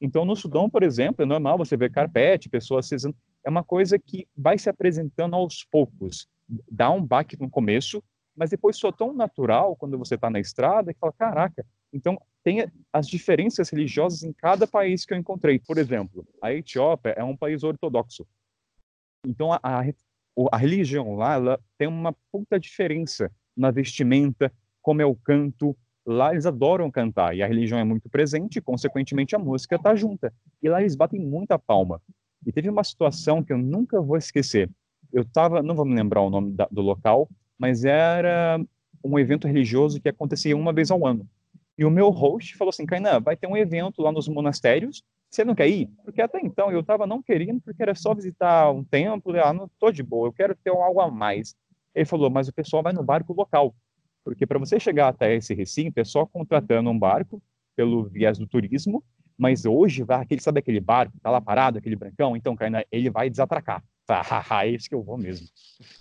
Então, 0.00 0.24
no 0.24 0.34
Sudão, 0.34 0.68
por 0.68 0.82
exemplo, 0.82 1.22
é 1.22 1.26
normal 1.26 1.58
você 1.58 1.76
ver 1.76 1.92
carpete, 1.92 2.48
pessoas 2.48 2.90
rezando. 2.90 3.14
É 3.44 3.50
uma 3.50 3.62
coisa 3.62 3.98
que 3.98 4.26
vai 4.36 4.58
se 4.58 4.68
apresentando 4.68 5.36
aos 5.36 5.64
poucos. 5.64 6.26
Dá 6.70 6.90
um 6.90 7.04
baque 7.04 7.38
no 7.38 7.48
começo, 7.48 8.02
mas 8.36 8.50
depois 8.50 8.76
soa 8.76 8.92
tão 8.92 9.12
natural 9.12 9.76
quando 9.76 9.98
você 9.98 10.14
está 10.14 10.30
na 10.30 10.40
estrada 10.40 10.92
que 10.92 10.98
fala, 10.98 11.12
caraca. 11.12 11.66
Então, 11.92 12.18
tem 12.42 12.66
as 12.92 13.06
diferenças 13.06 13.68
religiosas 13.68 14.22
em 14.22 14.32
cada 14.32 14.66
país 14.66 15.04
que 15.04 15.12
eu 15.12 15.18
encontrei. 15.18 15.58
Por 15.58 15.78
exemplo, 15.78 16.26
a 16.42 16.52
Etiópia 16.52 17.10
é 17.10 17.24
um 17.24 17.36
país 17.36 17.62
ortodoxo. 17.62 18.26
Então, 19.26 19.52
a, 19.52 19.60
a, 19.62 19.82
a 20.50 20.56
religião 20.56 21.14
lá 21.14 21.34
ela 21.34 21.60
tem 21.76 21.88
uma 21.88 22.14
puta 22.32 22.58
diferença 22.58 23.30
na 23.56 23.70
vestimenta, 23.70 24.52
como 24.80 25.02
é 25.02 25.04
o 25.04 25.14
canto. 25.14 25.76
Lá 26.06 26.32
eles 26.32 26.46
adoram 26.46 26.90
cantar 26.90 27.36
e 27.36 27.42
a 27.42 27.46
religião 27.46 27.78
é 27.78 27.84
muito 27.84 28.08
presente 28.08 28.60
consequentemente, 28.60 29.36
a 29.36 29.38
música 29.38 29.76
está 29.76 29.94
junta. 29.94 30.32
E 30.62 30.68
lá 30.68 30.80
eles 30.80 30.96
batem 30.96 31.20
muita 31.20 31.58
palma. 31.58 32.00
E 32.46 32.50
teve 32.50 32.70
uma 32.70 32.82
situação 32.82 33.44
que 33.44 33.52
eu 33.52 33.58
nunca 33.58 34.00
vou 34.00 34.16
esquecer. 34.16 34.70
Eu 35.12 35.22
estava, 35.22 35.62
não 35.62 35.74
vou 35.74 35.84
me 35.84 35.94
lembrar 35.94 36.22
o 36.22 36.30
nome 36.30 36.52
da, 36.52 36.66
do 36.70 36.80
local, 36.80 37.28
mas 37.60 37.84
era 37.84 38.58
um 39.04 39.18
evento 39.18 39.46
religioso 39.46 40.00
que 40.00 40.08
acontecia 40.08 40.56
uma 40.56 40.72
vez 40.72 40.90
ao 40.90 41.06
ano. 41.06 41.28
E 41.78 41.84
o 41.84 41.90
meu 41.90 42.10
host 42.10 42.56
falou 42.56 42.70
assim, 42.70 42.86
Kainan, 42.86 43.20
vai 43.20 43.36
ter 43.36 43.46
um 43.46 43.56
evento 43.56 44.02
lá 44.02 44.10
nos 44.10 44.26
monastérios 44.26 45.04
você 45.30 45.44
não 45.44 45.54
quer 45.54 45.68
ir? 45.68 45.88
Porque 46.04 46.20
até 46.20 46.40
então 46.40 46.72
eu 46.72 46.80
estava 46.80 47.06
não 47.06 47.22
querendo, 47.22 47.60
porque 47.60 47.80
era 47.80 47.94
só 47.94 48.12
visitar 48.12 48.70
um 48.72 48.82
templo, 48.82 49.32
ah, 49.40 49.52
não 49.52 49.66
estou 49.66 49.92
de 49.92 50.02
boa, 50.02 50.26
eu 50.26 50.32
quero 50.32 50.56
ter 50.56 50.70
algo 50.70 51.00
a 51.00 51.08
mais. 51.08 51.54
Ele 51.94 52.04
falou, 52.04 52.28
mas 52.28 52.48
o 52.48 52.52
pessoal 52.52 52.82
vai 52.82 52.92
no 52.92 53.04
barco 53.04 53.32
local, 53.32 53.72
porque 54.24 54.44
para 54.44 54.58
você 54.58 54.80
chegar 54.80 55.08
até 55.08 55.36
esse 55.36 55.54
recinto 55.54 56.00
é 56.00 56.04
só 56.04 56.26
contratando 56.26 56.90
um 56.90 56.98
barco 56.98 57.40
pelo 57.76 58.08
viés 58.08 58.38
do 58.38 58.46
turismo, 58.46 59.04
mas 59.38 59.64
hoje 59.64 60.02
vai 60.02 60.20
aquele, 60.20 60.40
sabe 60.40 60.58
aquele 60.58 60.80
barco, 60.80 61.16
tá 61.22 61.30
lá 61.30 61.40
parado, 61.40 61.78
aquele 61.78 61.96
brancão, 61.96 62.36
então, 62.36 62.56
Kainan, 62.56 62.82
ele 62.90 63.08
vai 63.08 63.30
desatracar. 63.30 63.82
Tá, 64.10 64.24
é 64.64 64.68
isso 64.68 64.88
que 64.88 64.94
eu 64.94 65.04
vou 65.04 65.16
mesmo. 65.16 65.46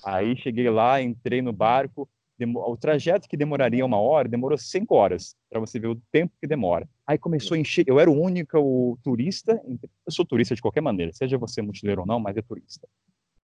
Aí 0.04 0.36
cheguei 0.36 0.68
lá, 0.68 1.00
entrei 1.00 1.44
no 1.44 1.54
barco, 1.54 2.10
o 2.42 2.76
trajeto 2.76 3.30
que 3.30 3.38
demoraria 3.38 3.86
uma 3.86 4.00
hora 4.00 4.28
demorou 4.28 4.58
cinco 4.58 4.96
horas, 4.96 5.36
para 5.48 5.60
você 5.60 5.80
ver 5.80 5.90
o 5.90 6.02
tempo 6.12 6.34
que 6.42 6.48
demora. 6.48 6.90
Aí 7.06 7.20
começou 7.20 7.54
a 7.54 7.60
encher, 7.60 7.84
eu 7.88 8.00
era 8.00 8.10
o 8.10 8.20
único 8.20 8.98
turista, 9.04 9.62
eu 9.64 10.12
sou 10.12 10.26
turista 10.26 10.56
de 10.56 10.62
qualquer 10.62 10.82
maneira, 10.82 11.14
seja 11.14 11.38
você 11.38 11.62
mochileiro 11.62 12.02
ou 12.02 12.08
não, 12.08 12.20
mas 12.20 12.36
é 12.36 12.42
turista. 12.42 12.88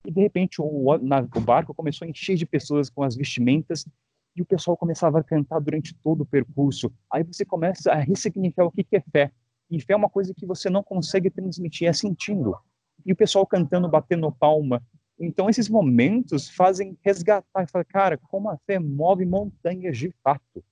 E 0.06 0.10
de 0.10 0.22
repente 0.22 0.62
o, 0.62 0.98
na, 0.98 1.20
o 1.20 1.40
barco 1.40 1.74
começou 1.74 2.06
a 2.06 2.10
encher 2.10 2.36
de 2.36 2.46
pessoas 2.46 2.88
com 2.88 3.02
as 3.02 3.16
vestimentas 3.16 3.86
e 4.34 4.40
o 4.40 4.46
pessoal 4.46 4.78
começava 4.78 5.18
a 5.18 5.22
cantar 5.22 5.60
durante 5.60 5.94
todo 5.96 6.22
o 6.22 6.26
percurso. 6.26 6.90
Aí 7.12 7.22
você 7.22 7.44
começa 7.44 7.92
a 7.92 7.96
ressignificar 7.96 8.64
o 8.64 8.70
que 8.70 8.86
é 8.92 9.02
fé. 9.12 9.30
E 9.70 9.78
fé 9.80 9.92
é 9.92 9.96
uma 9.96 10.08
coisa 10.08 10.32
que 10.34 10.46
você 10.46 10.70
não 10.70 10.82
consegue 10.82 11.28
transmitir, 11.28 11.86
é 11.86 11.92
sentindo. 11.92 12.56
E 13.05 13.12
o 13.12 13.16
pessoal 13.16 13.46
cantando, 13.46 13.88
batendo 13.88 14.30
palma, 14.32 14.82
então, 15.18 15.48
esses 15.48 15.68
momentos 15.68 16.48
fazem 16.48 16.98
resgatar 17.00 17.68
falar, 17.68 17.84
cara, 17.84 18.18
como 18.18 18.50
a 18.50 18.59
fé 18.66 18.78
move 18.78 19.24
montanhas 19.24 19.96
de 19.96 20.12
fato. 20.22 20.64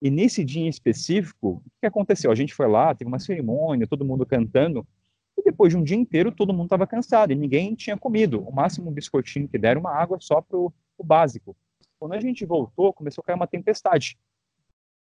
E 0.00 0.10
nesse 0.10 0.44
dia 0.44 0.62
em 0.62 0.68
específico, 0.68 1.62
o 1.64 1.80
que 1.80 1.86
aconteceu? 1.86 2.30
A 2.30 2.34
gente 2.34 2.54
foi 2.54 2.66
lá, 2.66 2.94
teve 2.94 3.08
uma 3.08 3.18
cerimônia, 3.18 3.86
todo 3.86 4.04
mundo 4.04 4.26
cantando, 4.26 4.86
e 5.36 5.42
depois 5.42 5.72
de 5.72 5.76
um 5.76 5.84
dia 5.84 5.96
inteiro 5.96 6.32
todo 6.32 6.52
mundo 6.52 6.64
estava 6.64 6.86
cansado 6.86 7.32
e 7.32 7.36
ninguém 7.36 7.74
tinha 7.74 7.96
comido. 7.96 8.42
O 8.42 8.52
máximo 8.52 8.90
um 8.90 8.92
biscoitinho 8.92 9.48
que 9.48 9.58
deram, 9.58 9.82
uma 9.82 9.92
água 9.92 10.18
só 10.20 10.40
para 10.40 10.56
o 10.58 10.72
básico. 11.04 11.56
Quando 11.98 12.14
a 12.14 12.20
gente 12.20 12.44
voltou, 12.44 12.92
começou 12.92 13.22
a 13.22 13.26
cair 13.26 13.36
uma 13.36 13.46
tempestade. 13.46 14.18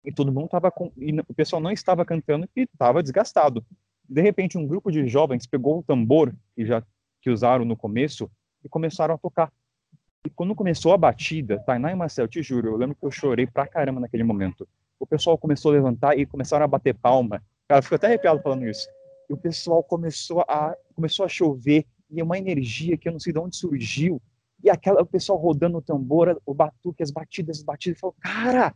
E 0.04 0.12
todo 0.12 0.32
mundo 0.32 0.46
estava 0.46 0.72
com. 0.72 0.92
E 0.98 1.18
o 1.20 1.34
pessoal 1.34 1.62
não 1.62 1.72
estava 1.72 2.04
cantando 2.04 2.50
e 2.56 2.62
estava 2.62 3.04
desgastado. 3.04 3.64
De 4.12 4.22
repente, 4.22 4.58
um 4.58 4.68
grupo 4.68 4.92
de 4.92 5.08
jovens 5.08 5.48
pegou 5.48 5.80
o 5.80 5.84
tambor 5.84 6.36
que 6.54 6.66
já 6.66 6.84
que 7.22 7.30
usaram 7.30 7.64
no 7.64 7.78
começo 7.78 8.30
e 8.62 8.68
começaram 8.68 9.16
a 9.16 9.18
tocar. 9.18 9.50
E 10.26 10.30
quando 10.30 10.54
começou 10.54 10.92
a 10.92 10.98
batida, 10.98 11.60
Tainá 11.60 11.94
e 11.94 11.96
Marcel, 11.96 12.28
te 12.28 12.44
juro, 12.44 12.68
eu 12.68 12.76
lembro 12.76 12.94
que 12.94 13.06
eu 13.06 13.10
chorei 13.10 13.48
pra 13.48 13.66
caramba 13.66 14.02
naquele 14.02 14.26
momento. 14.26 14.68
O 15.00 15.08
pessoal 15.08 15.38
começou 15.38 15.72
a 15.72 15.76
levantar 15.76 16.20
e 16.20 16.26
começaram 16.26 16.66
a 16.66 16.68
bater 16.68 16.94
palma. 16.94 17.42
Cara, 17.70 17.82
fico 17.82 17.96
até 17.96 18.08
arrepiado 18.08 18.42
falando 18.42 18.68
isso. 18.68 18.86
E 19.30 19.34
o 19.34 19.38
pessoal 19.38 19.82
começou 19.82 20.42
a 20.42 20.76
começou 20.94 21.24
a 21.26 21.30
chover 21.30 21.86
e 22.10 22.22
uma 22.22 22.38
energia 22.38 22.98
que 22.98 23.08
eu 23.08 23.14
não 23.14 23.20
sei 23.20 23.32
de 23.32 23.40
onde 23.40 23.56
surgiu. 23.56 24.22
E 24.62 24.70
aquela 24.70 25.02
o 25.02 25.06
pessoal 25.06 25.40
rodando 25.40 25.78
o 25.78 25.82
tambor, 25.82 26.38
o 26.46 26.54
batuque, 26.54 27.02
as 27.02 27.12
batidas, 27.12 27.60
as 27.60 27.64
batidas, 27.64 27.98
falou: 27.98 28.16
"Cara, 28.20 28.76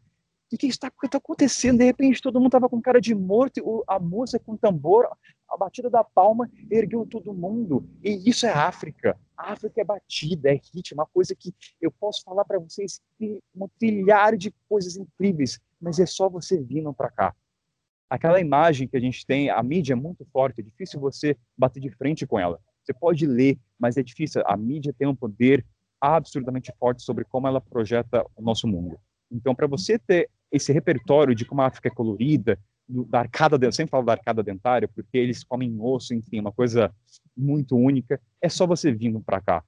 o 0.52 0.58
que 0.58 0.68
está 0.68 0.92
tá 1.10 1.18
acontecendo? 1.18 1.80
De 1.80 1.86
repente 1.86 2.22
todo 2.22 2.40
mundo 2.40 2.48
estava 2.48 2.70
com 2.70 2.82
cara 2.82 3.02
de 3.02 3.14
morto, 3.16 3.84
a 3.88 4.00
música 4.00 4.40
com 4.40 4.56
tambor, 4.56 5.08
a 5.50 5.58
batida 5.58 5.90
da 5.90 6.04
palma 6.04 6.50
ergueu 6.70 7.06
todo 7.06 7.34
mundo. 7.34 7.88
E 8.04 8.30
isso 8.30 8.46
é 8.46 8.52
África. 8.52 9.18
A 9.38 9.54
África 9.54 9.82
é 9.82 9.84
batida, 9.84 10.50
é 10.50 10.60
ritmo, 10.74 11.02
uma 11.02 11.06
coisa 11.08 11.36
que 11.36 11.54
eu 11.82 11.92
posso 11.92 12.24
falar 12.24 12.46
para 12.46 12.60
vocês 12.60 13.02
um 13.20 13.68
trilhar 13.80 14.38
de 14.38 14.54
coisas 14.70 14.96
incríveis, 14.96 15.60
mas 15.80 16.00
é 16.00 16.06
só 16.06 16.30
você 16.30 16.60
vindo 16.62 16.94
para 16.94 17.10
cá. 17.10 17.36
Aquela 18.10 18.40
imagem 18.40 18.88
que 18.88 18.96
a 18.96 19.00
gente 19.00 19.26
tem, 19.26 19.50
a 19.50 19.62
mídia 19.64 19.94
é 19.94 19.96
muito 19.96 20.26
forte, 20.32 20.62
é 20.62 20.64
difícil 20.64 21.00
você 21.00 21.36
bater 21.58 21.80
de 21.80 21.90
frente 21.90 22.26
com 22.26 22.40
ela. 22.40 22.60
Você 22.84 22.94
pode 22.94 23.26
ler, 23.26 23.58
mas 23.80 23.98
é 23.98 24.04
difícil. 24.04 24.44
A 24.46 24.56
mídia 24.56 24.94
tem 24.98 25.08
um 25.08 25.16
poder 25.16 25.66
absurdamente 26.00 26.72
forte 26.80 27.02
sobre 27.02 27.26
como 27.26 27.48
ela 27.48 27.60
projeta 27.60 28.24
o 28.36 28.42
nosso 28.44 28.68
mundo. 28.68 29.00
Então, 29.32 29.56
para 29.56 29.68
você 29.68 29.98
ter 30.00 30.30
esse 30.52 30.72
repertório 30.72 31.36
de 31.36 31.46
como 31.46 31.62
a 31.62 31.68
África 31.68 31.88
é 31.88 31.92
colorida, 31.92 32.60
do, 32.88 33.04
da 33.06 33.20
arcada, 33.20 33.64
eu 33.66 33.72
sempre 33.72 33.92
falo 33.92 34.06
da 34.06 34.14
arcada 34.14 34.44
dentária, 34.44 34.88
porque 34.88 35.18
eles 35.18 35.44
comem 35.44 35.76
osso, 35.80 36.14
enfim, 36.14 36.40
uma 36.40 36.52
coisa 36.52 36.94
muito 37.36 37.76
única, 37.76 38.20
é 38.42 38.48
só 38.48 38.66
você 38.66 38.92
vindo 38.92 39.20
para 39.20 39.42
cá, 39.42 39.64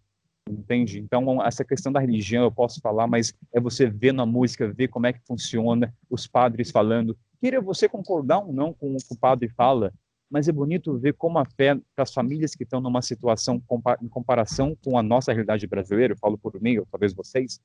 entende? 0.48 1.00
Então, 1.00 1.44
essa 1.44 1.66
questão 1.66 1.92
da 1.92 2.00
religião 2.00 2.44
eu 2.44 2.52
posso 2.52 2.80
falar, 2.80 3.08
mas 3.08 3.34
é 3.54 3.60
você 3.60 3.88
ver 3.90 4.14
na 4.14 4.26
música, 4.26 4.72
ver 4.72 4.88
como 4.88 5.08
é 5.08 5.14
que 5.14 5.26
funciona, 5.26 5.94
os 6.10 6.28
padres 6.28 6.72
falando, 6.72 7.18
queira 7.42 7.60
você 7.60 7.90
concordar 7.90 8.40
ou 8.40 8.54
não 8.54 8.74
com 8.74 8.96
o 8.96 8.98
que 8.98 9.14
o 9.14 9.18
padre 9.18 9.50
fala, 9.50 9.94
mas 10.30 10.48
é 10.48 10.52
bonito 10.52 10.98
ver 10.98 11.14
como 11.14 11.40
a 11.40 11.46
fé 11.46 11.76
para 11.96 12.04
as 12.04 12.14
famílias 12.14 12.54
que 12.54 12.64
estão 12.64 12.82
numa 12.82 13.02
situação 13.02 13.62
em 14.02 14.08
comparação 14.10 14.78
com 14.84 14.98
a 14.98 15.04
nossa 15.04 15.32
realidade 15.32 15.66
brasileira, 15.66 16.14
eu 16.14 16.18
falo 16.18 16.38
por 16.38 16.60
mim, 16.62 16.78
ou 16.78 16.88
talvez 16.92 17.14
vocês, 17.14 17.62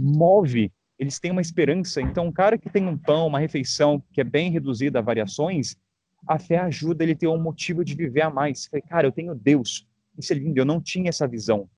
move 0.00 0.72
eles 0.98 1.18
têm 1.18 1.30
uma 1.30 1.40
esperança. 1.40 2.00
Então, 2.00 2.26
um 2.26 2.32
cara 2.32 2.56
que 2.56 2.70
tem 2.70 2.86
um 2.86 2.96
pão, 2.96 3.26
uma 3.26 3.38
refeição 3.38 4.02
que 4.12 4.20
é 4.20 4.24
bem 4.24 4.50
reduzida 4.50 4.98
a 4.98 5.02
variações, 5.02 5.76
a 6.26 6.38
fé 6.38 6.58
ajuda 6.58 7.02
ele 7.04 7.12
a 7.12 7.16
ter 7.16 7.26
um 7.26 7.40
motivo 7.40 7.84
de 7.84 7.94
viver 7.94 8.22
a 8.22 8.30
mais. 8.30 8.66
Falei, 8.66 8.82
cara, 8.82 9.06
eu 9.06 9.12
tenho 9.12 9.34
Deus. 9.34 9.86
Isso 10.16 10.32
é 10.32 10.36
lindo, 10.36 10.58
eu 10.58 10.64
não 10.64 10.80
tinha 10.80 11.08
essa 11.08 11.26
visão. 11.26 11.68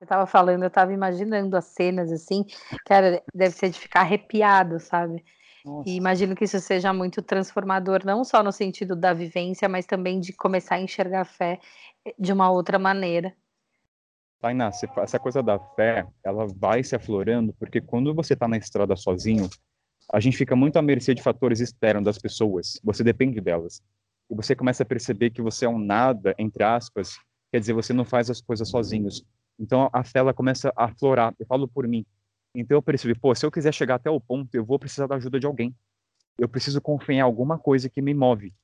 Eu 0.00 0.04
estava 0.04 0.26
falando, 0.26 0.62
eu 0.62 0.68
estava 0.68 0.92
imaginando 0.92 1.56
as 1.56 1.66
cenas 1.66 2.12
assim, 2.12 2.44
cara, 2.84 3.22
deve 3.34 3.54
ser 3.54 3.70
de 3.70 3.78
ficar 3.78 4.00
arrepiado, 4.00 4.78
sabe? 4.80 5.24
Nossa. 5.64 5.88
E 5.88 5.96
imagino 5.96 6.34
que 6.34 6.44
isso 6.44 6.58
seja 6.60 6.92
muito 6.92 7.20
transformador, 7.22 8.04
não 8.04 8.24
só 8.24 8.42
no 8.42 8.52
sentido 8.52 8.96
da 8.96 9.12
vivência, 9.12 9.68
mas 9.68 9.86
também 9.86 10.20
de 10.20 10.32
começar 10.32 10.76
a 10.76 10.80
enxergar 10.80 11.22
a 11.22 11.24
fé 11.24 11.58
de 12.18 12.32
uma 12.32 12.50
outra 12.50 12.78
maneira. 12.78 13.34
Tainá, 14.40 14.70
essa 15.02 15.18
coisa 15.18 15.42
da 15.42 15.58
fé, 15.58 16.06
ela 16.22 16.46
vai 16.46 16.82
se 16.84 16.94
aflorando, 16.94 17.52
porque 17.54 17.80
quando 17.80 18.14
você 18.14 18.34
está 18.34 18.46
na 18.46 18.56
estrada 18.56 18.94
sozinho, 18.94 19.48
a 20.12 20.20
gente 20.20 20.36
fica 20.36 20.54
muito 20.54 20.78
à 20.78 20.82
mercê 20.82 21.14
de 21.14 21.22
fatores 21.22 21.60
externos 21.60 22.04
das 22.04 22.18
pessoas, 22.18 22.80
você 22.82 23.02
depende 23.02 23.40
delas. 23.40 23.82
E 24.30 24.34
você 24.34 24.54
começa 24.54 24.82
a 24.82 24.86
perceber 24.86 25.30
que 25.30 25.42
você 25.42 25.64
é 25.64 25.68
um 25.68 25.78
nada, 25.78 26.34
entre 26.38 26.62
aspas, 26.62 27.18
quer 27.50 27.58
dizer, 27.60 27.72
você 27.72 27.92
não 27.92 28.04
faz 28.04 28.30
as 28.30 28.40
coisas 28.40 28.68
sozinhos. 28.68 29.24
Então 29.58 29.90
a 29.92 30.04
fé 30.04 30.20
ela 30.20 30.32
começa 30.32 30.72
a 30.76 30.84
aflorar. 30.84 31.34
Eu 31.38 31.46
falo 31.46 31.66
por 31.66 31.86
mim, 31.88 32.06
Então 32.54 32.76
eu 32.76 32.82
percebi, 32.82 33.14
pô, 33.18 33.34
se 33.34 33.44
eu 33.44 33.50
quiser 33.50 33.72
chegar 33.74 33.96
até 33.96 34.10
o 34.10 34.20
ponto, 34.20 34.54
eu 34.54 34.64
vou 34.64 34.78
precisar 34.78 35.06
da 35.06 35.16
ajuda 35.16 35.40
de 35.40 35.46
alguém. 35.46 35.74
Eu 36.38 36.48
preciso 36.48 36.80
confiar 36.80 37.16
em 37.16 37.20
alguma 37.20 37.58
coisa 37.58 37.88
que 37.88 38.00
me 38.00 38.14
move. 38.14 38.54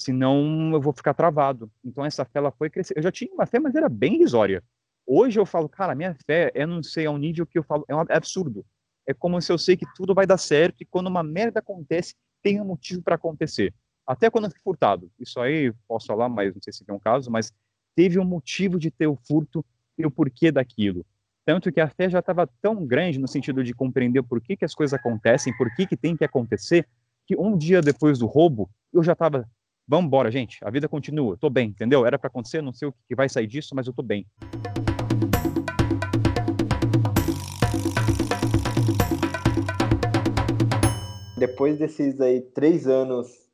Senão 0.00 0.70
eu 0.72 0.80
vou 0.80 0.92
ficar 0.92 1.12
travado. 1.12 1.70
Então 1.84 2.04
essa 2.04 2.24
fé 2.24 2.38
ela 2.38 2.52
foi 2.52 2.70
crescer. 2.70 2.96
Eu 2.96 3.02
já 3.02 3.10
tinha 3.10 3.32
uma 3.32 3.46
fé, 3.46 3.58
mas 3.58 3.74
era 3.74 3.88
bem 3.88 4.14
irrisória. 4.14 4.62
Hoje 5.10 5.40
eu 5.40 5.46
falo, 5.46 5.70
cara, 5.70 5.94
minha 5.94 6.14
fé, 6.26 6.52
eu 6.54 6.66
não 6.66 6.82
sei, 6.82 7.06
é 7.06 7.10
um 7.10 7.16
nível 7.16 7.46
que 7.46 7.58
eu 7.58 7.62
falo, 7.62 7.82
é 7.88 7.96
um 7.96 8.00
absurdo. 8.10 8.62
É 9.06 9.14
como 9.14 9.40
se 9.40 9.50
eu 9.50 9.56
sei 9.56 9.74
que 9.74 9.86
tudo 9.96 10.14
vai 10.14 10.26
dar 10.26 10.36
certo 10.36 10.82
e 10.82 10.84
quando 10.84 11.06
uma 11.06 11.22
merda 11.22 11.60
acontece, 11.60 12.14
tem 12.42 12.60
um 12.60 12.64
motivo 12.66 13.00
para 13.00 13.14
acontecer. 13.14 13.72
Até 14.06 14.28
quando 14.28 14.44
eu 14.44 14.50
fui 14.50 14.60
furtado. 14.62 15.10
Isso 15.18 15.40
aí 15.40 15.72
posso 15.88 16.08
falar, 16.08 16.28
mas 16.28 16.52
não 16.54 16.60
sei 16.60 16.74
se 16.74 16.84
tem 16.84 16.94
um 16.94 16.98
caso, 16.98 17.30
mas 17.30 17.50
teve 17.96 18.18
um 18.18 18.24
motivo 18.24 18.78
de 18.78 18.90
ter 18.90 19.06
o 19.06 19.16
furto 19.16 19.64
e 19.96 20.04
o 20.04 20.10
porquê 20.10 20.52
daquilo. 20.52 21.06
Tanto 21.42 21.72
que 21.72 21.80
a 21.80 21.88
fé 21.88 22.10
já 22.10 22.18
estava 22.18 22.46
tão 22.60 22.84
grande 22.84 23.18
no 23.18 23.26
sentido 23.26 23.64
de 23.64 23.72
compreender 23.72 24.22
por 24.22 24.42
que, 24.42 24.58
que 24.58 24.64
as 24.66 24.74
coisas 24.74 24.92
acontecem, 24.92 25.56
por 25.56 25.74
que, 25.74 25.86
que 25.86 25.96
tem 25.96 26.14
que 26.14 26.24
acontecer, 26.24 26.86
que 27.26 27.34
um 27.34 27.56
dia 27.56 27.80
depois 27.80 28.18
do 28.18 28.26
roubo, 28.26 28.68
eu 28.92 29.02
já 29.02 29.14
estava, 29.14 29.48
vamos 29.86 30.04
embora, 30.04 30.30
gente, 30.30 30.58
a 30.62 30.68
vida 30.68 30.86
continua, 30.86 31.32
estou 31.32 31.48
bem, 31.48 31.70
entendeu? 31.70 32.04
Era 32.04 32.18
para 32.18 32.28
acontecer, 32.28 32.60
não 32.60 32.74
sei 32.74 32.88
o 32.88 32.94
que 33.08 33.14
vai 33.14 33.30
sair 33.30 33.46
disso, 33.46 33.74
mas 33.74 33.86
eu 33.86 33.92
estou 33.92 34.04
bem. 34.04 34.26
Depois 41.38 41.78
desses 41.78 42.20
aí 42.20 42.40
três 42.40 42.86
anos 42.86 43.48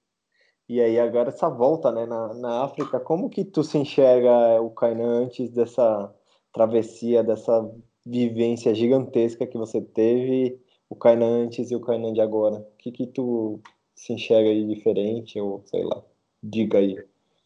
e 0.68 0.80
aí 0.80 0.99
agora 0.99 1.28
essa 1.28 1.49
volta 1.49 1.93
né, 1.93 2.07
na, 2.07 2.32
na 2.35 2.64
África, 2.64 2.99
como 2.99 3.28
que 3.28 3.45
tu 3.45 3.62
se 3.62 3.76
enxerga 3.76 4.61
o 4.61 4.70
Kainan 4.70 5.24
antes 5.24 5.51
dessa 5.51 6.12
travessia, 6.53 7.22
dessa 7.22 7.70
vivência 8.07 8.74
gigantesca 8.74 9.47
que 9.47 9.59
você 9.59 9.80
teve, 9.80 10.59
o 10.89 10.97
Kainan 10.97 11.45
antes 11.45 11.70
e 11.70 11.76
o 11.76 11.80
Kainan 11.80 12.14
de 12.14 12.20
agora? 12.20 12.57
O 12.57 12.76
que 12.78 12.93
que 12.93 13.07
tu 13.07 13.61
se 13.95 14.12
enxerga 14.12 14.49
aí 14.49 14.66
diferente, 14.66 15.39
ou 15.39 15.62
sei 15.66 15.85
lá, 15.85 16.03
diga 16.43 16.78
aí. 16.78 16.97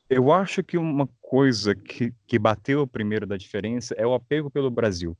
Eu 0.08 0.32
acho 0.32 0.62
que 0.62 0.78
uma 0.78 1.08
coisa 1.20 1.74
que, 1.74 2.12
que 2.26 2.38
bateu 2.38 2.86
primeiro 2.86 3.26
da 3.26 3.36
diferença 3.36 3.94
é 3.98 4.06
o 4.06 4.14
apego 4.14 4.50
pelo 4.50 4.70
Brasil. 4.70 5.16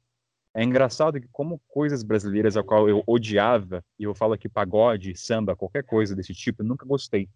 É 0.59 0.65
engraçado 0.65 1.21
que 1.21 1.29
como 1.31 1.61
coisas 1.69 2.03
brasileiras 2.03 2.57
a 2.57 2.65
qual 2.65 2.89
eu 2.89 3.05
odiava, 3.07 3.81
e 3.97 4.03
eu 4.03 4.13
falo 4.13 4.33
aqui 4.33 4.49
pagode, 4.49 5.17
samba, 5.17 5.55
qualquer 5.55 5.85
coisa 5.85 6.17
desse 6.17 6.35
tipo, 6.35 6.63
eu 6.63 6.67
nunca 6.67 6.85
gostei. 6.85 7.29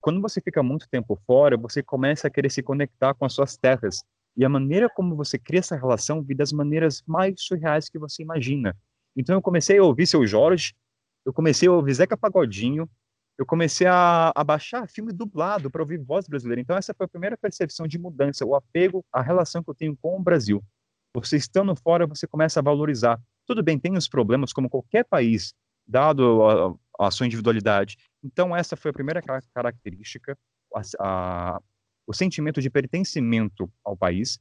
Quando 0.00 0.20
você 0.20 0.40
fica 0.40 0.64
muito 0.64 0.88
tempo 0.88 1.16
fora, 1.28 1.56
você 1.56 1.80
começa 1.80 2.26
a 2.26 2.30
querer 2.30 2.50
se 2.50 2.64
conectar 2.64 3.14
com 3.14 3.24
as 3.24 3.34
suas 3.34 3.56
terras, 3.56 4.02
e 4.36 4.44
a 4.44 4.48
maneira 4.48 4.88
como 4.88 5.14
você 5.14 5.38
cria 5.38 5.60
essa 5.60 5.76
relação 5.76 6.24
vem 6.24 6.36
das 6.36 6.50
maneiras 6.50 7.04
mais 7.06 7.40
surreais 7.40 7.88
que 7.88 8.00
você 8.00 8.24
imagina. 8.24 8.76
Então 9.14 9.36
eu 9.36 9.40
comecei 9.40 9.78
a 9.78 9.84
ouvir 9.84 10.08
seu 10.08 10.26
Jorge, 10.26 10.74
eu 11.24 11.32
comecei 11.32 11.68
a 11.68 11.72
ouvir 11.72 11.94
Zeca 11.94 12.16
Pagodinho, 12.16 12.90
eu 13.38 13.46
comecei 13.46 13.86
a, 13.86 14.32
a 14.34 14.42
baixar 14.42 14.88
filme 14.88 15.12
dublado 15.12 15.70
para 15.70 15.82
ouvir 15.82 15.98
voz 15.98 16.26
brasileira. 16.26 16.60
Então 16.60 16.76
essa 16.76 16.92
foi 16.92 17.06
a 17.06 17.08
primeira 17.08 17.36
percepção 17.36 17.86
de 17.86 17.96
mudança, 17.96 18.44
o 18.44 18.56
apego, 18.56 19.04
a 19.12 19.22
relação 19.22 19.62
que 19.62 19.70
eu 19.70 19.74
tenho 19.74 19.96
com 19.96 20.16
o 20.18 20.20
Brasil. 20.20 20.60
Você 21.20 21.38
estando 21.38 21.74
fora, 21.74 22.06
você 22.06 22.26
começa 22.26 22.60
a 22.60 22.62
valorizar. 22.62 23.18
Tudo 23.46 23.62
bem, 23.62 23.78
tem 23.78 23.96
os 23.96 24.06
problemas 24.06 24.52
como 24.52 24.68
qualquer 24.68 25.02
país, 25.02 25.54
dado 25.86 26.78
a, 26.98 27.06
a 27.06 27.10
sua 27.10 27.24
individualidade. 27.24 27.96
Então 28.22 28.54
essa 28.54 28.76
foi 28.76 28.90
a 28.90 28.94
primeira 28.94 29.22
característica, 29.54 30.36
a, 30.74 30.82
a 31.00 31.60
o 32.06 32.12
sentimento 32.12 32.60
de 32.60 32.68
pertencimento 32.68 33.68
ao 33.82 33.96
país. 33.96 34.38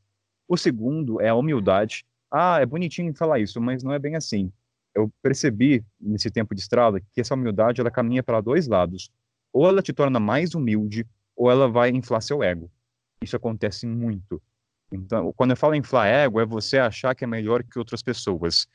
O 0.48 0.58
segundo 0.58 1.20
é 1.22 1.30
a 1.30 1.36
humildade. 1.36 2.06
Ah, 2.30 2.60
é 2.60 2.66
bonitinho 2.66 3.16
falar 3.16 3.40
isso, 3.40 3.60
mas 3.62 3.82
não 3.82 3.94
é 3.94 3.98
bem 3.98 4.16
assim. 4.16 4.52
Eu 4.94 5.10
percebi 5.22 5.84
nesse 6.00 6.30
tempo 6.30 6.54
de 6.54 6.62
estrada 6.62 7.00
que 7.00 7.22
essa 7.22 7.34
humildade 7.34 7.80
ela 7.80 7.90
caminha 7.90 8.22
para 8.22 8.42
dois 8.42 8.68
lados. 8.68 9.10
Ou 9.54 9.68
ela 9.68 9.82
te 9.82 9.94
torna 9.94 10.20
mais 10.20 10.54
humilde, 10.54 11.08
ou 11.36 11.50
ela 11.50 11.70
vai 11.70 11.90
inflar 11.90 12.22
seu 12.22 12.44
ego. 12.44 12.70
Isso 13.22 13.36
acontece 13.36 13.88
muito. 13.88 14.42
Então, 14.96 15.32
quando 15.34 15.52
eu 15.52 15.58
falo 15.58 15.76
inflar 15.76 16.08
ego, 16.08 16.40
é 16.40 16.46
você 16.46 16.78
achar 16.78 17.14
que 17.14 17.24
é 17.24 17.28
melhor 17.28 17.64
que 17.64 17.78
outras 17.78 18.02
pessoas. 18.02 18.68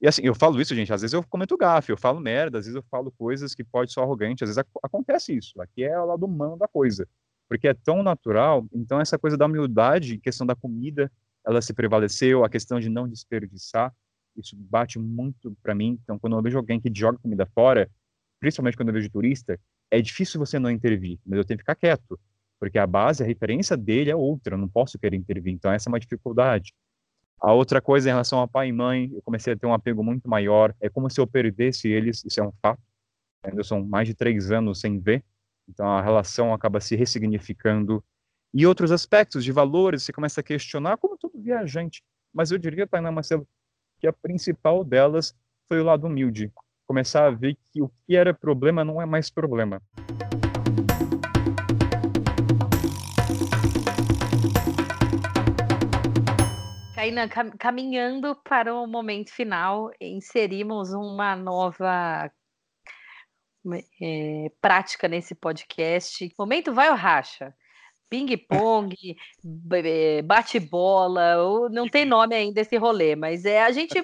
E 0.00 0.06
assim, 0.06 0.22
eu 0.24 0.34
falo 0.34 0.60
isso, 0.60 0.74
gente, 0.74 0.92
às 0.92 1.00
vezes 1.00 1.14
eu 1.14 1.24
comento 1.24 1.56
gafe, 1.56 1.90
eu 1.90 1.96
falo 1.96 2.20
merda, 2.20 2.58
às 2.58 2.66
vezes 2.66 2.76
eu 2.76 2.84
falo 2.90 3.12
coisas 3.18 3.54
que 3.54 3.64
pode 3.64 3.92
ser 3.92 4.00
arrogante, 4.00 4.44
às 4.44 4.50
vezes 4.50 4.64
acontece 4.82 5.36
isso. 5.36 5.60
Aqui 5.60 5.82
é 5.82 5.98
o 5.98 6.06
lado 6.06 6.24
humano 6.24 6.56
da 6.56 6.68
coisa 6.68 7.06
porque 7.48 7.66
é 7.66 7.74
tão 7.74 8.02
natural. 8.02 8.68
Então, 8.72 9.00
essa 9.00 9.18
coisa 9.18 9.36
da 9.36 9.46
humildade, 9.46 10.18
questão 10.18 10.46
da 10.46 10.54
comida, 10.54 11.10
ela 11.44 11.62
se 11.62 11.72
prevaleceu, 11.72 12.44
a 12.44 12.48
questão 12.48 12.78
de 12.78 12.90
não 12.90 13.08
desperdiçar, 13.08 13.92
isso 14.36 14.54
bate 14.54 14.98
muito 14.98 15.56
para 15.62 15.74
mim. 15.74 15.98
Então, 16.02 16.18
quando 16.18 16.36
eu 16.36 16.42
vejo 16.42 16.58
alguém 16.58 16.78
que 16.78 16.92
joga 16.94 17.18
comida 17.18 17.46
fora, 17.46 17.90
principalmente 18.38 18.76
quando 18.76 18.90
eu 18.90 18.94
vejo 18.94 19.10
turista, 19.10 19.58
é 19.90 20.00
difícil 20.02 20.38
você 20.38 20.58
não 20.58 20.70
intervir, 20.70 21.18
mas 21.24 21.38
eu 21.38 21.44
tenho 21.44 21.56
que 21.56 21.62
ficar 21.62 21.74
quieto, 21.74 22.20
porque 22.58 22.78
a 22.78 22.86
base, 22.86 23.22
a 23.22 23.26
referência 23.26 23.76
dele 23.76 24.10
é 24.10 24.16
outra, 24.16 24.54
eu 24.54 24.58
não 24.58 24.68
posso 24.68 24.98
querer 24.98 25.16
intervir. 25.16 25.52
Então, 25.52 25.72
essa 25.72 25.88
é 25.88 25.90
uma 25.90 26.00
dificuldade. 26.00 26.72
A 27.40 27.52
outra 27.52 27.80
coisa 27.80 28.08
em 28.08 28.12
relação 28.12 28.40
a 28.40 28.48
pai 28.48 28.68
e 28.68 28.72
mãe, 28.72 29.10
eu 29.14 29.22
comecei 29.22 29.52
a 29.52 29.56
ter 29.56 29.66
um 29.66 29.72
apego 29.72 30.02
muito 30.02 30.28
maior. 30.28 30.74
É 30.80 30.88
como 30.88 31.08
se 31.08 31.20
eu 31.20 31.26
perdesse 31.26 31.88
eles, 31.88 32.24
isso 32.24 32.40
é 32.40 32.42
um 32.42 32.52
fato. 32.60 32.82
Ainda 33.44 33.62
são 33.62 33.84
mais 33.86 34.08
de 34.08 34.14
três 34.14 34.50
anos 34.50 34.80
sem 34.80 34.98
ver, 34.98 35.24
então 35.68 35.86
a 35.86 36.02
relação 36.02 36.52
acaba 36.52 36.80
se 36.80 36.96
ressignificando. 36.96 38.02
E 38.52 38.66
outros 38.66 38.90
aspectos 38.90 39.44
de 39.44 39.52
valores, 39.52 40.02
você 40.02 40.12
começa 40.12 40.40
a 40.40 40.44
questionar, 40.44 40.96
como 40.96 41.16
todo 41.16 41.40
viajante. 41.40 42.02
Mas 42.34 42.50
eu 42.50 42.58
diria, 42.58 42.86
Tainá 42.86 43.12
Marcelo, 43.12 43.46
que 44.00 44.06
a 44.06 44.12
principal 44.12 44.82
delas 44.82 45.34
foi 45.68 45.80
o 45.80 45.84
lado 45.84 46.06
humilde. 46.06 46.52
Começar 46.86 47.26
a 47.26 47.30
ver 47.30 47.56
que 47.70 47.82
o 47.82 47.88
que 47.88 48.16
era 48.16 48.34
problema 48.34 48.84
não 48.84 49.00
é 49.00 49.06
mais 49.06 49.30
problema. 49.30 49.80
Kainan, 56.98 57.28
caminhando 57.28 58.34
para 58.42 58.74
o 58.74 58.84
momento 58.84 59.32
final, 59.32 59.92
inserimos 60.00 60.92
uma 60.92 61.36
nova 61.36 62.28
é, 64.02 64.50
prática 64.60 65.06
nesse 65.06 65.32
podcast. 65.32 66.28
Momento 66.36 66.74
vai 66.74 66.90
ou 66.90 66.96
racha? 66.96 67.54
Ping-pong, 68.10 68.96
bate-bola, 70.24 71.68
não 71.70 71.88
tem 71.88 72.04
nome 72.04 72.34
ainda 72.34 72.62
esse 72.62 72.76
rolê, 72.76 73.14
mas 73.14 73.44
é 73.44 73.62
a 73.62 73.70
gente 73.70 73.94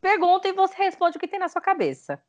pergunta 0.00 0.48
e 0.48 0.54
você 0.54 0.76
responde 0.76 1.18
o 1.18 1.20
que 1.20 1.28
tem 1.28 1.38
na 1.38 1.48
sua 1.48 1.60
cabeça. 1.60 2.22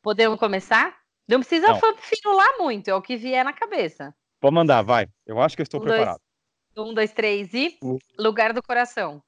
Podemos 0.00 0.38
começar? 0.38 0.96
Não 1.28 1.40
precisa 1.40 1.68
não. 1.68 1.96
firular 1.96 2.56
muito, 2.58 2.86
é 2.86 2.94
o 2.94 3.02
que 3.02 3.16
vier 3.16 3.44
na 3.44 3.52
cabeça. 3.52 4.14
Pode 4.40 4.54
mandar, 4.54 4.82
vai. 4.82 5.08
Eu 5.26 5.40
acho 5.40 5.56
que 5.56 5.62
eu 5.62 5.64
estou 5.64 5.80
um, 5.80 5.82
preparado. 5.82 6.18
Dois, 6.18 6.31
um, 6.76 6.94
dois, 6.94 7.12
três 7.12 7.52
e. 7.54 7.78
Uh. 7.82 7.98
Lugar 8.18 8.52
do 8.52 8.62
coração. 8.62 9.22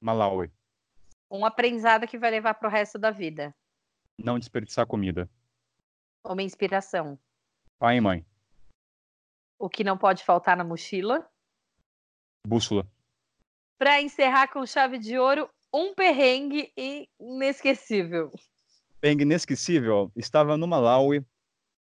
Malawi. 0.00 0.50
Um 1.30 1.44
aprendizado 1.44 2.06
que 2.06 2.18
vai 2.18 2.30
levar 2.30 2.54
para 2.54 2.68
o 2.68 2.70
resto 2.70 2.98
da 2.98 3.10
vida. 3.10 3.54
Não 4.18 4.38
desperdiçar 4.38 4.86
comida. 4.86 5.28
Uma 6.24 6.42
inspiração. 6.42 7.18
Pai 7.78 7.96
e 7.96 8.00
mãe. 8.00 8.24
O 9.58 9.68
que 9.68 9.82
não 9.82 9.96
pode 9.96 10.22
faltar 10.22 10.56
na 10.56 10.64
mochila. 10.64 11.28
Bússola. 12.46 12.86
Para 13.78 14.00
encerrar 14.00 14.48
com 14.48 14.64
chave 14.66 14.98
de 14.98 15.18
ouro, 15.18 15.48
um 15.72 15.94
perrengue 15.94 16.72
inesquecível. 17.18 18.30
Perrengue 19.00 19.22
inesquecível. 19.22 20.12
Estava 20.14 20.56
no 20.56 20.66
Malawi, 20.66 21.24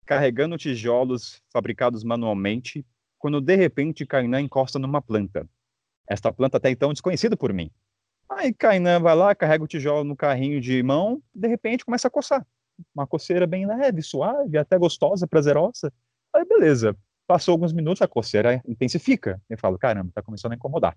carregando 0.04 0.56
tijolos 0.56 1.42
fabricados 1.52 2.04
manualmente, 2.04 2.86
quando 3.20 3.40
de 3.40 3.54
repente 3.54 4.04
Kainan 4.04 4.40
encosta 4.40 4.80
numa 4.80 5.00
planta. 5.00 5.48
Esta 6.08 6.32
planta 6.32 6.56
até 6.56 6.70
então 6.70 6.92
desconhecida 6.92 7.36
por 7.36 7.52
mim. 7.52 7.70
Aí 8.28 8.52
Kainan 8.52 8.98
vai 8.98 9.14
lá, 9.14 9.32
carrega 9.32 9.62
o 9.62 9.68
tijolo 9.68 10.02
no 10.02 10.16
carrinho 10.16 10.60
de 10.60 10.82
mão, 10.82 11.22
de 11.32 11.46
repente 11.46 11.84
começa 11.84 12.08
a 12.08 12.10
coçar 12.10 12.44
uma 12.94 13.06
coceira 13.06 13.46
bem 13.46 13.66
leve, 13.66 14.02
suave, 14.02 14.58
até 14.58 14.78
gostosa, 14.78 15.26
prazerosa. 15.26 15.92
Aí, 16.34 16.44
beleza. 16.44 16.96
Passou 17.26 17.52
alguns 17.52 17.72
minutos, 17.72 18.02
a 18.02 18.08
coceira 18.08 18.60
intensifica. 18.66 19.40
Eu 19.48 19.58
falo, 19.58 19.78
caramba, 19.78 20.10
tá 20.12 20.22
começando 20.22 20.52
a 20.52 20.56
incomodar. 20.56 20.96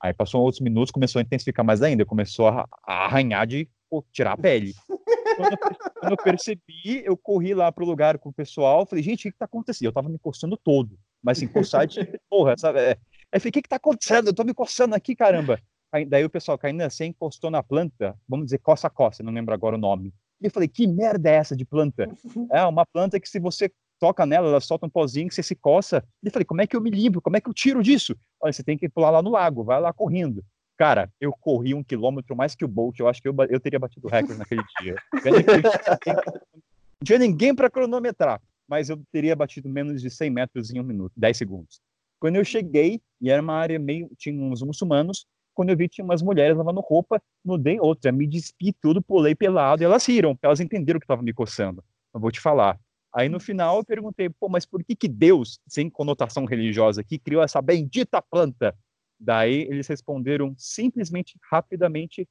Aí 0.00 0.12
passou 0.12 0.42
outros 0.42 0.60
minutos, 0.60 0.90
começou 0.90 1.18
a 1.18 1.22
intensificar 1.22 1.64
mais 1.64 1.82
ainda, 1.82 2.04
começou 2.04 2.48
a, 2.48 2.66
arranhar 2.82 3.46
de 3.46 3.68
pô, 3.88 4.04
tirar 4.12 4.32
a 4.32 4.36
pele. 4.36 4.74
Quando 4.86 6.12
eu, 6.12 6.16
percebi, 6.16 7.02
eu 7.04 7.16
corri 7.16 7.54
lá 7.54 7.70
pro 7.70 7.84
lugar 7.84 8.18
com 8.18 8.30
o 8.30 8.32
pessoal, 8.32 8.86
falei, 8.86 9.02
gente, 9.02 9.20
o 9.20 9.22
que, 9.24 9.32
que 9.32 9.38
tá 9.38 9.44
acontecendo? 9.44 9.86
Eu 9.86 9.92
tava 9.92 10.08
me 10.08 10.18
coçando 10.18 10.56
todo, 10.56 10.98
mas 11.22 11.38
assim, 11.38 11.48
coçar 11.48 11.86
de 11.86 12.00
porra, 12.30 12.54
sabe? 12.56 12.80
É. 12.80 12.98
Aí 13.32 13.40
falei, 13.40 13.50
o 13.50 13.52
que 13.52 13.62
que 13.62 13.68
tá 13.68 13.76
acontecendo? 13.76 14.28
Eu 14.28 14.34
tô 14.34 14.44
me 14.44 14.54
coçando 14.54 14.94
aqui, 14.94 15.14
caramba. 15.14 15.60
Aí, 15.92 16.04
daí 16.04 16.24
o 16.24 16.30
pessoal, 16.30 16.58
caindo 16.58 16.82
assim, 16.82 17.06
encostou 17.06 17.50
na 17.50 17.62
planta, 17.62 18.16
vamos 18.28 18.46
dizer, 18.46 18.58
coça-coça, 18.58 19.22
não 19.22 19.32
lembro 19.32 19.54
agora 19.54 19.76
o 19.76 19.78
nome. 19.78 20.12
E 20.40 20.46
eu 20.46 20.50
falei, 20.50 20.68
que 20.68 20.86
merda 20.86 21.30
é 21.30 21.34
essa 21.34 21.56
de 21.56 21.64
planta? 21.64 22.06
É 22.52 22.64
uma 22.64 22.84
planta 22.84 23.18
que 23.18 23.28
se 23.28 23.38
você 23.38 23.70
toca 23.98 24.26
nela, 24.26 24.48
ela 24.48 24.60
solta 24.60 24.86
um 24.86 24.90
pozinho 24.90 25.28
que 25.28 25.34
você 25.34 25.42
se 25.42 25.54
coça. 25.54 26.04
E 26.22 26.26
eu 26.26 26.32
falei, 26.32 26.44
como 26.44 26.60
é 26.60 26.66
que 26.66 26.76
eu 26.76 26.80
me 26.80 26.90
limpo? 26.90 27.20
Como 27.20 27.36
é 27.36 27.40
que 27.40 27.48
eu 27.48 27.54
tiro 27.54 27.82
disso? 27.82 28.16
Olha, 28.40 28.52
você 28.52 28.62
tem 28.62 28.76
que 28.76 28.88
pular 28.88 29.10
lá 29.10 29.22
no 29.22 29.30
lago, 29.30 29.64
vai 29.64 29.80
lá 29.80 29.92
correndo. 29.92 30.44
Cara, 30.76 31.10
eu 31.18 31.32
corri 31.32 31.72
um 31.72 31.82
quilômetro 31.82 32.36
mais 32.36 32.54
que 32.54 32.64
o 32.64 32.68
Bolt. 32.68 32.98
Eu 32.98 33.08
acho 33.08 33.22
que 33.22 33.28
eu, 33.28 33.34
eu 33.48 33.58
teria 33.58 33.78
batido 33.78 34.06
o 34.06 34.10
recorde 34.10 34.38
naquele 34.38 34.62
dia. 34.80 34.94
Não 37.00 37.04
tinha 37.04 37.18
ninguém 37.18 37.54
para 37.54 37.70
cronometrar, 37.70 38.40
mas 38.68 38.88
eu 38.88 39.00
teria 39.12 39.36
batido 39.36 39.68
menos 39.68 40.00
de 40.00 40.10
100 40.10 40.30
metros 40.30 40.70
em 40.70 40.80
um 40.80 40.84
minuto, 40.84 41.12
10 41.16 41.36
segundos. 41.36 41.80
Quando 42.18 42.36
eu 42.36 42.44
cheguei, 42.44 43.00
e 43.20 43.30
era 43.30 43.42
uma 43.42 43.54
área 43.54 43.78
meio. 43.78 44.10
tinha 44.16 44.40
uns 44.40 44.62
muçulmanos, 44.62 45.26
quando 45.54 45.70
eu 45.70 45.76
vi 45.76 45.88
tinha 45.88 46.04
umas 46.04 46.22
mulheres 46.22 46.56
lavando 46.56 46.80
roupa, 46.80 47.20
mudei 47.44 47.80
outra, 47.80 48.12
me 48.12 48.26
despi 48.26 48.72
tudo, 48.72 49.02
pulei 49.02 49.34
pelado, 49.34 49.82
e 49.82 49.84
elas 49.84 50.04
riram, 50.06 50.38
elas 50.42 50.60
entenderam 50.60 51.00
que 51.00 51.04
estava 51.04 51.22
me 51.22 51.32
coçando. 51.32 51.82
Eu 52.12 52.20
vou 52.20 52.30
te 52.30 52.40
falar. 52.40 52.78
Aí 53.14 53.28
no 53.28 53.40
final 53.40 53.78
eu 53.78 53.84
perguntei, 53.84 54.28
pô, 54.28 54.48
mas 54.48 54.66
por 54.66 54.84
que 54.84 54.94
que 54.94 55.08
Deus, 55.08 55.58
sem 55.66 55.88
conotação 55.88 56.44
religiosa 56.44 57.00
aqui, 57.00 57.18
criou 57.18 57.42
essa 57.42 57.62
bendita 57.62 58.20
planta? 58.20 58.76
Daí 59.18 59.62
eles 59.62 59.86
responderam 59.86 60.54
simplesmente, 60.58 61.38
rapidamente, 61.50 62.28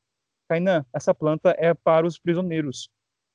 Kainan, 0.48 0.86
essa 0.94 1.14
planta 1.14 1.56
é 1.58 1.74
para 1.74 2.06
os 2.06 2.20
prisioneiros. 2.20 2.90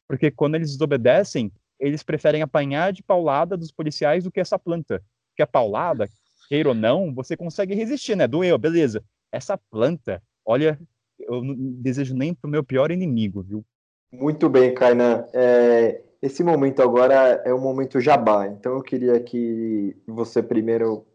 Porque 0.06 0.30
quando 0.30 0.54
eles 0.54 0.70
desobedecem, 0.70 1.52
eles 1.80 2.02
preferem 2.02 2.42
apanhar 2.42 2.92
de 2.92 3.02
paulada 3.02 3.56
dos 3.56 3.72
policiais 3.72 4.24
do 4.24 4.30
que 4.30 4.38
essa 4.38 4.58
planta. 4.58 5.02
Porque 5.30 5.42
a 5.42 5.46
paulada, 5.46 6.08
queira 6.48 6.68
ou 6.68 6.74
não, 6.74 7.12
você 7.14 7.36
consegue 7.36 7.74
resistir, 7.74 8.14
né? 8.14 8.28
Doeu, 8.28 8.58
beleza. 8.58 9.02
Essa 9.32 9.56
planta, 9.56 10.22
olha, 10.44 10.78
eu 11.18 11.42
não 11.42 11.54
desejo 11.56 12.14
nem 12.14 12.34
pro 12.34 12.50
meu 12.50 12.62
pior 12.62 12.90
inimigo, 12.90 13.42
viu? 13.42 13.64
Muito 14.12 14.48
bem, 14.48 14.74
Kainan. 14.74 15.24
É, 15.32 16.02
esse 16.20 16.44
momento 16.44 16.82
agora 16.82 17.42
é 17.44 17.54
o 17.54 17.60
momento 17.60 18.00
jabá. 18.00 18.46
Então 18.46 18.74
eu 18.74 18.82
queria 18.82 19.18
que 19.20 19.96
você 20.06 20.42
primeiro 20.42 21.06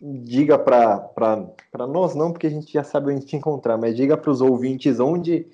diga 0.00 0.58
para 0.58 1.86
nós, 1.88 2.14
não 2.14 2.32
porque 2.32 2.48
a 2.48 2.50
gente 2.50 2.72
já 2.72 2.82
sabe 2.82 3.12
onde 3.12 3.24
te 3.24 3.36
encontrar, 3.36 3.78
mas 3.78 3.94
diga 3.94 4.16
para 4.16 4.32
os 4.32 4.40
ouvintes 4.40 4.98
onde 4.98 5.46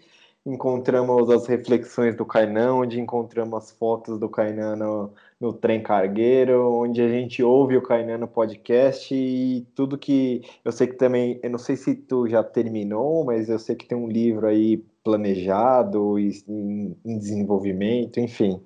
encontramos 0.49 1.31
as 1.31 1.47
reflexões 1.47 2.17
do 2.17 2.25
Kainan, 2.25 2.75
onde 2.75 2.99
encontramos 2.99 3.65
as 3.65 3.71
fotos 3.71 4.19
do 4.19 4.29
Kainan 4.29 4.77
no, 4.77 5.13
no 5.39 5.53
trem 5.53 5.83
cargueiro, 5.83 6.73
onde 6.73 7.03
a 7.03 7.09
gente 7.09 7.43
ouve 7.43 7.77
o 7.77 7.83
Kainan 7.83 8.19
no 8.19 8.29
podcast 8.29 9.15
e 9.15 9.67
tudo 9.75 9.99
que 9.99 10.43
eu 10.65 10.73
sei 10.73 10.87
que 10.87 10.95
também, 10.95 11.39
eu 11.43 11.51
não 11.51 11.59
sei 11.59 11.77
se 11.77 11.95
tu 11.95 12.27
já 12.27 12.43
terminou, 12.43 13.25
mas 13.25 13.49
eu 13.49 13.59
sei 13.59 13.77
que 13.77 13.87
tem 13.87 13.97
um 13.97 14.09
livro 14.09 14.47
aí 14.47 14.79
planejado 15.05 16.19
e 16.19 16.43
em, 16.49 16.97
em 17.05 17.19
desenvolvimento, 17.19 18.19
enfim, 18.19 18.61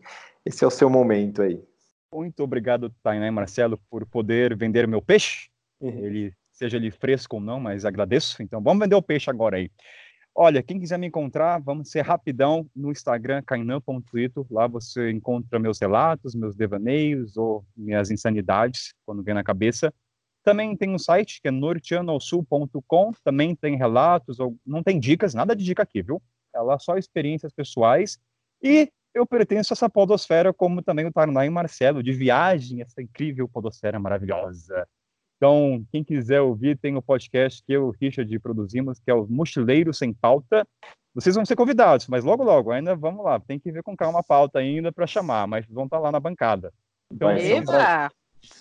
esse 0.46 0.64
é 0.64 0.66
o 0.66 0.70
seu 0.70 0.88
momento 0.88 1.42
aí. 1.42 1.60
Muito 2.14 2.42
obrigado, 2.44 2.94
Tainá 3.02 3.26
e 3.26 3.30
Marcelo, 3.30 3.78
por 3.90 4.06
poder 4.06 4.56
vender 4.56 4.86
meu 4.86 5.02
peixe. 5.02 5.48
Uhum. 5.80 6.04
Ele 6.04 6.32
seja 6.52 6.76
ele 6.76 6.90
fresco 6.90 7.36
ou 7.36 7.42
não, 7.42 7.58
mas 7.58 7.84
agradeço. 7.84 8.42
Então, 8.42 8.62
vamos 8.62 8.84
vender 8.84 8.94
o 8.94 9.02
peixe 9.02 9.30
agora 9.30 9.56
aí. 9.56 9.70
Olha, 10.34 10.62
quem 10.62 10.80
quiser 10.80 10.98
me 10.98 11.06
encontrar, 11.06 11.58
vamos 11.58 11.90
ser 11.90 12.00
rapidão 12.00 12.66
no 12.74 12.90
Instagram, 12.90 13.42
kainan.ito. 13.42 14.46
Lá 14.50 14.66
você 14.66 15.10
encontra 15.10 15.58
meus 15.58 15.78
relatos, 15.78 16.34
meus 16.34 16.56
devaneios 16.56 17.36
ou 17.36 17.64
minhas 17.76 18.10
insanidades, 18.10 18.94
quando 19.04 19.22
vem 19.22 19.34
na 19.34 19.44
cabeça. 19.44 19.92
Também 20.42 20.74
tem 20.74 20.90
um 20.90 20.98
site 20.98 21.40
que 21.40 21.48
é 21.48 21.50
norteanoalsul.com, 21.50 23.12
também 23.22 23.54
tem 23.54 23.76
relatos, 23.76 24.40
ou 24.40 24.56
não 24.66 24.82
tem 24.82 24.98
dicas, 24.98 25.34
nada 25.34 25.54
de 25.54 25.64
dica 25.64 25.82
aqui, 25.82 26.02
viu? 26.02 26.20
É 26.54 26.60
lá 26.60 26.78
só 26.78 26.96
experiências 26.96 27.52
pessoais. 27.52 28.18
E 28.62 28.90
eu 29.14 29.26
pertenço 29.26 29.72
a 29.72 29.74
essa 29.74 29.90
podosfera, 29.90 30.52
como 30.52 30.82
também 30.82 31.06
o 31.06 31.12
Tarnay 31.12 31.46
e 31.46 31.50
Marcelo, 31.50 32.02
de 32.02 32.12
viagem, 32.12 32.80
essa 32.80 33.02
incrível 33.02 33.46
podosfera 33.46 34.00
maravilhosa. 34.00 34.88
Então, 35.42 35.84
quem 35.90 36.04
quiser 36.04 36.40
ouvir, 36.40 36.78
tem 36.78 36.96
o 36.96 37.02
podcast 37.02 37.64
que 37.66 37.72
eu 37.72 37.86
e 37.86 37.88
o 37.88 37.94
Richard 38.00 38.38
produzimos, 38.38 39.00
que 39.00 39.10
é 39.10 39.14
o 39.14 39.26
Mochileiro 39.28 39.92
Sem 39.92 40.14
Pauta. 40.14 40.64
Vocês 41.12 41.34
vão 41.34 41.44
ser 41.44 41.56
convidados, 41.56 42.06
mas 42.06 42.22
logo, 42.22 42.44
logo, 42.44 42.70
ainda 42.70 42.94
vamos 42.94 43.24
lá. 43.24 43.40
Tem 43.40 43.58
que 43.58 43.72
ver 43.72 43.82
com 43.82 43.96
calma 43.96 44.20
a 44.20 44.22
pauta 44.22 44.60
ainda 44.60 44.92
para 44.92 45.04
chamar, 45.04 45.48
mas 45.48 45.66
vão 45.66 45.86
estar 45.86 45.96
tá 45.96 46.00
lá 46.00 46.12
na 46.12 46.20
bancada. 46.20 46.72
Então, 47.12 47.28
Eba! 47.32 48.08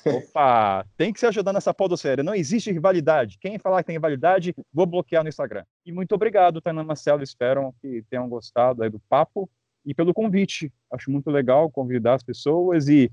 Opa, 0.04 0.84
tem 0.98 1.14
que 1.14 1.20
se 1.20 1.28
ajudar 1.28 1.54
nessa 1.54 1.72
podosfera. 1.72 2.24
Não 2.24 2.34
existe 2.34 2.72
rivalidade. 2.72 3.38
Quem 3.40 3.60
falar 3.60 3.84
que 3.84 3.88
tem 3.88 3.96
rivalidade, 3.96 4.56
vou 4.74 4.88
bloquear 4.88 5.22
no 5.22 5.30
Instagram. 5.30 5.64
E 5.86 5.92
muito 5.92 6.16
obrigado, 6.16 6.62
Tainá 6.62 6.84
Marcelo. 6.84 7.22
Espero 7.22 7.76
que 7.80 8.04
tenham 8.10 8.28
gostado 8.28 8.82
aí 8.82 8.90
do 8.90 9.00
papo 9.08 9.48
e 9.86 9.94
pelo 9.94 10.16
convite. 10.16 10.74
Acho 10.92 11.12
muito 11.12 11.30
legal 11.30 11.70
convidar 11.70 12.16
as 12.16 12.24
pessoas 12.24 12.88
e 12.88 13.12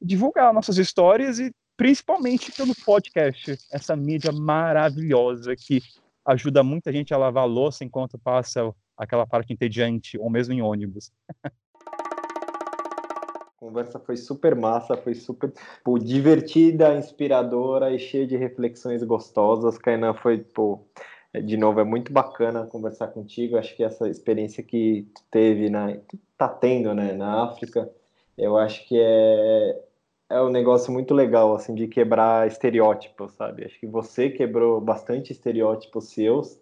divulgar 0.00 0.54
nossas 0.54 0.78
histórias 0.78 1.38
e 1.38 1.52
principalmente 1.80 2.52
pelo 2.52 2.74
podcast, 2.84 3.56
essa 3.72 3.96
mídia 3.96 4.30
maravilhosa 4.30 5.56
que 5.56 5.80
ajuda 6.26 6.62
muita 6.62 6.92
gente 6.92 7.14
a 7.14 7.16
lavar 7.16 7.44
a 7.44 7.46
louça 7.46 7.82
enquanto 7.82 8.18
passa 8.18 8.70
aquela 8.94 9.26
parte 9.26 9.54
entediante, 9.54 10.18
ou 10.18 10.28
mesmo 10.28 10.52
em 10.52 10.60
ônibus. 10.60 11.10
A 11.42 11.50
conversa 13.56 13.98
foi 13.98 14.18
super 14.18 14.54
massa, 14.54 14.94
foi 14.94 15.14
super 15.14 15.54
pô, 15.82 15.98
divertida, 15.98 16.94
inspiradora 16.94 17.90
e 17.90 17.98
cheia 17.98 18.26
de 18.26 18.36
reflexões 18.36 19.02
gostosas. 19.02 19.78
Kainan 19.78 20.12
foi, 20.12 20.36
pô, 20.36 20.84
de 21.32 21.56
novo, 21.56 21.80
é 21.80 21.84
muito 21.84 22.12
bacana 22.12 22.66
conversar 22.66 23.08
contigo. 23.08 23.56
Acho 23.56 23.74
que 23.74 23.82
essa 23.82 24.06
experiência 24.06 24.62
que 24.62 25.08
tu 25.14 25.22
teve, 25.30 25.70
na, 25.70 25.96
tu 25.96 26.18
tá 26.36 26.46
tendo, 26.46 26.94
né, 26.94 27.14
na 27.14 27.44
África, 27.44 27.90
eu 28.36 28.58
acho 28.58 28.86
que 28.86 29.00
é, 29.00 29.89
é 30.30 30.40
um 30.40 30.48
negócio 30.48 30.92
muito 30.92 31.12
legal, 31.12 31.54
assim, 31.54 31.74
de 31.74 31.88
quebrar 31.88 32.46
estereótipos, 32.46 33.32
sabe? 33.32 33.64
Acho 33.64 33.78
que 33.80 33.86
você 33.86 34.30
quebrou 34.30 34.80
bastante 34.80 35.32
estereótipos 35.32 36.10
seus 36.10 36.56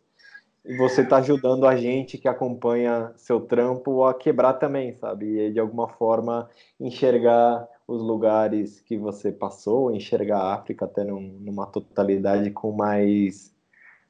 e 0.64 0.75
você 0.77 1.03
está 1.03 1.19
ajudando 1.19 1.66
a 1.66 1.77
gente 1.77 2.16
que 2.16 2.27
acompanha 2.27 3.12
seu 3.16 3.41
trampo 3.41 4.05
a 4.05 4.14
quebrar 4.14 4.55
também, 4.55 4.95
sabe? 4.95 5.39
E 5.39 5.53
de 5.53 5.61
alguma 5.61 5.87
forma 5.87 6.49
enxergar 6.81 7.69
os 7.87 8.03
lugares 8.03 8.81
que 8.81 8.97
você 8.97 9.31
passou, 9.31 9.95
enxergar 9.95 10.39
a 10.39 10.55
África 10.55 10.87
até 10.87 11.05
num, 11.05 11.21
numa 11.21 11.66
totalidade 11.66 12.51
com 12.51 12.73
mais, 12.73 13.55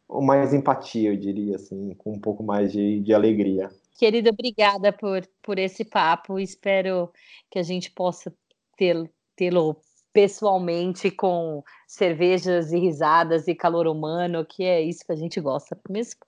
mais 0.09 0.55
empatia, 0.55 1.11
eu 1.11 1.17
diria, 1.17 1.57
assim, 1.57 1.95
com 1.99 2.13
um 2.13 2.21
pouco 2.21 2.45
mais 2.45 2.73
de, 2.73 3.01
de 3.01 3.13
alegria. 3.13 3.71
Querida, 3.99 4.31
obrigada 4.31 4.93
por, 4.93 5.29
por 5.43 5.59
esse 5.59 5.85
papo. 5.85 6.39
Espero 6.39 7.11
que 7.51 7.59
a 7.59 7.63
gente 7.65 7.91
possa 7.91 8.33
ter 8.77 9.11
tê-lo 9.39 9.77
pessoalmente 10.13 11.13
com 11.13 11.63
cervejas 11.87 12.73
e 12.73 12.79
risadas 12.79 13.47
e 13.47 13.55
calor 13.55 13.87
humano, 13.87 14.45
que 14.45 14.65
é 14.65 14.83
isso 14.83 15.07
que 15.07 15.13
a 15.13 15.17
gente 15.17 15.41
gosta 15.41 15.79
mesmo. 15.89 16.21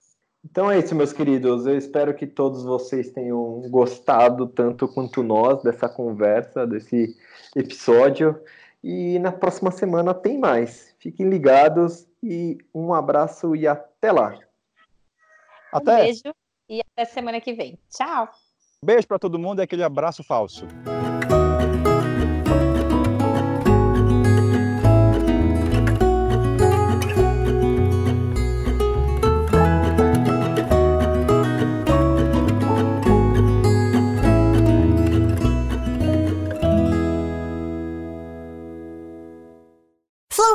Então 0.43 0.71
é 0.71 0.79
isso, 0.79 0.95
meus 0.95 1.11
queridos. 1.11 1.67
Eu 1.67 1.77
espero 1.77 2.15
que 2.15 2.25
todos 2.25 2.63
vocês 2.63 3.11
tenham 3.11 3.61
gostado 3.69 4.47
tanto 4.47 4.87
quanto 4.87 5.21
nós 5.21 5.61
dessa 5.61 5.89
conversa, 5.89 6.65
desse 6.65 7.15
episódio. 7.55 8.41
E 8.83 9.19
na 9.19 9.31
próxima 9.31 9.69
semana 9.69 10.13
tem 10.13 10.39
mais. 10.39 10.95
Fiquem 10.97 11.29
ligados 11.29 12.07
e 12.23 12.57
um 12.73 12.93
abraço 12.93 13.55
e 13.55 13.67
até 13.67 14.11
lá. 14.11 14.39
Até. 15.71 15.93
Um 15.93 16.05
beijo 16.05 16.35
e 16.69 16.81
até 16.93 17.05
semana 17.05 17.39
que 17.39 17.53
vem. 17.53 17.77
Tchau. 17.89 18.29
Beijo 18.83 19.07
para 19.07 19.19
todo 19.19 19.37
mundo 19.37 19.59
e 19.59 19.63
aquele 19.63 19.83
abraço 19.83 20.23
falso. 20.23 20.65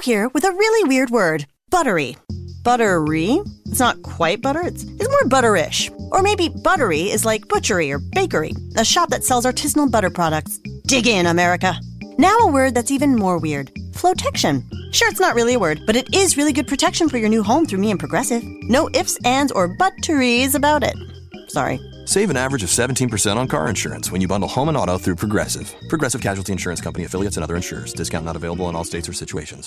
Here 0.07 0.29
with 0.29 0.45
a 0.45 0.53
really 0.53 0.89
weird 0.89 1.11
word 1.11 1.47
buttery. 1.69 2.17
Buttery? 2.63 3.41
It's 3.67 3.81
not 3.81 4.01
quite 4.03 4.41
butter, 4.41 4.63
it's, 4.63 4.85
it's 4.85 5.09
more 5.09 5.25
butterish. 5.25 5.91
Or 6.13 6.23
maybe 6.23 6.49
buttery 6.49 7.11
is 7.11 7.25
like 7.25 7.49
butchery 7.49 7.91
or 7.91 7.99
bakery, 7.99 8.53
a 8.77 8.85
shop 8.85 9.11
that 9.11 9.25
sells 9.25 9.45
artisanal 9.45 9.91
butter 9.91 10.09
products. 10.09 10.59
Dig 10.87 11.09
in, 11.09 11.27
America. 11.27 11.75
Now 12.19 12.39
a 12.39 12.53
word 12.53 12.75
that's 12.75 12.93
even 12.93 13.17
more 13.17 13.39
weird 13.39 13.73
flotection. 13.95 14.65
Sure, 14.93 15.09
it's 15.09 15.21
not 15.21 15.35
really 15.35 15.55
a 15.55 15.59
word, 15.59 15.81
but 15.87 15.97
it 15.97 16.15
is 16.15 16.37
really 16.37 16.53
good 16.53 16.69
protection 16.69 17.09
for 17.09 17.19
your 17.19 17.29
new 17.29 17.43
home 17.43 17.67
through 17.67 17.81
me 17.81 17.91
and 17.91 17.99
Progressive. 17.99 18.45
No 18.69 18.89
ifs, 18.95 19.19
ands, 19.25 19.51
or 19.51 19.67
butteries 19.67 20.55
about 20.55 20.85
it. 20.85 20.97
Sorry. 21.49 21.81
Save 22.07 22.31
an 22.31 22.37
average 22.37 22.63
of 22.63 22.69
17% 22.69 23.37
on 23.37 23.49
car 23.49 23.69
insurance 23.69 24.13
when 24.13 24.21
you 24.21 24.29
bundle 24.29 24.49
home 24.49 24.69
and 24.69 24.77
auto 24.77 24.97
through 24.97 25.17
Progressive. 25.17 25.75
Progressive 25.89 26.21
Casualty 26.21 26.53
Insurance 26.53 26.81
Company 26.81 27.05
affiliates 27.05 27.37
and 27.37 27.43
other 27.43 27.57
insurers. 27.57 27.93
Discount 27.93 28.25
not 28.25 28.37
available 28.37 28.69
in 28.69 28.77
all 28.77 28.85
states 28.85 29.09
or 29.09 29.13
situations. 29.13 29.65